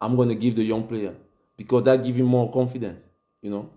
I'm 0.00 0.16
gonna 0.16 0.34
give 0.34 0.56
the 0.56 0.64
young 0.64 0.86
player 0.86 1.14
because 1.56 1.84
that 1.84 2.02
give 2.02 2.16
him 2.16 2.26
more 2.26 2.50
confidence, 2.50 3.02
you 3.42 3.50
know. 3.50 3.70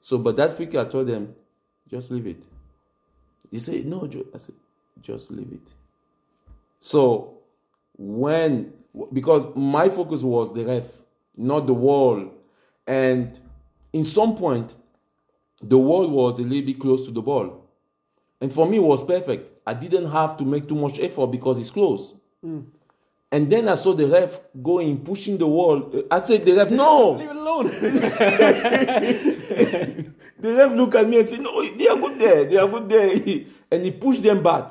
So 0.00 0.18
but 0.18 0.36
that 0.36 0.56
free 0.56 0.66
kick 0.66 0.76
I 0.76 0.84
told 0.84 1.08
them, 1.08 1.34
just 1.88 2.10
leave 2.10 2.26
it. 2.26 2.42
He 3.50 3.58
said, 3.58 3.84
No. 3.86 4.08
I 4.34 4.38
said, 4.38 4.54
just 5.02 5.30
leave 5.30 5.52
it. 5.52 5.68
So 6.80 7.38
when 7.96 8.72
because 9.12 9.46
my 9.56 9.88
focus 9.88 10.22
was 10.22 10.52
the 10.52 10.64
ref, 10.64 10.86
not 11.36 11.66
the 11.66 11.74
wall. 11.74 12.32
And 12.86 13.38
in 13.92 14.04
some 14.04 14.36
point, 14.36 14.74
the 15.60 15.78
wall 15.78 16.08
was 16.08 16.38
a 16.38 16.42
little 16.42 16.66
bit 16.66 16.78
close 16.78 17.06
to 17.06 17.12
the 17.12 17.22
ball. 17.22 17.64
And 18.40 18.52
for 18.52 18.68
me, 18.68 18.76
it 18.76 18.82
was 18.82 19.02
perfect. 19.02 19.50
I 19.66 19.74
didn't 19.74 20.10
have 20.10 20.36
to 20.36 20.44
make 20.44 20.68
too 20.68 20.74
much 20.74 20.98
effort 20.98 21.28
because 21.28 21.58
it's 21.58 21.70
close. 21.70 22.14
Hmm. 22.42 22.60
And 23.32 23.50
then 23.50 23.68
I 23.68 23.74
saw 23.74 23.94
the 23.94 24.06
ref 24.06 24.38
going, 24.62 25.02
pushing 25.02 25.38
the 25.38 25.46
wall. 25.46 26.04
I 26.10 26.20
said, 26.20 26.44
the 26.44 26.52
ref, 26.52 26.70
no. 26.70 27.12
Leave 27.18 27.30
it 27.30 27.36
alone. 27.36 27.66
the 30.38 30.54
ref 30.54 30.72
looked 30.72 30.94
at 30.94 31.08
me 31.08 31.18
and 31.18 31.26
said, 31.26 31.40
No, 31.40 31.76
they 31.76 31.88
are 31.88 31.96
good 31.96 32.18
there. 32.18 32.44
They 32.44 32.56
are 32.56 32.68
good 32.68 32.88
there. 32.88 33.44
And 33.70 33.84
he 33.84 33.90
pushed 33.90 34.22
them 34.22 34.40
back. 34.40 34.70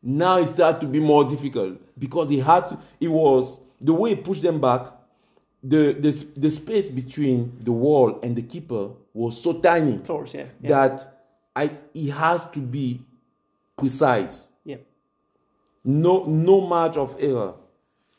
Now 0.00 0.38
it 0.38 0.46
started 0.46 0.80
to 0.82 0.86
be 0.86 1.00
more 1.00 1.24
difficult 1.24 1.80
because 1.98 2.28
he 2.28 2.38
has 2.38 2.68
to, 2.68 2.78
it 3.00 3.08
was 3.08 3.60
the 3.80 3.92
way 3.92 4.10
he 4.10 4.16
pushed 4.16 4.42
them 4.42 4.60
back, 4.60 4.86
the, 5.62 5.92
the, 5.92 6.26
the 6.36 6.50
space 6.50 6.88
between 6.88 7.56
the 7.60 7.72
wall 7.72 8.18
and 8.22 8.34
the 8.34 8.42
keeper 8.42 8.90
was 9.14 9.40
so 9.40 9.60
tiny 9.60 10.00
yeah. 10.08 10.44
Yeah. 10.60 10.68
that 10.68 11.24
I 11.54 11.70
he 11.92 12.08
has 12.08 12.50
to 12.50 12.60
be 12.60 13.02
precise. 13.76 14.48
yeah. 14.64 14.76
No 15.84 16.24
no 16.24 16.60
margin 16.60 17.02
of 17.02 17.22
error. 17.22 17.54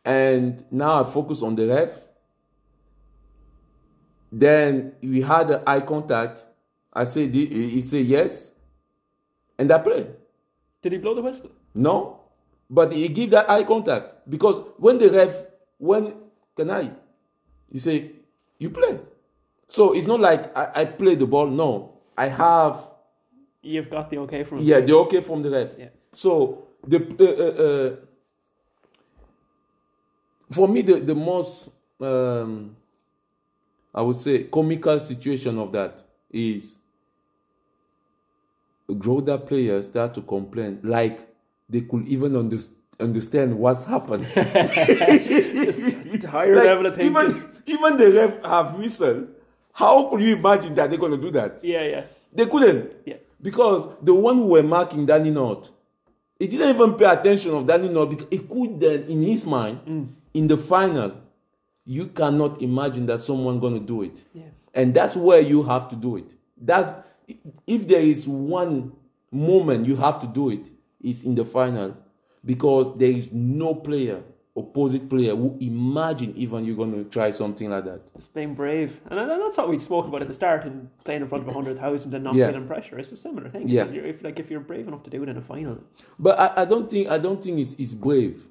And 0.06 0.64
now 0.70 1.02
I 1.04 1.10
focus 1.10 1.42
on 1.42 1.56
the 1.56 1.68
ref. 1.68 1.98
Then 4.32 4.94
we 5.02 5.22
had 5.22 5.48
the 5.48 5.64
eye 5.68 5.80
contact. 5.82 6.46
I 6.92 7.06
said 7.06 7.34
he 7.34 7.46
he 7.46 7.82
said 7.82 8.06
yes. 8.06 8.52
And 9.58 9.72
I 9.72 9.78
played. 9.80 10.08
Did 10.82 10.92
he 10.92 10.98
blow 10.98 11.16
the 11.16 11.22
whistle? 11.22 11.52
No. 11.74 12.24
but 12.74 12.92
he 12.92 13.08
give 13.08 13.30
that 13.30 13.50
eye 13.50 13.64
contact 13.64 14.28
because 14.30 14.66
when 14.78 14.98
the 14.98 15.10
ref, 15.12 15.46
when 15.78 16.14
can 16.56 16.72
I, 16.72 16.92
you 17.74 17.80
say 17.82 18.12
you 18.60 18.70
play. 18.70 19.00
So 19.68 19.94
it's 19.94 20.08
not 20.08 20.20
like 20.22 20.56
I, 20.56 20.72
I 20.76 20.86
play 20.86 21.16
the 21.16 21.28
ball. 21.28 21.48
No, 21.48 21.96
I 22.18 22.28
have 22.28 22.90
You've 23.62 23.90
got 23.90 24.10
the 24.10 24.18
okay 24.20 24.44
from 24.44 24.60
yeah 24.60 24.80
the 24.82 24.94
okay 24.96 25.22
from 25.22 25.42
the 25.42 25.50
ref. 25.50 25.72
Yeah. 25.78 25.88
So 26.14 26.68
the 26.86 27.00
uh, 27.20 27.24
uh, 27.44 27.64
uh, 27.66 27.96
for 30.52 30.68
me 30.68 30.82
the 30.82 31.00
the 31.00 31.16
most 31.16 31.70
um, 32.02 32.76
I 33.96 34.02
would 34.02 34.18
say 34.18 34.44
comical 34.44 35.00
situation 35.00 35.58
of 35.60 35.72
that 35.72 36.04
is 36.30 36.80
Drogheda 39.00 39.38
players 39.38 39.86
start 39.86 40.14
to 40.16 40.22
complain 40.22 40.80
like 40.84 41.26
they 41.70 41.82
could 41.82 42.06
even 42.08 42.36
under, 42.36 42.58
understand 43.00 43.58
what's 43.58 43.86
happened. 43.86 44.28
Just 44.36 46.26
higher 46.26 46.54
Like, 46.56 46.66
level 46.66 46.86
of 46.88 46.96
thinking. 46.98 47.12
even 47.16 47.53
even 47.66 47.98
the 47.98 48.12
ref 48.12 48.46
have 48.46 48.76
whistle. 48.76 49.28
How 49.72 50.10
could 50.10 50.22
you 50.22 50.36
imagine 50.36 50.76
that 50.76 50.90
they're 50.90 51.00
gonna 51.00 51.18
do 51.18 51.32
that? 51.32 51.64
yeah, 51.64 51.84
yeah, 51.84 52.04
They 52.32 52.46
couldn't. 52.46 52.92
yeah. 53.06 53.16
Because 53.42 53.88
the 54.02 54.14
one 54.14 54.38
who 54.38 54.46
were 54.48 54.64
marking 54.64 55.06
Danny 55.06 55.32
North, 55.32 55.70
he 56.40 56.48
didn't 56.48 56.76
even 56.76 56.94
pay 56.94 57.06
attention 57.06 57.52
of 57.52 57.66
Danny 57.68 57.90
North 57.90 58.10
because 58.12 58.28
he 58.30 58.38
could 58.40 58.80
then, 58.80 59.04
in 59.04 59.22
his 59.24 59.46
mind, 59.46 59.80
mm. 59.86 60.08
in 60.34 60.48
the 60.48 60.58
final, 60.58 61.14
you 61.86 62.08
cannot 62.08 62.62
imagine 62.62 63.06
that 63.08 63.20
someone 63.20 63.60
gonna 63.60 63.80
do 63.80 64.04
it. 64.04 64.24
Yeah. 64.34 64.44
And 64.74 64.94
that's 64.94 65.16
where 65.16 65.42
you 65.42 65.64
have 65.64 65.90
to 65.90 65.96
do 65.96 66.18
it. 66.18 66.34
That's 66.58 66.92
if 67.68 67.88
there 67.88 68.02
is 68.02 68.28
one 68.28 68.94
moment 69.32 69.86
you 69.86 69.96
have 69.98 70.20
to 70.22 70.28
do 70.28 70.50
it, 70.50 70.70
it's 71.02 71.24
in 71.24 71.36
the 71.36 71.46
final. 71.46 71.98
Because 72.46 72.98
there 72.98 73.12
is 73.12 73.32
no 73.32 73.74
player, 73.76 74.22
opposite 74.56 75.10
player, 75.10 75.36
who 75.36 75.58
imagine 75.62 76.32
even 76.36 76.64
you're 76.64 76.76
gonna 76.76 77.04
try 77.06 77.32
something 77.32 77.70
like 77.72 77.86
that. 77.86 78.14
Just 78.16 78.34
being 78.34 78.54
brave, 78.54 79.00
and 79.10 79.18
that's 79.30 79.58
what 79.58 79.68
we 79.70 79.80
spoke 79.80 80.08
about 80.08 80.22
at 80.22 80.28
the 80.28 80.34
start, 80.34 80.64
and 80.66 80.90
playing 81.06 81.22
in 81.24 81.28
front 81.28 81.48
of 81.48 81.54
hundred 81.54 81.80
thousand 81.80 82.14
and 82.14 82.24
not 82.24 82.36
Yeah. 82.36 82.48
feeling 82.52 82.68
pressure. 82.68 83.00
It's 83.00 83.12
a 83.12 83.16
similar 83.16 83.50
thing. 83.50 83.68
Yeah. 83.68 83.86
So 83.86 83.92
you're, 83.92 84.06
if 84.06 84.24
like 84.24 84.40
if 84.40 84.52
you're 84.52 84.60
brave 84.60 84.88
enough 84.88 85.04
to 85.04 85.10
do 85.10 85.24
it 85.24 85.30
in 85.30 85.38
a 85.38 85.42
final, 85.42 85.80
But 86.20 86.40
I, 86.40 86.62
I 86.62 86.66
don't 86.66 86.90
think 86.90 87.10
I 87.10 87.18
don't 87.18 87.44
think 87.44 87.60
it's, 87.60 87.74
it's 87.80 87.94
brave. 87.94 88.46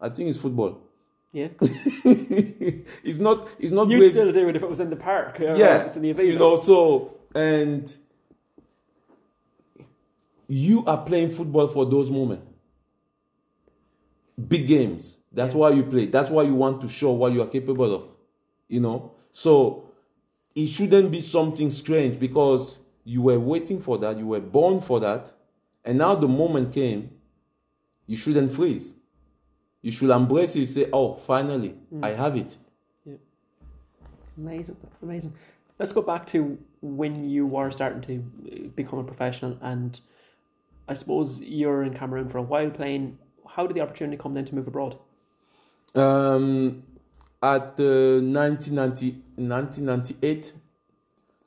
I 0.00 0.08
think 0.08 0.28
it's 0.30 0.38
football. 0.38 0.78
yeah, 1.32 1.48
it's 1.60 3.18
not 3.18 3.48
it's 3.58 3.72
not 3.72 3.88
you'd 3.88 3.98
brave. 3.98 4.10
still 4.12 4.32
do 4.32 4.48
it 4.48 4.56
if 4.56 4.62
it 4.62 4.70
was 4.70 4.80
in 4.80 4.88
the 4.88 4.96
park. 4.96 5.38
Uh, 5.40 5.54
yeah, 5.54 5.82
it's 5.82 5.96
in 5.98 6.02
the 6.02 6.24
you 6.24 6.38
know. 6.38 6.58
So 6.60 7.14
and 7.34 7.94
you 10.48 10.84
are 10.86 10.98
playing 11.04 11.30
football 11.30 11.68
for 11.68 11.84
those 11.84 12.10
moments, 12.10 12.46
big 14.48 14.66
games. 14.66 15.18
That's 15.36 15.54
why 15.54 15.68
you 15.70 15.82
play. 15.82 16.06
That's 16.06 16.30
why 16.30 16.44
you 16.44 16.54
want 16.54 16.80
to 16.80 16.88
show 16.88 17.12
what 17.12 17.32
you 17.34 17.42
are 17.42 17.46
capable 17.46 17.94
of. 17.94 18.08
You 18.68 18.80
know. 18.80 19.12
So 19.30 19.90
it 20.54 20.66
shouldn't 20.66 21.12
be 21.12 21.20
something 21.20 21.70
strange 21.70 22.18
because 22.18 22.78
you 23.04 23.20
were 23.20 23.38
waiting 23.38 23.78
for 23.78 23.98
that. 23.98 24.16
You 24.16 24.26
were 24.28 24.40
born 24.40 24.80
for 24.80 24.98
that, 25.00 25.32
and 25.84 25.98
now 25.98 26.14
the 26.14 26.26
moment 26.26 26.72
came. 26.72 27.10
You 28.06 28.16
shouldn't 28.16 28.54
freeze. 28.54 28.94
You 29.82 29.90
should 29.90 30.08
embrace 30.08 30.56
it. 30.56 30.68
Say, 30.68 30.88
"Oh, 30.90 31.16
finally, 31.16 31.74
I 32.02 32.12
have 32.12 32.34
it." 32.34 32.56
Yeah. 33.04 33.16
Amazing, 34.38 34.78
amazing. 35.02 35.34
Let's 35.78 35.92
go 35.92 36.00
back 36.00 36.26
to 36.28 36.56
when 36.80 37.28
you 37.28 37.46
were 37.46 37.70
starting 37.70 38.00
to 38.02 38.14
uh, 38.16 38.68
become 38.74 39.00
a 39.00 39.04
professional, 39.04 39.58
and 39.60 40.00
I 40.88 40.94
suppose 40.94 41.40
you're 41.40 41.82
in 41.82 41.92
Cameroon 41.92 42.30
for 42.30 42.38
a 42.38 42.42
while 42.42 42.70
playing. 42.70 43.18
How 43.46 43.66
did 43.66 43.76
the 43.76 43.82
opportunity 43.82 44.16
come 44.16 44.32
then 44.32 44.46
to 44.46 44.54
move 44.54 44.66
abroad? 44.66 44.98
Um, 45.96 46.82
at 47.42 47.78
uh, 47.80 48.20
1990, 48.20 49.22
1998, 49.36 50.52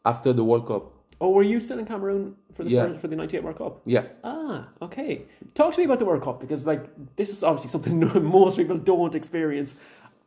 after 0.06 0.34
the 0.34 0.44
World 0.44 0.68
Cup. 0.68 0.92
Oh, 1.22 1.32
were 1.32 1.44
you 1.44 1.60
still 1.60 1.80
in 1.80 1.86
Cameroon 1.86 2.36
for 2.54 2.64
the 2.64 2.70
Yeah. 2.72 2.86
first, 2.88 3.02
for 3.02 3.08
the 3.08 3.16
'98 3.16 3.44
World 3.44 3.58
Cup? 3.58 3.82
Yeah. 3.86 4.04
Ah, 4.24 4.70
okay. 4.82 5.24
Talk 5.54 5.74
to 5.74 5.80
me 5.80 5.86
about 5.86 6.00
the 6.00 6.06
World 6.06 6.24
Cup 6.24 6.40
because, 6.40 6.66
like, 6.66 6.86
this 7.18 7.30
is 7.30 7.44
obviously 7.44 7.70
something 7.70 8.00
most 8.24 8.58
people 8.58 8.78
don't 8.78 9.16
experience. 9.16 9.74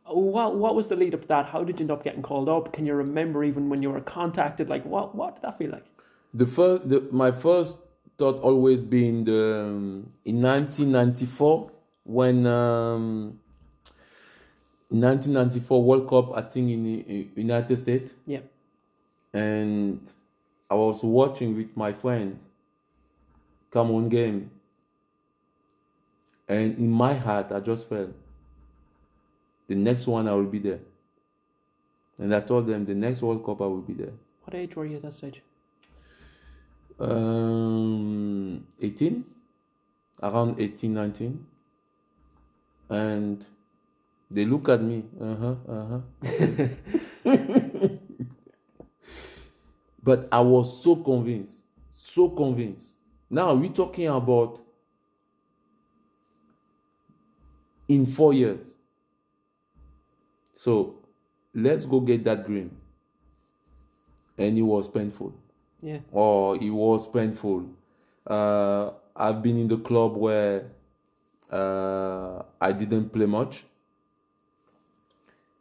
What 0.05 0.55
what 0.55 0.75
was 0.75 0.87
the 0.87 0.95
lead 0.95 1.13
up 1.13 1.21
to 1.21 1.27
that? 1.29 1.45
How 1.47 1.63
did 1.63 1.79
you 1.79 1.83
end 1.83 1.91
up 1.91 2.03
getting 2.03 2.21
called 2.21 2.49
up? 2.49 2.73
Can 2.73 2.85
you 2.85 2.93
remember 2.93 3.43
even 3.43 3.69
when 3.69 3.81
you 3.81 3.89
were 3.89 4.01
contacted? 4.01 4.69
Like, 4.69 4.85
what 4.85 5.15
what 5.15 5.35
did 5.35 5.43
that 5.43 5.57
feel 5.57 5.71
like? 5.71 5.85
The 6.33 6.45
first, 6.45 6.89
the, 6.89 7.07
my 7.11 7.31
first 7.31 7.77
thought 8.17 8.41
always 8.41 8.81
been 8.81 9.23
the 9.23 9.61
um, 9.65 10.11
in 10.25 10.41
1994 10.41 11.71
when 12.03 12.45
um, 12.45 13.39
1994 14.93 15.83
World 15.83 16.07
Cup, 16.07 16.37
I 16.37 16.41
think 16.41 16.69
in 16.69 16.83
the 16.83 17.27
United 17.35 17.77
States, 17.77 18.13
Yeah, 18.27 18.41
and 19.33 19.99
I 20.69 20.75
was 20.75 21.03
watching 21.03 21.57
with 21.57 21.75
my 21.75 21.93
friend 21.93 22.39
Cameroon 23.71 24.09
game, 24.09 24.51
and 26.47 26.77
in 26.77 26.91
my 26.91 27.13
heart 27.15 27.51
I 27.51 27.59
just 27.59 27.89
felt 27.89 28.11
the 29.67 29.75
next 29.75 30.05
one 30.07 30.27
I 30.27 30.33
will 30.33 30.45
be 30.45 30.59
there, 30.59 30.79
and 32.19 32.35
I 32.35 32.39
told 32.41 32.67
them 32.67 32.85
the 32.85 32.93
next 32.93 33.21
World 33.21 33.43
Cup 33.45 33.61
I 33.61 33.65
will 33.65 33.81
be 33.81 33.93
there. 33.93 34.13
what 34.43 34.53
age 34.55 34.75
were 34.75 34.85
you 34.85 34.97
at 34.97 35.01
that 35.03 35.15
stage? 35.15 35.41
Um, 36.99 38.67
18, 38.79 39.25
around 40.21 40.59
18, 40.59 40.93
19, 40.93 41.45
and 42.89 43.45
they 44.33 44.45
look 44.45 44.67
at 44.69 44.81
me, 44.81 45.03
uh 45.21 45.35
huh, 45.35 45.55
uh 45.67 45.85
huh. 45.87 45.99
but 50.03 50.27
I 50.31 50.39
was 50.39 50.83
so 50.83 50.95
convinced, 50.95 51.63
so 51.91 52.29
convinced. 52.29 52.95
Now 53.29 53.53
we're 53.53 53.71
talking 53.71 54.07
about 54.07 54.59
in 57.87 58.05
four 58.05 58.33
years. 58.33 58.75
So 60.55 60.95
let's 61.53 61.85
go 61.85 61.99
get 61.99 62.23
that 62.23 62.45
green. 62.45 62.71
And 64.37 64.57
it 64.57 64.61
was 64.61 64.87
painful. 64.87 65.33
Yeah, 65.81 65.99
Oh, 66.11 66.53
it 66.53 66.69
was 66.69 67.05
painful. 67.07 67.69
Uh, 68.25 68.91
I've 69.15 69.43
been 69.43 69.57
in 69.57 69.67
the 69.67 69.77
club 69.77 70.15
where 70.15 70.71
uh, 71.51 72.41
I 72.59 72.71
didn't 72.71 73.09
play 73.09 73.25
much. 73.25 73.65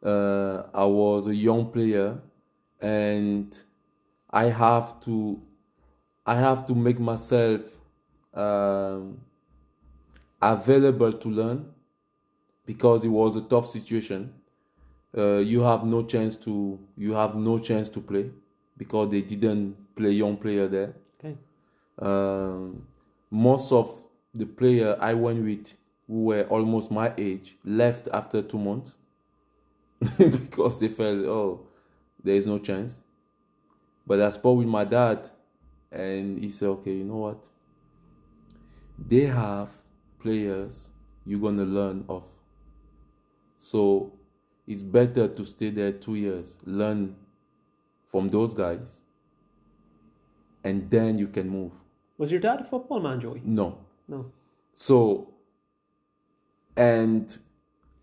Uh, 0.02 0.64
I 0.74 0.84
was 0.84 1.26
a 1.26 1.34
young 1.34 1.70
player, 1.70 2.18
and 2.80 3.56
I 4.30 4.44
have 4.46 5.00
to, 5.04 5.40
I 6.26 6.34
have 6.36 6.66
to 6.66 6.74
make 6.74 6.98
myself 6.98 7.60
um, 8.34 9.20
available 10.40 11.12
to 11.12 11.28
learn 11.28 11.72
because 12.66 13.04
it 13.04 13.08
was 13.08 13.36
a 13.36 13.42
tough 13.42 13.68
situation. 13.68 14.32
Uh, 15.16 15.36
you 15.36 15.60
have 15.60 15.84
no 15.84 16.02
chance 16.02 16.36
to, 16.36 16.78
you 16.96 17.12
have 17.12 17.34
no 17.34 17.58
chance 17.58 17.88
to 17.90 18.00
play 18.00 18.30
because 18.76 19.10
they 19.10 19.20
didn't 19.20 19.76
play 19.94 20.10
young 20.10 20.36
player 20.36 20.66
there. 20.66 20.94
okay. 21.20 21.36
Um, 21.98 22.86
most 23.30 23.70
of 23.72 24.02
the 24.34 24.46
player 24.46 24.96
I 24.98 25.14
went 25.14 25.42
with 25.44 25.74
who 26.06 26.24
were 26.24 26.44
almost 26.44 26.90
my 26.90 27.12
age 27.18 27.56
left 27.64 28.08
after 28.12 28.42
two 28.42 28.58
months 28.58 28.96
because 30.18 30.80
they 30.80 30.88
felt 30.88 31.24
oh 31.26 31.66
there 32.22 32.36
is 32.36 32.46
no 32.46 32.58
chance. 32.58 33.02
But 34.06 34.20
I 34.20 34.30
spoke 34.30 34.58
with 34.58 34.68
my 34.68 34.84
dad 34.84 35.28
and 35.90 36.38
he 36.38 36.50
said 36.50 36.68
okay 36.68 36.92
you 36.92 37.04
know 37.04 37.16
what 37.16 37.48
they 39.08 39.24
have 39.24 39.68
players 40.18 40.90
you're 41.24 41.40
gonna 41.40 41.64
learn 41.64 42.04
of. 42.08 42.24
So 43.58 44.12
it's 44.66 44.82
better 44.82 45.28
to 45.28 45.44
stay 45.44 45.70
there 45.70 45.92
two 45.92 46.14
years, 46.14 46.58
learn 46.64 47.16
from 48.06 48.28
those 48.28 48.54
guys, 48.54 49.02
and 50.64 50.90
then 50.90 51.18
you 51.18 51.28
can 51.28 51.48
move. 51.48 51.72
Was 52.18 52.30
your 52.30 52.40
dad 52.40 52.60
a 52.60 52.64
football 52.64 53.00
man, 53.00 53.20
Joey? 53.20 53.42
No. 53.44 53.78
No. 54.08 54.30
So, 54.72 55.28
and 56.76 57.36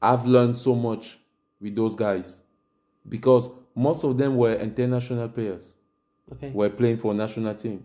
I've 0.01 0.25
learned 0.25 0.55
so 0.55 0.75
much 0.75 1.19
with 1.61 1.75
those 1.75 1.95
guys 1.95 2.43
because 3.07 3.49
most 3.75 4.03
of 4.03 4.17
them 4.17 4.35
were 4.35 4.53
international 4.55 5.29
players, 5.29 5.75
Okay. 6.31 6.51
were 6.51 6.69
playing 6.69 6.97
for 6.97 7.13
national 7.13 7.55
team, 7.55 7.83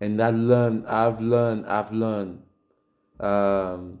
and 0.00 0.20
I 0.22 0.30
learned, 0.30 0.86
I've 0.86 1.20
learned, 1.20 1.66
I've 1.66 1.92
learned. 1.92 2.42
Um, 3.18 3.98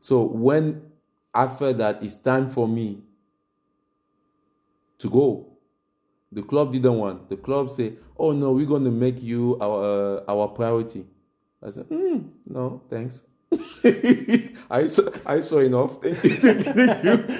so 0.00 0.22
when 0.22 0.82
I 1.34 1.46
felt 1.48 1.76
that 1.78 2.02
it's 2.02 2.16
time 2.16 2.50
for 2.50 2.66
me 2.66 3.02
to 4.98 5.10
go, 5.10 5.46
the 6.32 6.42
club 6.42 6.72
didn't 6.72 6.96
want. 6.98 7.28
The 7.28 7.36
club 7.36 7.70
said, 7.70 7.98
"Oh 8.18 8.32
no, 8.32 8.52
we're 8.52 8.66
going 8.66 8.84
to 8.84 8.90
make 8.90 9.22
you 9.22 9.56
our 9.60 10.22
uh, 10.26 10.32
our 10.32 10.48
priority." 10.48 11.06
I 11.62 11.70
said, 11.70 11.88
mm, 11.88 12.28
"No, 12.46 12.82
thanks. 12.90 13.22
I 14.70 14.86
saw, 14.88 15.08
I 15.24 15.40
saw 15.40 15.58
enough. 15.58 15.98
Thank 16.02 16.24
you. 16.34 16.52
Thank 16.52 17.04
you. 17.04 17.36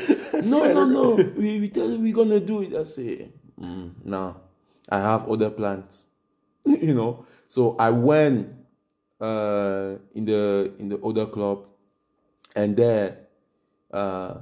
No, 0.50 0.72
no, 0.72 0.84
no. 0.84 1.16
We, 1.36 1.60
we 1.60 1.68
tell 1.68 1.90
you 1.90 1.98
we're 1.98 2.14
gonna 2.14 2.40
do 2.40 2.62
it. 2.62 2.74
I 2.74 2.84
say, 2.84 3.30
mm, 3.60 3.92
no, 4.04 4.36
I 4.88 5.00
have 5.00 5.28
other 5.28 5.50
plans. 5.50 6.06
you 6.64 6.94
know. 6.94 7.26
So 7.48 7.76
I 7.78 7.90
went 7.90 8.52
uh, 9.20 9.96
in 10.14 10.24
the 10.24 10.72
in 10.78 10.88
the 10.88 10.98
other 11.00 11.26
club, 11.26 11.66
and 12.54 12.76
there, 12.76 13.18
uh, 13.92 14.38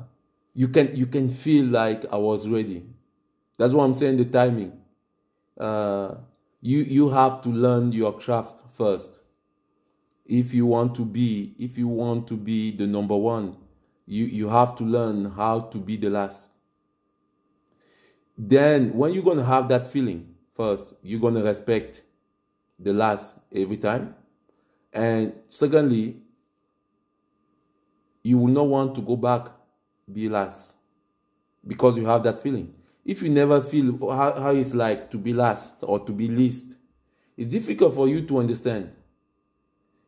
you 0.54 0.68
can 0.68 0.94
you 0.96 1.06
can 1.06 1.28
feel 1.28 1.66
like 1.66 2.04
I 2.12 2.16
was 2.16 2.48
ready. 2.48 2.84
That's 3.58 3.72
what 3.72 3.84
I'm 3.84 3.94
saying. 3.94 4.16
The 4.18 4.24
timing. 4.26 4.72
Uh, 5.58 6.16
you 6.60 6.78
you 6.78 7.10
have 7.10 7.42
to 7.42 7.50
learn 7.50 7.92
your 7.92 8.12
craft 8.18 8.62
first 8.72 9.20
if 10.26 10.54
you 10.54 10.66
want 10.66 10.94
to 10.94 11.04
be 11.04 11.54
if 11.58 11.76
you 11.76 11.86
want 11.86 12.26
to 12.26 12.36
be 12.36 12.70
the 12.74 12.86
number 12.86 13.16
one 13.16 13.56
you 14.06 14.24
you 14.24 14.48
have 14.48 14.74
to 14.76 14.84
learn 14.84 15.26
how 15.30 15.60
to 15.60 15.78
be 15.78 15.96
the 15.96 16.10
last. 16.10 16.50
Then 18.36 18.94
when 18.94 19.12
you're 19.12 19.22
going 19.22 19.38
to 19.38 19.44
have 19.44 19.68
that 19.68 19.86
feeling 19.86 20.34
first 20.54 20.94
you're 21.02 21.20
going 21.20 21.34
to 21.34 21.42
respect 21.42 22.04
the 22.78 22.92
last 22.92 23.36
every 23.54 23.76
time. 23.76 24.14
And 24.92 25.32
secondly 25.48 26.16
you 28.22 28.38
will 28.38 28.48
not 28.48 28.66
want 28.66 28.94
to 28.94 29.00
go 29.02 29.16
back 29.16 29.48
be 30.12 30.28
last 30.28 30.74
because 31.66 31.96
you 31.96 32.06
have 32.06 32.22
that 32.24 32.38
feeling. 32.42 32.74
If 33.04 33.22
you 33.22 33.28
never 33.30 33.60
feel 33.62 33.98
how, 34.10 34.34
how 34.40 34.50
it's 34.52 34.74
like 34.74 35.10
to 35.10 35.18
be 35.18 35.32
last 35.32 35.76
or 35.82 36.00
to 36.04 36.12
be 36.12 36.28
least 36.28 36.78
it's 37.36 37.48
difficult 37.48 37.94
for 37.94 38.08
you 38.08 38.22
to 38.22 38.38
understand. 38.38 38.90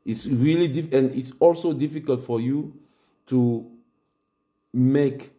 It's 0.05 0.27
really 0.27 0.69
diff- 0.69 0.93
and 0.93 1.13
it's 1.15 1.33
also 1.41 1.73
difficult 1.73 2.23
for 2.25 2.41
you 2.41 2.75
to 3.27 3.69
make 4.77 5.33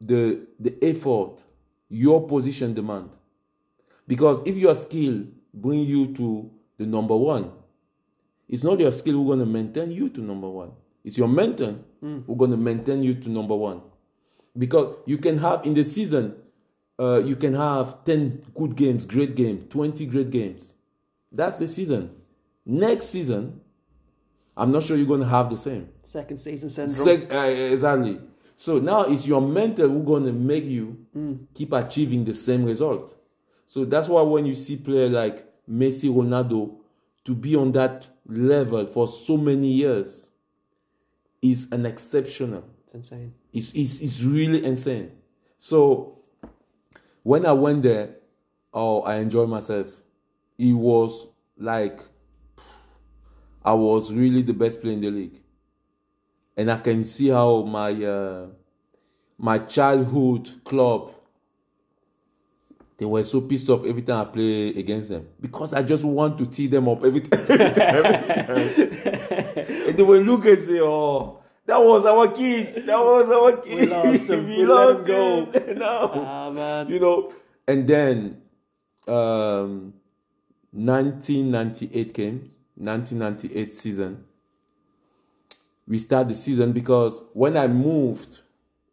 the 0.00 0.46
the 0.60 0.76
effort 0.80 1.42
your 1.88 2.26
position 2.28 2.72
demand 2.72 3.10
because 4.06 4.40
if 4.46 4.56
your 4.56 4.74
skill 4.76 5.24
bring 5.52 5.80
you 5.80 6.14
to 6.14 6.48
the 6.78 6.86
number 6.86 7.16
one 7.16 7.50
it's 8.48 8.62
not 8.62 8.78
your 8.78 8.92
skill 8.92 9.14
who's 9.14 9.26
going 9.26 9.38
to 9.40 9.46
maintain 9.46 9.90
you 9.90 10.08
to 10.08 10.20
number 10.20 10.48
one 10.48 10.70
it's 11.04 11.18
your 11.18 11.26
mentor 11.26 11.74
mm. 12.02 12.24
who's 12.26 12.38
going 12.38 12.50
to 12.52 12.56
maintain 12.56 13.02
you 13.02 13.14
to 13.14 13.28
number 13.28 13.56
one 13.56 13.80
because 14.56 14.94
you 15.04 15.18
can 15.18 15.36
have 15.38 15.66
in 15.66 15.74
the 15.74 15.82
season 15.82 16.36
uh, 17.00 17.20
you 17.24 17.34
can 17.34 17.54
have 17.54 18.04
10 18.04 18.44
good 18.54 18.76
games 18.76 19.04
great 19.04 19.34
games 19.34 19.66
20 19.70 20.06
great 20.06 20.30
games 20.30 20.74
that's 21.32 21.56
the 21.56 21.66
season 21.66 22.14
next 22.64 23.06
season 23.06 23.60
I'm 24.56 24.72
not 24.72 24.84
sure 24.84 24.96
you're 24.96 25.06
going 25.06 25.20
to 25.20 25.26
have 25.26 25.50
the 25.50 25.58
same. 25.58 25.90
Second 26.02 26.38
season 26.38 26.70
syndrome. 26.70 27.04
Sec- 27.06 27.30
uh, 27.32 27.46
exactly. 27.46 28.18
So 28.56 28.78
now 28.78 29.02
it's 29.02 29.26
your 29.26 29.42
mentor 29.42 29.88
who's 29.88 30.06
going 30.06 30.24
to 30.24 30.32
make 30.32 30.64
you 30.64 31.06
mm. 31.16 31.46
keep 31.54 31.72
achieving 31.72 32.24
the 32.24 32.34
same 32.34 32.64
result. 32.64 33.14
So 33.66 33.84
that's 33.84 34.08
why 34.08 34.22
when 34.22 34.46
you 34.46 34.54
see 34.54 34.76
players 34.76 35.10
like 35.10 35.46
Messi, 35.68 36.10
Ronaldo, 36.10 36.76
to 37.24 37.34
be 37.34 37.56
on 37.56 37.72
that 37.72 38.08
level 38.26 38.86
for 38.86 39.08
so 39.08 39.36
many 39.36 39.68
years 39.68 40.30
is 41.42 41.68
an 41.72 41.84
exceptional. 41.84 42.64
It's 42.84 42.94
insane. 42.94 43.34
It's, 43.52 43.72
it's, 43.72 44.00
it's 44.00 44.22
really 44.22 44.64
insane. 44.64 45.12
So 45.58 46.18
when 47.22 47.44
I 47.44 47.52
went 47.52 47.82
there, 47.82 48.16
oh, 48.72 49.02
I 49.02 49.16
enjoyed 49.16 49.48
myself. 49.48 49.90
It 50.58 50.72
was 50.72 51.28
like 51.58 52.00
I 53.64 53.74
was 53.74 54.12
really 54.12 54.42
the 54.42 54.54
best 54.54 54.80
player 54.80 54.94
in 54.94 55.00
the 55.00 55.10
league. 55.10 55.42
And 56.56 56.70
I 56.70 56.78
can 56.78 57.04
see 57.04 57.28
how 57.28 57.62
my 57.62 57.92
uh, 58.04 58.46
my 59.38 59.58
childhood 59.58 60.50
club 60.64 61.12
they 62.98 63.04
were 63.04 63.22
so 63.24 63.42
pissed 63.42 63.68
off 63.68 63.84
every 63.84 64.02
time 64.02 64.26
I 64.26 64.30
play 64.30 64.68
against 64.68 65.10
them 65.10 65.28
because 65.40 65.74
I 65.74 65.82
just 65.82 66.02
want 66.02 66.38
to 66.38 66.46
tee 66.46 66.66
them 66.66 66.88
up 66.88 67.04
every 67.04 67.20
time. 67.28 67.44
Every 67.48 67.70
time, 67.74 67.94
every 67.94 68.86
time. 68.86 69.88
and 69.88 69.96
they 69.98 70.02
will 70.02 70.22
look 70.22 70.46
and 70.46 70.58
say, 70.58 70.80
"Oh, 70.80 71.40
that 71.66 71.78
was 71.78 72.06
our 72.06 72.28
kid. 72.28 72.86
That 72.86 72.98
was 72.98 73.30
our 73.30 73.56
kid. 73.60 73.90
We 73.90 73.94
lost 73.94 74.30
him. 74.30 74.46
we, 74.46 74.56
we 74.56 74.66
lost 74.66 75.00
him. 75.00 75.06
Go. 75.06 75.72
no, 75.74 76.10
ah, 76.14 76.50
man. 76.50 76.88
you 76.88 76.98
know." 77.00 77.32
And 77.68 77.86
then, 77.86 78.40
um, 79.06 79.92
1998 80.72 82.14
came. 82.14 82.50
1998 82.76 83.74
season. 83.74 84.24
We 85.88 85.98
start 85.98 86.28
the 86.28 86.34
season 86.34 86.72
because 86.72 87.22
when 87.32 87.56
I 87.56 87.68
moved 87.68 88.40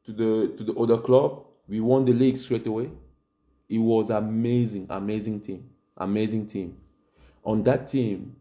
to 0.05 0.11
the 0.11 0.53
to 0.57 0.63
the 0.63 0.73
other 0.73 0.97
club, 0.97 1.45
we 1.67 1.79
won 1.79 2.05
the 2.05 2.13
league 2.13 2.37
straight 2.37 2.67
away. 2.67 2.91
It 3.69 3.79
was 3.79 4.09
amazing, 4.09 4.87
amazing 4.89 5.41
team, 5.41 5.69
amazing 5.97 6.47
team. 6.47 6.77
On 7.43 7.63
that 7.63 7.87
team, 7.87 8.35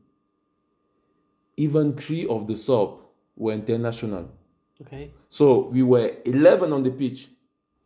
even 1.57 1.97
three 1.97 2.27
of 2.27 2.47
the 2.47 2.57
sub 2.57 2.99
were 3.37 3.53
international. 3.53 4.31
Okay. 4.81 5.11
So 5.29 5.69
we 5.69 5.83
were 5.83 6.13
11 6.25 6.73
on 6.73 6.83
the 6.83 6.91
pitch. 6.91 7.29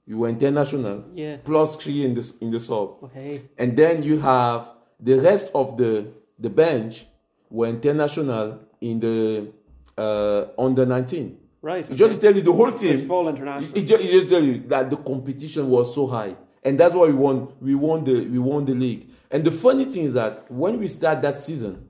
We 0.07 0.15
were 0.15 0.29
international. 0.29 1.05
Yeah. 1.15 1.37
Plus 1.45 1.77
three 1.77 2.05
in 2.05 2.15
the 2.15 2.33
in 2.41 2.51
the 2.51 2.61
sub. 2.61 3.05
Okay. 3.05 3.43
And 3.59 3.77
then 3.77 4.03
you 4.03 4.19
have 4.21 4.73
the 4.99 5.19
rest 5.21 5.51
of 5.55 5.77
the 5.77 6.09
the 6.39 6.51
bench 6.51 7.07
were 7.51 7.67
international 7.67 8.61
in 8.81 9.01
the 9.01 9.53
uh, 9.97 10.47
under 10.59 10.85
19. 10.87 11.39
Right. 11.63 11.91
It 11.91 11.95
just 11.95 12.21
tell 12.21 12.35
you 12.35 12.43
the 12.43 12.53
whole 12.53 12.71
team. 12.71 12.95
It's 12.95 13.07
full 13.07 13.29
international. 13.29 13.77
It, 13.77 13.85
just, 13.85 14.05
it 14.05 14.11
just 14.11 14.29
tell 14.29 14.43
you 14.43 14.59
that 14.69 14.91
the 14.91 14.97
competition 14.97 15.69
was 15.69 15.93
so 15.95 16.07
high, 16.07 16.37
and 16.63 16.79
that's 16.79 16.95
why 16.95 17.07
we 17.07 17.15
won. 17.15 17.53
We 17.61 17.75
won 17.75 18.05
the 18.05 18.25
we 18.27 18.39
won 18.39 18.65
the 18.65 18.75
league. 18.75 19.09
And 19.31 19.45
the 19.45 19.51
funny 19.51 19.87
thing 19.87 20.05
is 20.05 20.15
that 20.15 20.49
when 20.51 20.79
we 20.79 20.87
start 20.87 21.21
that 21.23 21.41
season, 21.41 21.89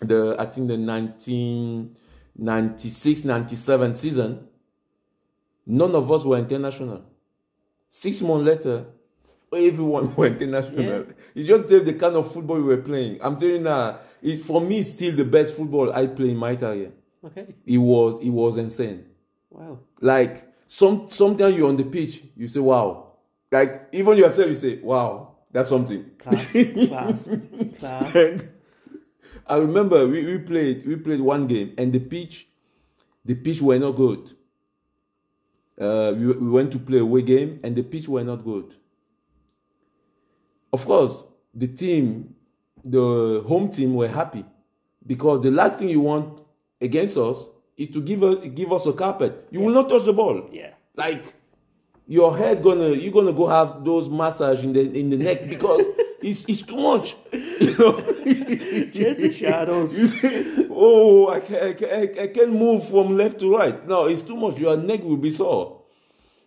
the 0.00 0.36
I 0.38 0.44
think 0.46 0.68
the 0.68 0.76
1996 0.76 3.24
97 3.24 3.94
season, 3.94 4.46
none 5.66 5.94
of 5.94 6.12
us 6.12 6.24
were 6.24 6.36
international. 6.36 7.04
Six 7.88 8.20
months 8.20 8.46
later, 8.46 8.84
everyone 9.52 10.14
went 10.16 10.42
international. 10.42 10.84
Yeah. 10.84 11.02
You 11.34 11.44
just 11.44 11.68
tell 11.68 11.80
the 11.80 11.94
kind 11.94 12.16
of 12.16 12.32
football 12.32 12.56
we 12.56 12.62
were 12.62 12.78
playing. 12.82 13.18
I'm 13.22 13.38
telling 13.38 13.56
you 13.56 13.60
now, 13.60 14.00
it, 14.22 14.38
for 14.38 14.60
me, 14.60 14.80
it's 14.80 14.92
still 14.92 15.14
the 15.14 15.24
best 15.24 15.54
football 15.54 15.92
I 15.92 16.06
play 16.06 16.30
in 16.30 16.36
my 16.36 16.56
career. 16.56 16.92
Okay. 17.24 17.54
It 17.66 17.78
was 17.78 18.22
it 18.22 18.30
was 18.30 18.58
insane. 18.58 19.04
Wow. 19.50 19.80
Like 20.00 20.52
some 20.66 21.08
sometimes 21.08 21.56
you're 21.56 21.68
on 21.68 21.76
the 21.76 21.84
pitch, 21.84 22.22
you 22.36 22.48
say, 22.48 22.60
"Wow." 22.60 23.06
Like 23.50 23.88
even 23.92 24.16
yourself, 24.18 24.50
you 24.50 24.56
say, 24.56 24.78
"Wow, 24.80 25.36
that's 25.50 25.68
something." 25.68 26.10
Class, 26.18 26.52
class, 26.52 27.28
class. 27.78 28.14
And 28.14 28.48
I 29.46 29.56
remember 29.56 30.06
we, 30.06 30.24
we 30.24 30.38
played 30.38 30.86
we 30.86 30.96
played 30.96 31.20
one 31.20 31.46
game 31.46 31.74
and 31.76 31.92
the 31.92 31.98
pitch, 32.00 32.46
the 33.24 33.34
pitch 33.34 33.60
were 33.60 33.78
not 33.78 33.92
good. 33.92 34.32
Uh, 35.80 36.12
we, 36.16 36.26
we 36.26 36.50
went 36.50 36.72
to 36.72 36.78
play 36.78 36.98
a 36.98 37.02
away 37.02 37.22
game 37.22 37.60
and 37.62 37.74
the 37.74 37.82
pitch 37.82 38.08
were 38.08 38.24
not 38.24 38.44
good 38.44 38.74
of 40.72 40.84
course, 40.84 41.24
the 41.54 41.68
team, 41.68 42.34
the 42.84 43.44
home 43.46 43.70
team 43.70 43.94
were 43.94 44.08
happy 44.08 44.44
because 45.06 45.40
the 45.40 45.50
last 45.50 45.78
thing 45.78 45.88
you 45.88 46.00
want 46.00 46.40
against 46.80 47.16
us 47.16 47.48
is 47.76 47.88
to 47.88 48.00
give 48.00 48.22
us 48.22 48.36
give 48.54 48.72
us 48.72 48.86
a 48.86 48.92
carpet. 48.92 49.48
You 49.50 49.60
yeah. 49.60 49.66
will 49.66 49.74
not 49.74 49.88
touch 49.88 50.04
the 50.04 50.12
ball. 50.12 50.48
Yeah. 50.52 50.70
Like 50.94 51.34
your 52.06 52.36
head 52.36 52.62
gonna 52.62 52.88
you're 52.90 53.12
gonna 53.12 53.32
go 53.32 53.46
have 53.46 53.84
those 53.84 54.08
massage 54.08 54.64
in 54.64 54.72
the 54.72 54.98
in 54.98 55.10
the 55.10 55.18
neck 55.18 55.48
because 55.48 55.84
it's 56.22 56.44
it's 56.48 56.62
too 56.62 56.76
much. 56.76 57.16
You 57.58 57.76
know. 57.76 58.00
Just 58.92 59.36
shadows. 59.36 59.98
You 59.98 60.06
say, 60.06 60.68
oh, 60.70 61.28
I 61.28 61.40
can, 61.40 61.56
I, 61.56 61.72
can, 61.72 62.18
I 62.20 62.26
can't 62.28 62.52
move 62.52 62.88
from 62.88 63.16
left 63.16 63.40
to 63.40 63.56
right. 63.56 63.84
No, 63.84 64.06
it's 64.06 64.22
too 64.22 64.36
much. 64.36 64.58
Your 64.58 64.76
neck 64.76 65.02
will 65.02 65.16
be 65.16 65.32
sore. 65.32 65.82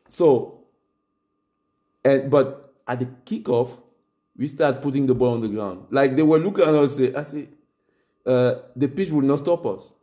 So, 0.07 0.63
and 2.05 2.31
but 2.31 2.73
at 2.87 3.01
the 3.01 3.07
kickoff, 3.25 3.77
we 4.37 4.47
start 4.47 4.81
putting 4.81 5.05
the 5.05 5.15
ball 5.15 5.33
on 5.33 5.41
the 5.41 5.49
ground. 5.49 5.87
Like 5.89 6.15
they 6.15 6.23
were 6.23 6.39
looking 6.39 6.63
at 6.63 6.73
us, 6.73 6.97
and 6.97 7.13
say, 7.13 7.19
I 7.19 7.23
say, 7.23 7.49
uh, 8.25 8.55
the 8.75 8.87
pitch 8.87 9.09
will 9.09 9.21
not 9.21 9.39
stop 9.39 9.65
us. 9.65 9.93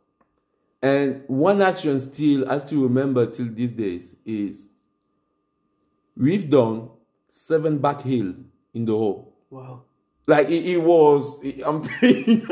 And 0.81 1.23
one 1.27 1.61
action 1.61 1.99
still, 1.99 2.49
I 2.49 2.59
still 2.59 2.83
remember 2.83 3.25
till 3.25 3.47
these 3.51 3.71
days, 3.71 4.15
is 4.25 4.67
we've 6.15 6.49
done 6.49 6.89
seven 7.27 7.79
back 7.79 8.01
heel 8.01 8.33
in 8.73 8.85
the 8.85 8.93
hole. 8.93 9.33
Wow. 9.49 9.83
Like 10.25 10.49
it, 10.49 10.65
it 10.65 10.77
was, 10.77 11.41
it, 11.43 11.61
I'm 11.65 11.81
telling. 11.83 12.45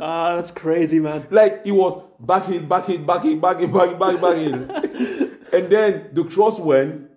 Ah, 0.00 0.36
that's 0.36 0.50
crazy, 0.50 0.98
man. 0.98 1.26
Like 1.30 1.62
it 1.64 1.72
was 1.72 2.02
back 2.18 2.46
heel, 2.46 2.62
back 2.62 2.86
heel, 2.86 2.98
back 2.98 3.22
heel, 3.22 3.36
back 3.36 3.58
heel, 3.60 3.68
back 3.68 3.88
heel, 3.88 3.98
back, 3.98 4.20
back 4.20 4.36
heel. 4.36 4.54
and 5.52 5.70
then 5.70 6.08
the 6.14 6.24
cross 6.24 6.58
went 6.58 7.10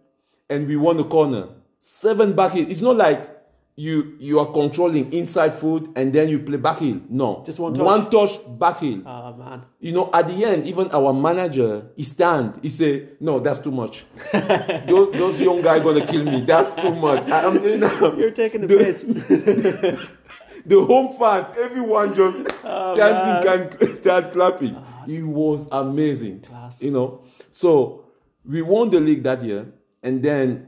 and 0.50 0.68
we 0.68 0.76
won 0.76 0.98
the 0.98 1.06
corner. 1.06 1.48
Seven 1.78 2.34
back 2.34 2.52
heel. 2.52 2.70
It's 2.70 2.82
not 2.82 2.98
like 2.98 3.41
you 3.76 4.16
you 4.20 4.40
are 4.40 4.52
controlling 4.52 5.12
inside 5.14 5.54
foot 5.54 5.90
and 5.96 6.12
then 6.14 6.28
you 6.30 6.40
play 6.40 6.58
back 6.58 6.80
heel. 6.80 7.00
No, 7.10 7.44
Just 7.46 7.60
one 7.60 7.74
touch. 7.74 7.84
One 7.86 8.10
touch 8.10 8.40
back 8.60 8.80
heel. 8.80 9.02
Oh 9.06 9.10
ah, 9.10 9.34
man. 9.34 9.64
You 9.80 9.94
know, 9.94 10.10
at 10.14 10.28
the 10.28 10.44
end, 10.46 10.66
even 10.68 10.92
our 10.92 11.14
manager, 11.14 11.88
he 11.96 12.04
stand, 12.04 12.60
he 12.62 12.70
say, 12.70 13.10
"No, 13.20 13.40
that's 13.40 13.60
too 13.60 13.72
much. 13.72 14.06
those, 14.34 15.14
those 15.14 15.40
young 15.42 15.62
guys 15.62 15.82
gonna 15.82 16.06
kill 16.06 16.26
me. 16.26 16.42
That's 16.42 16.72
too 16.82 16.94
much." 16.94 17.28
I, 17.28 17.44
am 17.46 17.56
you, 17.64 17.78
You're 18.20 18.32
taking 18.32 18.62
the 18.62 18.68
The- 18.68 18.78
piss. 18.78 19.04
the 20.66 20.84
home 20.86 21.18
fans, 21.18 21.56
everyone 21.58 22.14
just 22.14 22.40
Oh, 22.64 22.94
standing 22.94 23.78
can 23.80 23.96
start 23.96 24.34
clapping. 24.34 24.76
Ah. 24.76 25.06
It 25.08 25.24
was 25.24 25.66
amazing. 25.72 26.42
Class. 26.42 26.82
You 26.82 26.92
know, 26.92 27.24
so 27.52 28.06
we 28.46 28.62
won 28.62 28.90
the 28.90 29.00
league 29.00 29.24
that 29.24 29.44
year, 29.44 29.72
and 30.04 30.22
then 30.22 30.68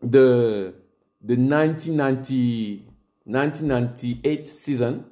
the 0.00 0.74
the 1.22 1.36
1990, 1.36 2.84
1998 3.24 4.48
season, 4.48 5.04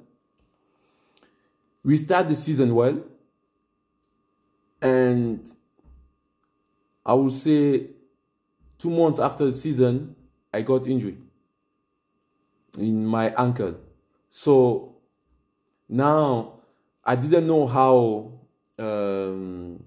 we 1.83 1.97
start 1.97 2.27
the 2.27 2.35
season 2.35 2.75
well, 2.75 3.01
and 4.81 5.39
I 7.05 7.13
will 7.13 7.31
say 7.31 7.87
two 8.77 8.89
months 8.89 9.19
after 9.19 9.45
the 9.45 9.53
season, 9.53 10.15
I 10.53 10.61
got 10.61 10.85
injured 10.85 11.17
in 12.77 13.05
my 13.05 13.33
ankle. 13.37 13.79
So 14.29 14.97
now 15.87 16.59
I 17.03 17.15
didn't 17.15 17.47
know 17.47 17.67
how 17.67 18.39
um, 18.77 19.83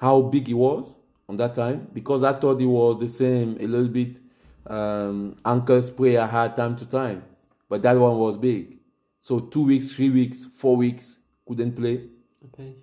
how 0.00 0.22
big 0.22 0.48
it 0.48 0.54
was 0.54 0.96
on 1.28 1.36
that 1.36 1.54
time 1.54 1.88
because 1.92 2.22
I 2.22 2.32
thought 2.32 2.60
it 2.60 2.66
was 2.66 3.00
the 3.00 3.08
same 3.08 3.56
a 3.60 3.66
little 3.66 3.88
bit 3.88 4.21
um, 4.66 5.36
ankle 5.44 5.82
spray 5.82 6.16
I 6.16 6.26
had 6.26 6.56
time 6.56 6.76
to 6.76 6.88
time, 6.88 7.24
but 7.68 7.82
that 7.82 7.96
one 7.96 8.18
was 8.18 8.36
big. 8.36 8.78
So 9.20 9.40
two 9.40 9.66
weeks, 9.66 9.92
three 9.92 10.10
weeks, 10.10 10.46
four 10.56 10.76
weeks 10.76 11.18
couldn't 11.46 11.72
play. 11.72 12.08
Okay. 12.46 12.74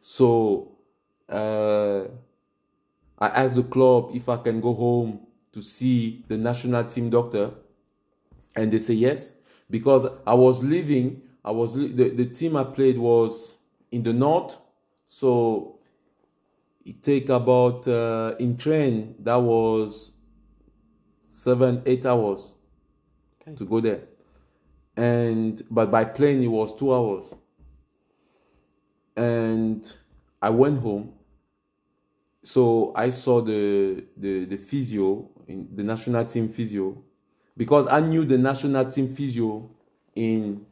So 0.00 0.72
uh, 1.28 2.04
I 3.18 3.28
asked 3.28 3.54
the 3.54 3.62
club 3.62 4.10
if 4.14 4.28
I 4.28 4.36
can 4.36 4.60
go 4.60 4.74
home 4.74 5.20
to 5.52 5.62
see 5.62 6.24
the 6.28 6.36
national 6.36 6.84
team 6.84 7.10
doctor, 7.10 7.52
and 8.56 8.72
they 8.72 8.78
say 8.78 8.94
yes 8.94 9.34
because 9.70 10.06
I 10.26 10.34
was 10.34 10.62
living. 10.62 11.22
I 11.44 11.50
was 11.50 11.74
the, 11.74 11.86
the 11.86 12.26
team 12.26 12.56
I 12.56 12.64
played 12.64 12.98
was 12.98 13.54
in 13.90 14.02
the 14.02 14.12
north, 14.12 14.56
so 15.06 15.78
it 16.84 17.02
take 17.02 17.28
about 17.28 17.86
uh, 17.88 18.34
in 18.38 18.56
train 18.56 19.14
that 19.20 19.36
was 19.36 20.12
seven 21.44 21.82
eight 21.84 22.06
hours 22.06 22.54
Okay. 23.42 23.54
to 23.56 23.64
go 23.66 23.80
there, 23.80 24.00
and 24.96 25.62
but 25.70 25.90
by 25.90 26.04
plane 26.04 26.42
it 26.42 26.48
was 26.48 26.74
two 26.74 26.94
hours 26.94 27.34
and 29.16 29.96
I 30.40 30.50
went 30.50 30.80
home. 30.80 31.12
So 32.42 32.92
I 32.96 33.10
saw 33.10 33.40
the 33.40 34.04
the 34.16 34.44
the 34.46 34.56
physio 34.56 35.28
in 35.46 35.68
the 35.74 35.82
national 35.82 36.24
team 36.24 36.48
physio 36.48 37.02
because 37.56 37.86
I 37.90 38.00
knew 38.00 38.24
the 38.24 38.38
national 38.38 38.90
team 38.90 39.14
physio 39.14 39.70
in 40.14 40.64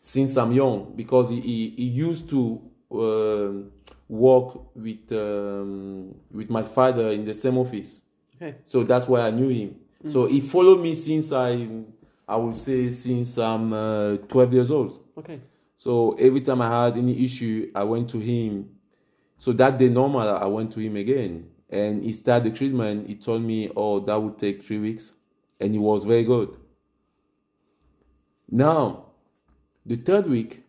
since 0.00 0.36
I'm 0.36 0.52
young 0.52 0.92
because 0.94 1.30
he, 1.30 1.40
he, 1.40 1.74
he 1.76 1.84
used 1.84 2.28
to 2.30 2.60
um 2.90 3.72
work 4.08 4.74
with 4.76 5.10
um, 5.12 6.14
with 6.32 6.48
my 6.50 6.62
father 6.62 7.10
in 7.10 7.24
the 7.24 7.34
same 7.34 7.58
office. 7.58 8.02
Okay. 8.36 8.56
So 8.66 8.84
that's 8.84 9.08
why 9.08 9.20
I 9.22 9.30
knew 9.30 9.48
him. 9.48 9.76
So 10.08 10.26
he 10.26 10.40
followed 10.40 10.80
me 10.80 10.94
since 10.94 11.32
I 11.32 11.68
I 12.28 12.36
would 12.36 12.56
say 12.56 12.90
since 12.90 13.38
I'm 13.38 13.72
uh, 13.72 14.16
12 14.28 14.52
years 14.54 14.70
old. 14.70 15.00
Okay. 15.16 15.40
So 15.76 16.12
every 16.14 16.40
time 16.40 16.60
I 16.62 16.84
had 16.84 16.96
any 16.96 17.24
issue, 17.24 17.70
I 17.74 17.84
went 17.84 18.10
to 18.10 18.18
him. 18.18 18.70
So 19.36 19.52
that 19.52 19.78
day, 19.78 19.88
normal, 19.88 20.28
I 20.28 20.46
went 20.46 20.72
to 20.72 20.80
him 20.80 20.96
again, 20.96 21.50
and 21.68 22.02
he 22.02 22.12
started 22.12 22.52
the 22.52 22.56
treatment. 22.56 23.06
He 23.08 23.16
told 23.16 23.42
me, 23.42 23.70
"Oh, 23.76 24.00
that 24.00 24.16
would 24.20 24.38
take 24.38 24.64
three 24.64 24.78
weeks," 24.78 25.12
and 25.60 25.74
it 25.74 25.78
was 25.78 26.04
very 26.04 26.24
good. 26.24 26.56
Now, 28.50 29.06
the 29.84 29.96
third 29.96 30.26
week, 30.26 30.64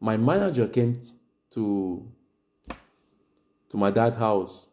my 0.00 0.16
manager 0.16 0.68
came 0.68 1.00
to 1.52 2.06
to 3.70 3.76
my 3.76 3.90
dad's 3.90 4.16
house. 4.16 4.68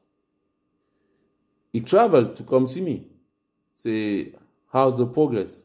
He 1.72 1.80
traveled 1.80 2.36
to 2.36 2.44
come 2.44 2.68
see 2.68 2.82
me. 2.82 3.11
Say, 3.82 4.34
how's 4.74 4.98
the 4.98 5.08
progress? 5.08 5.64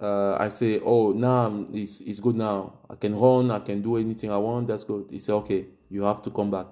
uh, 0.00 0.36
I 0.38 0.48
say, 0.50 0.80
oh, 0.84 1.12
now 1.12 1.44
I'm- 1.44 1.68
it's, 1.72 2.00
it's 2.02 2.20
good 2.20 2.36
now. 2.36 2.80
I 2.90 2.96
can 2.96 3.14
run, 3.18 3.50
I 3.50 3.60
can 3.60 3.80
do 3.82 3.96
anything 3.96 4.30
I 4.30 4.36
want. 4.36 4.68
That's 4.68 4.84
good. 4.84 5.06
He 5.10 5.18
said, 5.18 5.34
okay, 5.36 5.66
you 5.88 6.02
have 6.02 6.20
to 6.22 6.30
come 6.30 6.50
back 6.50 6.66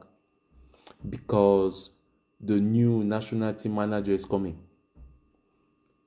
because 1.09 1.91
the 2.41 2.61
new 2.61 3.03
national 3.05 3.55
team 3.55 3.75
manager 3.75 4.13
is 4.13 4.25
coming 4.25 4.59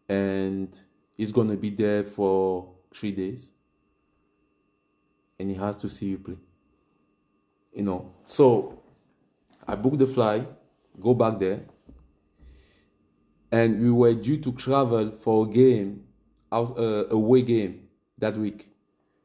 and 0.08 0.70
he's 1.16 1.32
going 1.32 1.50
to 1.50 1.58
be 1.58 1.70
there 1.72 2.04
for 2.04 2.70
three 2.94 3.12
days 3.12 3.52
and 5.40 5.50
he 5.50 5.56
has 5.56 5.78
to 5.78 5.90
see 5.90 6.08
you 6.08 6.18
play. 6.20 6.38
You 7.74 7.84
know, 7.84 8.14
so 8.26 8.82
I 9.68 9.76
booked 9.76 10.00
the 10.00 10.08
fly, 10.08 10.46
go 11.00 11.14
back 11.14 11.40
there, 11.40 11.62
and 13.52 13.82
we 13.82 13.92
were 13.92 14.14
due 14.14 14.38
to 14.38 14.52
travel 14.54 15.12
for 15.12 15.46
a 15.46 15.50
game 15.50 16.04
out 16.52 16.78
uh, 16.78 17.06
away 17.10 17.42
game 17.42 17.88
that 18.18 18.38
week. 18.38 18.70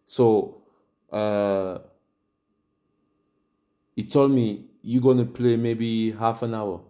So 0.06 0.62
uh, 1.10 1.78
he 3.96 4.04
told 4.04 4.30
me 4.32 4.66
you're 4.82 5.02
gonna 5.02 5.24
play 5.24 5.56
maybe 5.56 6.12
half 6.12 6.42
an 6.42 6.54
hour. 6.54 6.80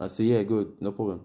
I 0.00 0.06
said, 0.06 0.26
yeah, 0.26 0.42
good, 0.42 0.74
no 0.80 0.92
problem. 0.92 1.22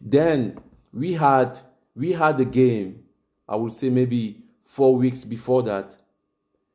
Then 0.00 0.58
we 0.92 1.14
had 1.14 1.58
we 1.94 2.12
had 2.12 2.40
a 2.40 2.44
game. 2.44 3.04
I 3.48 3.56
would 3.56 3.72
say 3.72 3.90
maybe 3.90 4.44
four 4.62 4.94
weeks 4.94 5.24
before 5.24 5.62
that, 5.64 5.96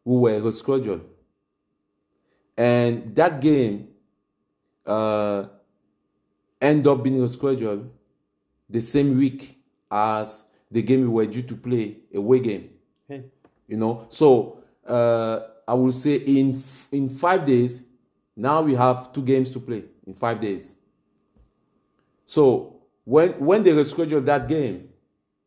we 0.04 0.18
were 0.18 0.42
rescheduled, 0.42 1.04
and 2.58 3.16
that 3.16 3.40
game 3.40 3.88
uh, 4.86 5.46
end 6.62 6.88
up 6.88 7.04
being 7.04 7.18
rescheduled 7.18 7.90
the 8.70 8.82
same 8.82 9.18
week 9.18 9.60
as 9.92 10.46
the 10.72 10.82
game 10.82 11.02
we 11.02 11.08
were 11.08 11.26
due 11.26 11.44
to 11.44 11.56
play, 11.56 11.98
away 12.14 12.40
game. 12.40 12.70
Okay. 13.10 13.24
You 13.68 13.78
know, 13.78 14.08
so 14.10 14.64
uh, 14.86 15.42
I 15.68 15.74
will 15.74 15.92
say 15.92 16.16
in 16.16 16.58
f- 16.58 16.88
in 16.92 17.10
five 17.10 17.46
days, 17.46 17.82
now 18.36 18.62
we 18.62 18.74
have 18.74 19.14
two 19.14 19.24
games 19.24 19.52
to 19.52 19.60
play 19.60 19.84
in 20.06 20.14
five 20.14 20.42
days. 20.42 20.76
So 22.26 22.82
when 23.04 23.32
when 23.34 23.64
they 23.64 23.72
rescheduled 23.72 24.26
that 24.26 24.48
game, 24.48 24.90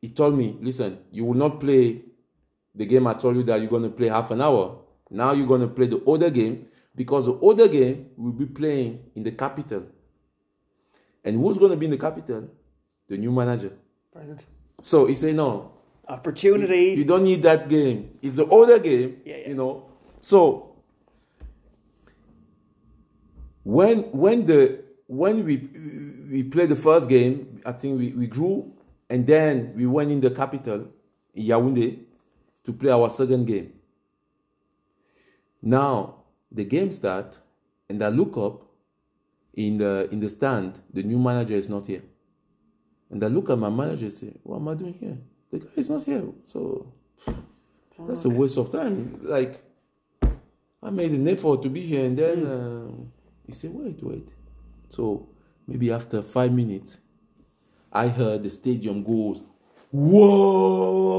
he 0.01 0.09
told 0.09 0.37
me, 0.37 0.57
"Listen, 0.61 0.99
you 1.11 1.25
will 1.25 1.35
not 1.35 1.61
play 1.61 2.03
the 2.75 2.87
game 2.87 3.07
I 3.07 3.15
told 3.15 3.37
you 3.37 3.43
that 3.45 3.61
you're 3.61 3.71
going 3.71 3.83
to 3.83 3.91
play 3.91 4.09
half 4.09 4.31
an 4.31 4.41
hour. 4.41 4.79
Now 5.11 5.33
you're 5.33 5.47
going 5.47 5.63
to 5.63 5.67
play 5.69 5.87
the 5.87 6.03
other 6.05 6.31
game 6.31 6.67
because 6.95 7.27
the 7.27 7.35
other 7.35 7.67
game 7.69 8.11
will 8.17 8.33
be 8.33 8.47
playing 8.47 9.03
in 9.17 9.25
the 9.25 9.33
capital. 9.33 9.85
And 11.29 11.37
who's 11.39 11.59
going 11.59 11.71
to 11.73 11.77
be 11.77 11.85
in 11.85 11.91
the 11.91 11.99
capital? 11.99 12.49
The 13.07 13.19
new 13.19 13.31
manager. 13.31 13.73
Brilliant. 14.15 14.45
So 14.81 15.05
he 15.07 15.15
said, 15.15 15.37
no, 15.37 15.73
Opportunity. 16.09 16.95
you 16.97 17.05
don't 17.05 17.25
need 17.25 17.43
that 17.43 17.69
game. 17.69 18.17
It's 18.23 18.35
the 18.35 18.47
other 18.47 18.79
game, 18.79 19.21
Yeah, 19.27 19.37
yeah. 19.37 19.49
you 19.51 19.55
know. 19.55 19.85
So 20.23 20.75
when 23.63 24.05
when 24.13 24.47
the 24.47 24.81
when 25.07 25.45
we 25.45 25.57
we 26.33 26.43
played 26.45 26.71
the 26.71 26.77
first 26.77 27.09
game, 27.11 27.61
I 27.65 27.73
think 27.73 27.99
we, 27.99 28.09
we 28.13 28.27
grew, 28.27 28.73
and 29.11 29.27
then 29.27 29.75
we 29.77 29.85
went 29.87 30.11
in 30.11 30.21
the 30.23 30.31
capital, 30.31 30.89
in 31.35 31.45
Yaoundé, 31.45 31.99
to 32.65 32.73
play 32.73 32.91
our 32.91 33.11
second 33.11 33.45
game. 33.47 33.73
Now 35.61 36.25
the 36.51 36.65
game 36.65 36.91
start, 36.93 37.39
and 37.91 38.03
I 38.03 38.09
look 38.09 38.37
up 38.39 38.63
in 39.59 39.79
the 39.79 40.09
in 40.13 40.21
the 40.21 40.31
stand. 40.31 40.81
The 40.95 41.03
new 41.03 41.19
manager 41.19 41.55
is 41.55 41.69
not 41.69 41.87
here, 41.87 42.03
and 43.11 43.23
I 43.25 43.27
look 43.27 43.51
at 43.51 43.59
my 43.59 43.69
manager 43.69 44.05
and 44.05 44.15
say, 44.15 44.33
"What 44.45 44.59
am 44.59 44.69
I 44.69 44.75
doing 44.75 44.95
here? 44.95 45.19
The 45.51 45.59
guy 45.59 45.73
is 45.77 45.91
not 45.91 46.05
here." 46.05 46.23
So 46.45 46.93
that's 48.07 48.25
a 48.25 48.29
waste 48.31 48.57
of 48.57 48.71
time. 48.71 49.19
Like 49.23 49.61
I 50.81 50.91
made 50.91 51.11
an 51.11 51.27
effort 51.27 51.63
to 51.63 51.69
be 51.69 51.81
here, 51.81 52.05
and 52.05 52.17
then 52.17 52.47
um, 52.47 53.13
he 53.45 53.53
said, 53.53 53.75
"Wait, 53.75 53.99
wait." 54.01 54.29
So 54.91 55.29
maybe 55.67 55.91
after 55.91 56.23
five 56.23 56.53
minutes, 56.53 57.01
I 57.93 58.07
heard 58.07 58.45
the 58.45 58.51
stadium 58.51 59.03
goes, 59.03 59.43
"Whoa!" 59.91 61.19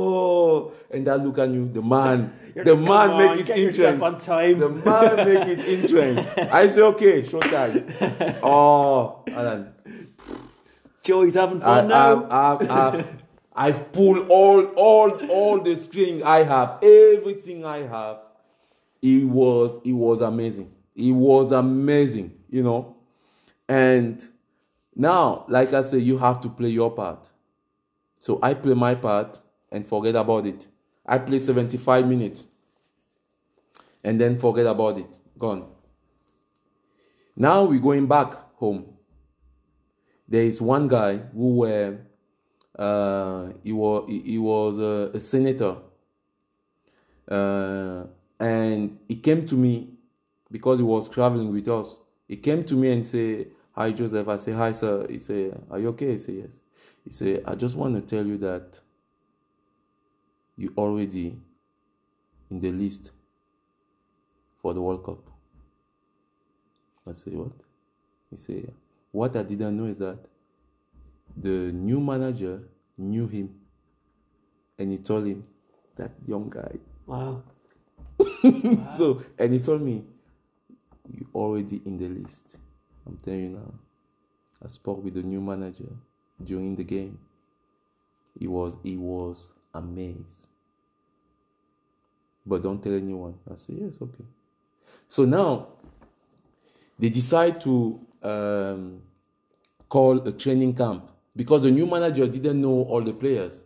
And 0.89 1.09
I 1.09 1.15
look 1.15 1.39
at 1.39 1.49
you, 1.49 1.67
the 1.67 1.81
man, 1.81 2.33
the 2.65 2.75
man 2.75 3.09
"Come 3.09 3.17
make 3.17 3.45
his 3.45 3.49
entrance. 3.49 4.03
on 4.03 4.19
time. 4.19 4.59
The 4.59 4.69
man 4.69 5.15
make 5.17 5.43
his 5.47 5.83
entrance. 5.83 6.27
I 6.51 6.67
say, 6.67 6.81
"Okay, 6.81 7.21
showtime." 7.23 8.39
Oh, 8.43 9.23
Alan, 9.27 9.73
Joey's 11.03 11.35
having 11.35 11.61
I, 11.63 11.65
fun 11.65 11.87
now. 11.87 12.25
I've, 12.25 12.61
I've, 12.61 12.71
I've, 12.71 13.07
I've 13.55 13.91
pulled 13.91 14.29
all, 14.29 14.63
all, 14.75 15.11
all 15.29 15.59
the 15.59 15.75
string 15.75 16.23
I 16.23 16.43
have, 16.43 16.83
everything 16.83 17.65
I 17.65 17.79
have. 17.79 18.19
It 19.01 19.25
was, 19.25 19.79
it 19.83 19.93
was 19.93 20.21
amazing. 20.21 20.71
It 20.95 21.11
was 21.11 21.51
amazing, 21.51 22.37
you 22.49 22.63
know. 22.63 22.97
And 23.67 24.25
now, 24.95 25.45
like 25.47 25.73
I 25.73 25.81
say, 25.81 25.99
you 25.99 26.17
have 26.17 26.41
to 26.41 26.49
play 26.49 26.69
your 26.69 26.91
part. 26.91 27.27
So 28.19 28.39
I 28.43 28.53
play 28.53 28.73
my 28.73 28.95
part 28.95 29.39
and 29.71 29.85
forget 29.85 30.15
about 30.15 30.45
it. 30.45 30.67
I 31.05 31.17
play 31.17 31.39
75 31.39 32.07
minutes 32.07 32.45
and 34.03 34.19
then 34.19 34.37
forget 34.37 34.65
about 34.65 34.97
it. 34.97 35.07
Gone. 35.37 35.67
Now 37.35 37.63
we're 37.63 37.79
going 37.79 38.07
back 38.07 38.33
home. 38.55 38.85
There 40.27 40.43
is 40.43 40.61
one 40.61 40.87
guy 40.87 41.17
who 41.17 41.59
were 41.59 41.97
uh, 42.77 43.49
he 43.63 43.71
was 43.71 44.05
he 44.09 44.37
was 44.37 44.77
a, 44.77 45.11
a 45.15 45.19
senator, 45.19 45.77
uh, 47.27 48.03
and 48.39 48.99
he 49.07 49.15
came 49.15 49.45
to 49.47 49.55
me 49.55 49.89
because 50.51 50.79
he 50.79 50.83
was 50.83 51.09
traveling 51.09 51.51
with 51.51 51.67
us. 51.67 51.99
He 52.27 52.37
came 52.37 52.63
to 52.65 52.75
me 52.75 52.91
and 52.91 53.07
say, 53.07 53.47
"Hi 53.71 53.91
Joseph." 53.91 54.27
I 54.27 54.37
say, 54.37 54.51
"Hi 54.51 54.71
sir." 54.71 55.07
He 55.09 55.19
say, 55.19 55.51
"Are 55.71 55.79
you 55.79 55.89
okay?" 55.89 56.13
I 56.13 56.17
say, 56.17 56.33
"Yes." 56.33 56.61
He 57.03 57.11
say, 57.11 57.41
"I 57.45 57.55
just 57.55 57.75
want 57.75 57.95
to 57.95 58.01
tell 58.01 58.25
you 58.25 58.37
that 58.37 58.79
you 60.55 60.73
already 60.77 61.39
in 62.51 62.59
the 62.59 62.71
list 62.71 63.11
for 64.61 64.73
the 64.73 64.81
World 64.81 65.03
Cup." 65.03 65.19
I 67.07 67.11
say, 67.13 67.31
"What?" 67.31 67.51
He 68.29 68.37
say, 68.37 68.65
"What 69.11 69.35
I 69.35 69.43
didn't 69.43 69.77
know 69.77 69.85
is 69.85 69.99
that 69.99 70.19
the 71.35 71.71
new 71.71 71.99
manager 71.99 72.63
knew 72.97 73.27
him, 73.27 73.59
and 74.77 74.91
he 74.91 74.97
told 74.97 75.25
him 75.25 75.45
that 75.95 76.11
young 76.27 76.49
guy." 76.49 76.77
wow. 77.05 77.43
So, 78.91 79.21
and 79.37 79.53
he 79.53 79.59
told 79.59 79.81
me, 79.81 80.03
you 81.13 81.27
already 81.33 81.81
in 81.85 81.97
the 81.97 82.07
list. 82.07 82.57
I'm 83.05 83.17
telling 83.17 83.43
you 83.43 83.49
now. 83.49 83.73
I 84.63 84.67
spoke 84.67 85.03
with 85.03 85.13
the 85.13 85.23
new 85.23 85.41
manager 85.41 85.89
during 86.43 86.75
the 86.75 86.83
game. 86.83 87.17
He 88.37 88.47
was 88.47 88.77
he 88.83 88.97
was 88.97 89.53
amazed. 89.73 90.49
But 92.45 92.63
don't 92.63 92.81
tell 92.81 92.93
anyone. 92.93 93.35
I 93.49 93.55
said, 93.55 93.77
yes, 93.79 93.97
okay. 94.01 94.23
So 95.07 95.25
now 95.25 95.67
they 96.97 97.09
decide 97.09 97.61
to 97.61 97.99
um, 98.21 99.01
call 99.87 100.27
a 100.27 100.31
training 100.31 100.75
camp 100.75 101.09
because 101.35 101.63
the 101.63 101.71
new 101.71 101.85
manager 101.85 102.27
didn't 102.27 102.61
know 102.61 102.83
all 102.83 103.01
the 103.01 103.13
players. 103.13 103.63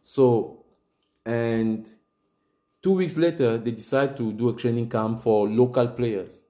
So, 0.00 0.64
and 1.26 1.88
two 2.82 2.92
weeks 2.92 3.16
later, 3.16 3.58
they 3.58 3.72
decide 3.72 4.16
to 4.16 4.32
do 4.32 4.48
a 4.48 4.54
training 4.54 4.88
camp 4.88 5.22
for 5.22 5.48
local 5.48 5.88
players. 5.88 6.44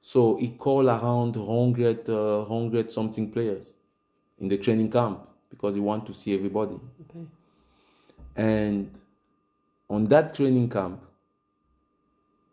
So 0.00 0.36
he 0.36 0.50
called 0.50 0.86
around 0.86 1.36
100, 1.36 2.08
uh, 2.08 2.44
100 2.44 2.90
something 2.90 3.30
players 3.30 3.74
in 4.38 4.48
the 4.48 4.56
training 4.56 4.90
camp 4.90 5.28
because 5.50 5.74
he 5.74 5.80
want 5.80 6.06
to 6.06 6.14
see 6.14 6.34
everybody. 6.34 6.78
Okay. 7.10 7.26
And 8.36 8.98
on 9.88 10.04
that 10.06 10.34
training 10.34 10.68
camp, 10.68 11.02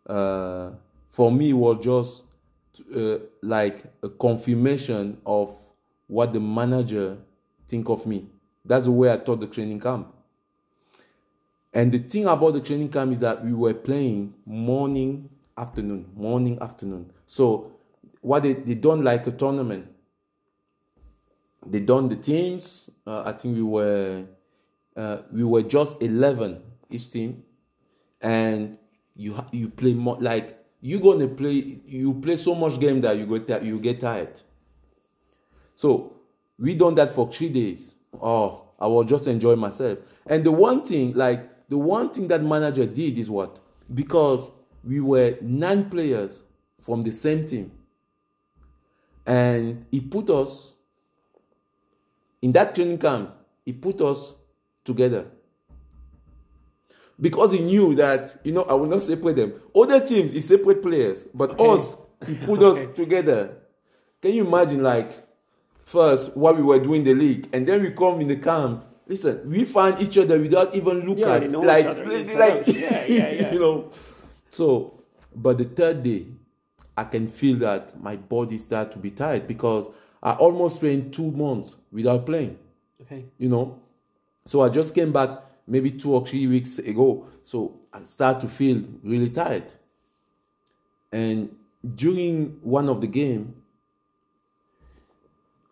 uh, 0.06 0.70
for 1.14 1.30
me, 1.30 1.50
it 1.50 1.52
was 1.52 1.78
just 1.80 2.24
uh, 2.92 3.18
like 3.40 3.84
a 4.02 4.08
confirmation 4.08 5.16
of 5.24 5.56
what 6.08 6.32
the 6.32 6.40
manager 6.40 7.18
think 7.68 7.88
of 7.88 8.04
me. 8.04 8.26
That's 8.64 8.86
the 8.86 8.90
way 8.90 9.12
I 9.12 9.18
taught 9.18 9.38
the 9.38 9.46
training 9.46 9.78
camp. 9.78 10.12
And 11.72 11.92
the 11.92 12.00
thing 12.00 12.26
about 12.26 12.54
the 12.54 12.60
training 12.60 12.88
camp 12.88 13.12
is 13.12 13.20
that 13.20 13.44
we 13.44 13.52
were 13.52 13.74
playing 13.74 14.34
morning, 14.44 15.28
afternoon, 15.56 16.10
morning, 16.16 16.58
afternoon. 16.60 17.12
So 17.26 17.70
what 18.20 18.42
they, 18.42 18.54
they 18.54 18.74
done 18.74 19.04
like 19.04 19.24
a 19.28 19.30
tournament. 19.30 19.86
They 21.64 21.78
done 21.78 22.08
the 22.08 22.16
teams. 22.16 22.90
Uh, 23.06 23.22
I 23.24 23.32
think 23.32 23.54
we 23.54 23.62
were 23.62 24.24
uh, 24.96 25.18
we 25.30 25.44
were 25.44 25.62
just 25.62 26.02
eleven 26.02 26.60
each 26.90 27.12
team, 27.12 27.44
and 28.20 28.78
you 29.14 29.36
you 29.52 29.68
play 29.68 29.94
more 29.94 30.16
like 30.20 30.63
you 30.84 31.00
gonna 31.00 31.26
play 31.26 31.80
you 31.86 32.12
play 32.12 32.36
so 32.36 32.54
much 32.54 32.78
game 32.78 33.00
that 33.00 33.16
you 33.16 33.38
get 33.38 33.64
you 33.64 33.80
get 33.80 34.00
tired. 34.00 34.38
So 35.74 36.16
we 36.58 36.74
done 36.74 36.94
that 36.96 37.10
for 37.10 37.32
three 37.32 37.48
days. 37.48 37.94
Oh, 38.20 38.68
I 38.78 38.86
was 38.86 39.06
just 39.06 39.26
enjoying 39.26 39.58
myself. 39.58 39.98
And 40.26 40.44
the 40.44 40.52
one 40.52 40.84
thing, 40.84 41.14
like 41.14 41.68
the 41.70 41.78
one 41.78 42.10
thing 42.10 42.28
that 42.28 42.44
manager 42.44 42.84
did 42.84 43.18
is 43.18 43.30
what? 43.30 43.58
Because 43.94 44.50
we 44.84 45.00
were 45.00 45.38
nine 45.40 45.88
players 45.88 46.42
from 46.78 47.02
the 47.02 47.12
same 47.12 47.46
team. 47.46 47.72
And 49.24 49.86
he 49.90 50.02
put 50.02 50.28
us 50.28 50.74
in 52.42 52.52
that 52.52 52.74
training 52.74 52.98
camp, 52.98 53.34
he 53.64 53.72
put 53.72 54.02
us 54.02 54.34
together. 54.84 55.28
Because 57.20 57.52
he 57.52 57.60
knew 57.60 57.94
that, 57.94 58.38
you 58.44 58.52
know, 58.52 58.62
I 58.62 58.74
will 58.74 58.86
not 58.86 59.02
separate 59.02 59.36
them. 59.36 59.54
Other 59.74 60.04
teams, 60.04 60.32
he 60.32 60.40
separate 60.40 60.82
players, 60.82 61.24
but 61.32 61.50
Okay. 61.58 61.70
us, 61.70 61.96
he 62.26 62.34
put 62.34 62.62
Okay. 62.62 62.86
us 62.86 62.96
together. 62.96 63.56
Can 64.20 64.32
you 64.32 64.46
imagine, 64.46 64.82
like, 64.82 65.12
first 65.84 66.36
what 66.36 66.56
we 66.56 66.62
were 66.62 66.78
doing 66.80 67.00
in 67.00 67.04
the 67.04 67.14
league, 67.14 67.48
and 67.52 67.66
then 67.66 67.82
we 67.82 67.90
come 67.90 68.20
in 68.20 68.28
the 68.28 68.36
camp. 68.36 68.84
Listen, 69.06 69.42
we 69.48 69.64
find 69.64 70.00
each 70.00 70.16
other 70.18 70.40
without 70.40 70.74
even 70.74 71.06
look 71.06 71.18
You 71.18 71.24
at 71.24 71.30
already 71.30 71.48
know 71.48 71.60
each 71.62 71.66
like, 71.66 72.06
like, 72.06 72.34
like. 72.34 72.68
Yeah, 72.80 73.04
yeah, 73.06 73.30
yeah. 73.32 73.52
you 73.52 73.58
know. 73.60 73.90
So, 74.50 75.02
but 75.36 75.58
the 75.58 75.64
third 75.64 76.02
day, 76.02 76.26
I 76.96 77.04
can 77.04 77.26
feel 77.28 77.56
that 77.58 78.00
my 78.00 78.16
body 78.16 78.56
start 78.56 78.90
to 78.92 78.98
be 78.98 79.10
tired 79.10 79.46
because 79.46 79.88
I 80.22 80.32
almost 80.32 80.76
spent 80.76 81.12
two 81.14 81.30
months 81.32 81.76
without 81.92 82.24
playing 82.24 82.58
Okay. 83.02 83.24
you 83.36 83.48
know. 83.48 83.78
So 84.46 84.62
I 84.62 84.68
just 84.70 84.94
came 84.94 85.12
back 85.12 85.43
maybe 85.66 85.90
two 85.90 86.12
or 86.12 86.26
three 86.26 86.46
weeks 86.46 86.78
ago. 86.78 87.26
So 87.42 87.80
I 87.92 88.02
start 88.04 88.40
to 88.40 88.48
feel 88.48 88.82
really 89.02 89.30
tired. 89.30 89.72
And 91.12 91.54
during 91.94 92.58
one 92.62 92.88
of 92.88 93.00
the 93.00 93.06
game, 93.06 93.54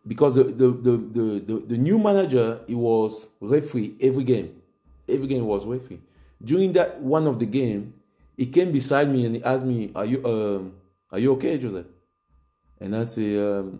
because 0.06 0.34
the 0.34 0.44
the, 0.44 0.68
the, 0.70 0.96
the, 0.96 1.40
the, 1.40 1.62
the 1.66 1.76
new 1.78 1.98
manager 1.98 2.60
he 2.66 2.74
was 2.74 3.28
referee 3.40 3.94
every 4.00 4.24
game. 4.24 4.60
Every 5.08 5.26
game 5.26 5.46
was 5.46 5.66
referee. 5.66 6.00
During 6.42 6.72
that 6.74 7.00
one 7.00 7.26
of 7.26 7.38
the 7.38 7.46
game, 7.46 7.94
he 8.36 8.46
came 8.46 8.72
beside 8.72 9.08
me 9.08 9.26
and 9.26 9.36
he 9.36 9.44
asked 9.44 9.64
me, 9.64 9.92
Are 9.94 10.04
you 10.04 10.24
um 10.24 10.74
are 11.10 11.18
you 11.18 11.32
okay, 11.32 11.58
Joseph? 11.58 11.86
And 12.80 12.96
I 12.96 13.04
say, 13.04 13.38
um, 13.38 13.78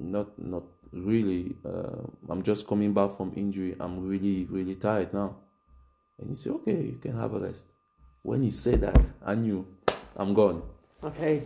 not 0.00 0.36
not 0.38 0.64
really. 0.92 1.54
Uh, 1.64 2.02
I'm 2.28 2.42
just 2.42 2.66
coming 2.66 2.92
back 2.92 3.16
from 3.16 3.32
injury. 3.36 3.76
I'm 3.78 4.08
really 4.08 4.46
really 4.50 4.74
tired 4.74 5.12
now. 5.14 5.36
And 6.20 6.28
he 6.28 6.34
said, 6.34 6.52
okay, 6.52 6.72
you 6.82 6.98
can 7.00 7.16
have 7.18 7.34
a 7.34 7.40
rest. 7.40 7.64
When 8.22 8.42
he 8.42 8.50
said 8.50 8.82
that, 8.82 9.00
I 9.24 9.34
knew 9.34 9.66
I'm 10.16 10.34
gone. 10.34 10.62
Okay. 11.02 11.42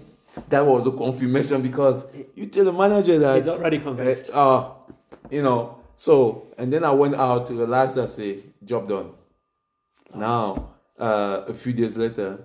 That 0.48 0.66
was 0.66 0.84
a 0.86 0.90
confirmation 0.90 1.62
because 1.62 2.04
you 2.34 2.46
tell 2.46 2.64
the 2.64 2.72
manager 2.72 3.18
that 3.20 3.36
He's 3.36 3.46
already 3.48 3.78
convinced. 3.78 4.30
uh, 4.32 4.58
uh, 4.58 4.72
you 5.30 5.42
know. 5.42 5.78
So 5.94 6.48
and 6.58 6.72
then 6.72 6.82
I 6.82 6.90
went 6.90 7.14
out 7.14 7.46
to 7.46 7.54
relax. 7.54 7.96
I 7.96 8.06
say, 8.08 8.40
job 8.64 8.88
done. 8.88 9.12
Now, 10.12 10.70
uh, 10.98 11.42
a 11.46 11.54
few 11.54 11.72
days 11.72 11.96
later, 11.96 12.44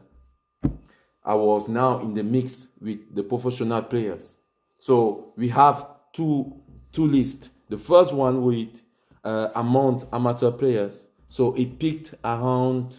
I 1.23 1.33
was 1.33 1.67
now 1.67 1.99
in 2.01 2.13
the 2.13 2.23
mix 2.23 2.67
with 2.79 3.15
the 3.15 3.23
professional 3.23 3.81
players. 3.81 4.35
So 4.77 5.33
we 5.35 5.47
have 5.49 5.87
two 6.13 6.53
two 6.91 7.07
lists. 7.07 7.49
The 7.69 7.77
first 7.79 8.13
one 8.13 8.43
with 8.43 8.81
uh, 9.23 9.49
among 9.55 10.03
amateur 10.13 10.51
players. 10.51 11.05
So 11.31 11.51
he 11.51 11.67
picked 11.67 12.15
around 12.23 12.97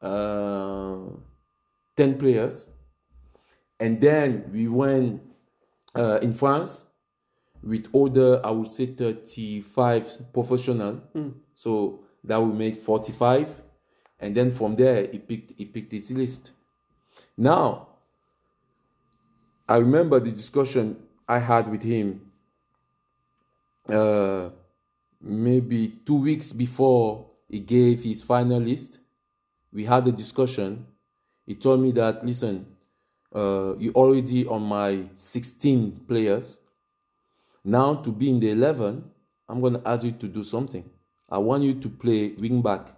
uh, 0.00 0.98
ten 1.96 2.18
players, 2.18 2.68
and 3.80 4.00
then 4.00 4.44
we 4.52 4.68
went 4.68 5.22
uh, 5.96 6.18
in 6.20 6.34
France 6.34 6.84
with 7.62 7.88
other, 7.94 8.44
I 8.44 8.50
would 8.50 8.68
say, 8.68 8.86
thirty-five 8.86 10.32
professional. 10.34 11.00
So 11.54 12.00
that 12.22 12.36
will 12.36 12.52
make 12.52 12.82
forty-five, 12.82 13.48
and 14.20 14.34
then 14.34 14.52
from 14.52 14.76
there 14.76 15.08
he 15.10 15.18
picked 15.18 15.54
he 15.56 15.64
picked 15.64 15.92
his 15.92 16.10
list. 16.10 16.52
Now, 17.34 17.88
I 19.66 19.78
remember 19.78 20.20
the 20.20 20.32
discussion 20.32 20.98
I 21.26 21.38
had 21.38 21.70
with 21.70 21.82
him 21.82 22.30
uh, 23.90 24.50
maybe 25.18 26.00
two 26.04 26.16
weeks 26.16 26.52
before 26.52 27.30
he 27.48 27.60
gave 27.60 28.02
his 28.02 28.22
final 28.22 28.60
list. 28.60 29.00
We 29.72 29.84
had 29.84 30.06
a 30.08 30.12
discussion. 30.12 30.86
He 31.46 31.54
told 31.54 31.80
me 31.80 31.92
that, 31.92 32.24
listen, 32.24 32.66
uh, 33.34 33.74
you 33.76 33.92
already 33.92 34.46
on 34.46 34.62
my 34.62 35.04
16 35.14 36.04
players. 36.06 36.58
Now 37.64 37.94
to 37.96 38.12
be 38.12 38.30
in 38.30 38.40
the 38.40 38.50
11, 38.50 39.04
I'm 39.48 39.60
gonna 39.60 39.82
ask 39.84 40.04
you 40.04 40.12
to 40.12 40.28
do 40.28 40.44
something. 40.44 40.88
I 41.28 41.38
want 41.38 41.62
you 41.64 41.74
to 41.74 41.88
play 41.88 42.32
wing 42.38 42.62
back. 42.62 42.94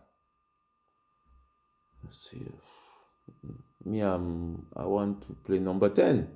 Let's 2.04 2.30
see. 2.30 2.46
Me, 3.84 4.00
I'm, 4.00 4.66
I 4.76 4.84
want 4.84 5.22
to 5.22 5.32
play 5.44 5.58
number 5.58 5.88
10. 5.88 6.28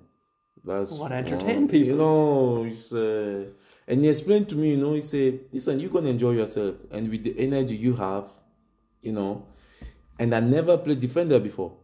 That's 0.65 0.93
What 0.93 1.13
entertain 1.13 1.69
people. 1.69 1.89
You 1.89 1.97
know, 1.97 2.65
it's, 2.65 2.93
uh, 2.93 3.47
and 3.91 4.05
he 4.05 4.09
explained 4.09 4.49
to 4.51 4.55
me, 4.55 4.71
you 4.71 4.77
know, 4.77 4.95
he 4.95 5.01
said, 5.01 5.41
listen, 5.53 5.81
you're 5.81 5.91
going 5.91 6.05
to 6.05 6.11
enjoy 6.11 6.31
yourself. 6.31 6.77
And 6.93 7.11
with 7.11 7.25
the 7.25 7.37
energy 7.37 7.75
you 7.75 7.95
have, 7.95 8.29
you 9.03 9.11
know, 9.11 9.49
and 10.17 10.33
I 10.33 10.39
never 10.39 10.79
played 10.79 11.01
defender 11.01 11.41
before. 11.41 11.77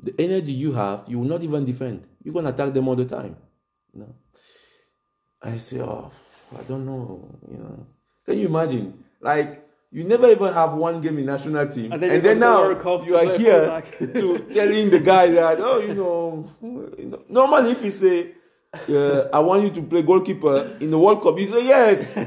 The 0.00 0.12
energy 0.18 0.50
you 0.50 0.72
have, 0.72 1.04
you 1.06 1.20
will 1.20 1.28
not 1.28 1.44
even 1.44 1.64
defend. 1.64 2.08
You're 2.24 2.32
going 2.32 2.46
to 2.46 2.50
attack 2.50 2.74
them 2.74 2.88
all 2.88 2.96
the 2.96 3.04
time. 3.04 3.36
You 3.94 4.00
know. 4.00 4.14
I 5.40 5.58
say, 5.58 5.80
oh, 5.80 6.10
I 6.58 6.62
don't 6.64 6.84
know. 6.84 7.38
You 7.48 7.58
know, 7.58 7.86
can 8.26 8.36
you 8.36 8.48
imagine? 8.48 9.04
Like, 9.20 9.68
you 9.92 10.02
never 10.02 10.28
even 10.28 10.52
have 10.52 10.72
one 10.74 11.00
game 11.00 11.18
in 11.18 11.26
national 11.26 11.68
team, 11.68 11.92
And 11.92 12.02
and 12.02 12.10
then 12.10 12.22
then, 12.22 12.36
you 12.38 12.74
go 12.74 12.98
now 12.98 13.04
you 13.04 13.16
are 13.16 13.38
here 13.38 13.82
to 14.00 14.38
telling 14.52 14.90
the 14.90 14.98
guy 14.98 15.28
that, 15.30 15.58
oh, 15.60 15.78
you 15.78 15.94
know, 15.94 16.50
you 16.98 17.06
know, 17.06 17.22
normally 17.28 17.70
if 17.70 17.82
he 17.82 17.90
say, 17.90 18.32
uh, 18.88 19.28
I 19.32 19.38
want 19.40 19.64
you 19.64 19.70
to 19.70 19.82
play 19.82 20.02
goalkeeper 20.02 20.76
in 20.80 20.90
the 20.90 20.98
World 20.98 21.22
Cup, 21.22 21.38
he 21.38 21.46
say 21.46 21.66
yes. 21.66 22.16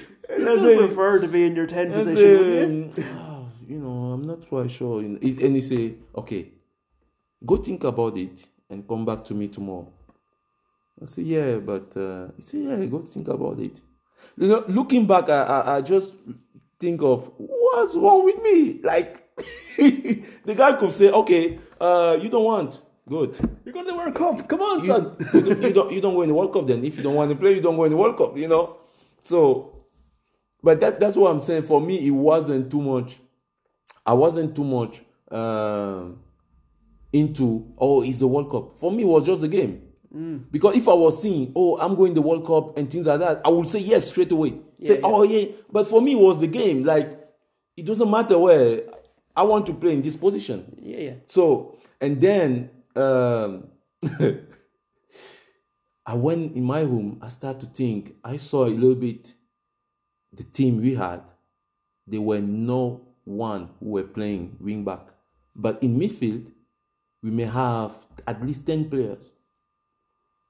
You 0.38 0.48
I 0.48 0.52
still 0.52 0.86
prefer 0.86 1.18
to 1.18 1.28
be 1.28 1.44
in 1.44 1.56
your 1.56 1.66
10 1.66 1.90
position, 1.90 2.92
say, 2.92 3.02
you? 3.02 3.08
"Ah, 3.12 3.44
you 3.66 3.78
know, 3.78 4.12
I'm 4.12 4.22
not 4.22 4.46
quite 4.48 4.70
sure. 4.70 5.00
And 5.00 5.22
he 5.22 5.30
and 5.44 5.56
he 5.56 5.62
say, 5.62 5.94
okay, 6.14 6.52
go 7.44 7.56
think 7.56 7.84
about 7.84 8.16
it 8.16 8.46
and 8.68 8.86
come 8.86 9.04
back 9.04 9.24
to 9.24 9.34
me 9.34 9.48
tomorrow. 9.48 9.92
I 11.02 11.06
say, 11.06 11.22
yeah, 11.22 11.56
but 11.56 11.96
uh, 11.96 12.28
he 12.36 12.42
say, 12.42 12.58
yeah, 12.58 12.84
go 12.86 13.00
think 13.00 13.28
about 13.28 13.58
it. 13.58 13.80
You 14.36 14.48
know, 14.48 14.64
looking 14.68 15.06
back, 15.06 15.28
I, 15.30 15.42
I, 15.42 15.76
I 15.76 15.80
just 15.80 16.12
think 16.78 17.02
of 17.02 17.30
what's 17.36 17.94
wrong 17.96 18.24
with 18.24 18.40
me. 18.42 18.80
Like 18.82 19.26
the 19.76 20.54
guy 20.56 20.74
could 20.74 20.92
say, 20.92 21.10
okay, 21.10 21.58
uh, 21.80 22.18
you 22.20 22.28
don't 22.28 22.44
want, 22.44 22.80
good. 23.10 23.36
You're 23.64 23.74
going 23.74 23.86
to 23.86 23.92
the 23.92 23.98
World 23.98 24.14
Cup. 24.14 24.48
Come 24.48 24.62
on, 24.62 24.80
You, 24.80 24.86
son. 24.86 25.16
you, 25.34 25.40
don't- 25.42 25.62
you 25.62 25.72
don't 25.72 25.92
you 25.92 26.00
don't 26.00 26.14
go 26.14 26.22
in 26.22 26.28
the 26.28 26.34
World 26.34 26.52
Cup 26.52 26.66
then. 26.66 26.82
If 26.84 26.96
you 26.96 27.02
don't 27.02 27.16
want 27.16 27.30
to 27.30 27.36
play, 27.36 27.54
you 27.56 27.60
don't 27.60 27.76
go 27.76 27.84
in 27.84 27.90
the 27.90 27.96
World 27.96 28.16
Cup. 28.16 28.38
You 28.38 28.48
know. 28.48 28.76
So, 29.22 29.84
but 30.62 30.80
that 30.80 31.00
that's 31.00 31.16
what 31.16 31.30
I'm 31.30 31.40
saying. 31.40 31.64
For 31.64 31.80
me, 31.80 32.06
it 32.06 32.10
wasn't 32.10 32.70
too 32.70 32.80
much. 32.80 33.18
I 34.06 34.14
wasn't 34.14 34.54
too 34.56 34.64
much 34.64 35.02
um, 35.30 36.20
into 37.12 37.72
oh, 37.76 38.02
it's 38.02 38.20
the 38.20 38.28
World 38.28 38.50
Cup. 38.50 38.78
For 38.78 38.90
me, 38.90 39.02
it 39.02 39.06
was 39.06 39.24
just 39.26 39.42
a 39.42 39.48
game. 39.48 39.82
Because 40.50 40.76
if 40.76 40.88
I 40.88 40.92
was 40.92 41.22
seeing, 41.22 41.52
oh, 41.54 41.78
I'm 41.78 41.94
going 41.94 42.14
the 42.14 42.20
World 42.22 42.44
Cup 42.44 42.76
and 42.76 42.90
things 42.90 43.06
like 43.06 43.20
that, 43.20 43.42
I 43.44 43.48
would 43.48 43.68
say 43.68 43.78
yes 43.78 44.08
straight 44.08 44.32
away. 44.32 44.54
say, 44.82 44.94
yeah. 44.94 45.00
oh 45.04 45.22
yeah. 45.22 45.52
But 45.70 45.86
for 45.86 46.02
me, 46.02 46.12
it 46.14 46.18
was 46.18 46.40
the 46.40 46.48
game. 46.48 46.82
Like 46.82 47.16
it 47.76 47.84
doesn't 47.86 48.10
matter 48.10 48.36
where 48.36 48.82
I 49.36 49.44
want 49.44 49.66
to 49.66 49.74
play 49.74 49.92
in 49.92 50.02
this 50.02 50.16
position. 50.16 50.76
Yeah, 50.82 50.96
yeah. 50.98 51.14
So, 51.26 51.76
and 52.00 52.20
then 52.20 52.70
um, 52.96 53.68
I 56.06 56.14
went 56.14 56.56
in 56.56 56.64
my 56.64 56.80
room, 56.80 57.18
I 57.22 57.28
started 57.28 57.60
to 57.60 57.66
think, 57.66 58.16
I 58.24 58.36
saw 58.36 58.64
a 58.64 58.68
little 58.68 58.94
bit 58.94 59.34
the 60.32 60.42
team 60.44 60.78
we 60.78 60.94
had. 60.94 61.22
There 62.06 62.20
were 62.20 62.40
no 62.40 63.02
one 63.24 63.70
who 63.78 63.90
were 63.90 64.02
playing 64.04 64.56
wing 64.60 64.84
back. 64.84 65.00
But 65.54 65.82
in 65.82 65.98
midfield, 65.98 66.50
we 67.22 67.30
may 67.30 67.44
have 67.44 67.92
at 68.26 68.44
least 68.44 68.66
10 68.66 68.88
players. 68.90 69.32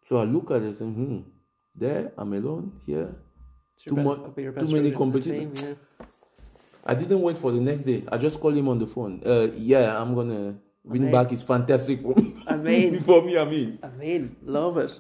So 0.06 0.18
I 0.18 0.24
look 0.24 0.50
at 0.50 0.62
it 0.62 0.66
and 0.66 0.76
say, 0.76 0.84
hmm, 0.84 1.18
there, 1.74 2.12
I'm 2.16 2.32
alone 2.32 2.80
here. 2.86 3.14
Too 3.84 3.94
be- 3.96 4.02
much- 4.02 4.22
could 4.22 4.36
be 4.36 4.42
your 4.42 4.52
too 4.52 4.68
many 4.68 4.90
competitions. 4.92 5.58
team, 5.58 5.76
I 6.84 6.94
didn't 6.94 7.20
wait 7.20 7.36
for 7.36 7.52
the 7.52 7.60
next 7.60 7.84
day. 7.84 8.04
I 8.10 8.16
just 8.18 8.40
called 8.40 8.56
him 8.56 8.68
on 8.68 8.78
the 8.78 8.86
phone. 8.86 9.22
Uh, 9.24 9.48
yeah, 9.56 10.00
I'm 10.00 10.14
gonna 10.14 10.56
win 10.84 11.02
Okay. 11.04 11.12
back 11.12 11.32
is 11.32 11.42
fantastic 11.42 12.00
for 12.02 12.14
me. 12.14 12.34
I 12.46 12.56
mean- 12.56 13.00
for 13.08 13.22
me, 13.22 13.38
I 13.38 13.44
mean. 13.44 13.78
mean, 13.98 14.36
love 14.42 14.76
it. 14.78 14.98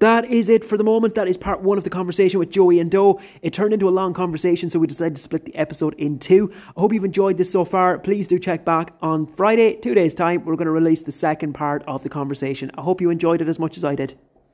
That 0.00 0.24
is 0.30 0.48
it 0.48 0.64
for 0.64 0.76
the 0.76 0.84
moment. 0.84 1.14
That 1.14 1.28
is 1.28 1.36
part 1.38 1.62
one 1.62 1.78
of 1.78 1.84
the 1.84 1.88
conversation 1.90 2.38
with 2.38 2.50
Joey 2.50 2.76
Ndo. 2.76 3.22
It 3.42 3.52
turned 3.54 3.72
into 3.72 3.88
a 3.88 3.90
long 3.90 4.12
conversation, 4.12 4.68
so 4.68 4.78
we 4.78 4.86
decided 4.86 5.16
to 5.16 5.22
split 5.22 5.44
the 5.46 5.54
episode 5.54 5.94
in 5.94 6.18
two. 6.18 6.50
I 6.76 6.80
hope 6.80 6.92
you've 6.92 7.04
enjoyed 7.06 7.38
this 7.38 7.50
so 7.50 7.64
far. 7.64 7.98
Please 7.98 8.28
do 8.28 8.38
check 8.38 8.64
back 8.66 8.92
on 9.00 9.24
Friday, 9.26 9.76
two 9.76 9.94
days' 9.94 10.12
time. 10.12 10.44
We're 10.44 10.56
going 10.56 10.66
to 10.66 10.72
release 10.72 11.04
the 11.04 11.12
second 11.12 11.54
part 11.54 11.84
of 11.86 12.02
the 12.02 12.08
conversation. 12.10 12.70
I 12.76 12.82
hope 12.82 13.00
you 13.00 13.08
enjoyed 13.08 13.40
it 13.40 13.48
as 13.48 13.58
much 13.58 13.76
as 13.78 13.84
I 13.84 13.94
did. 13.94 14.14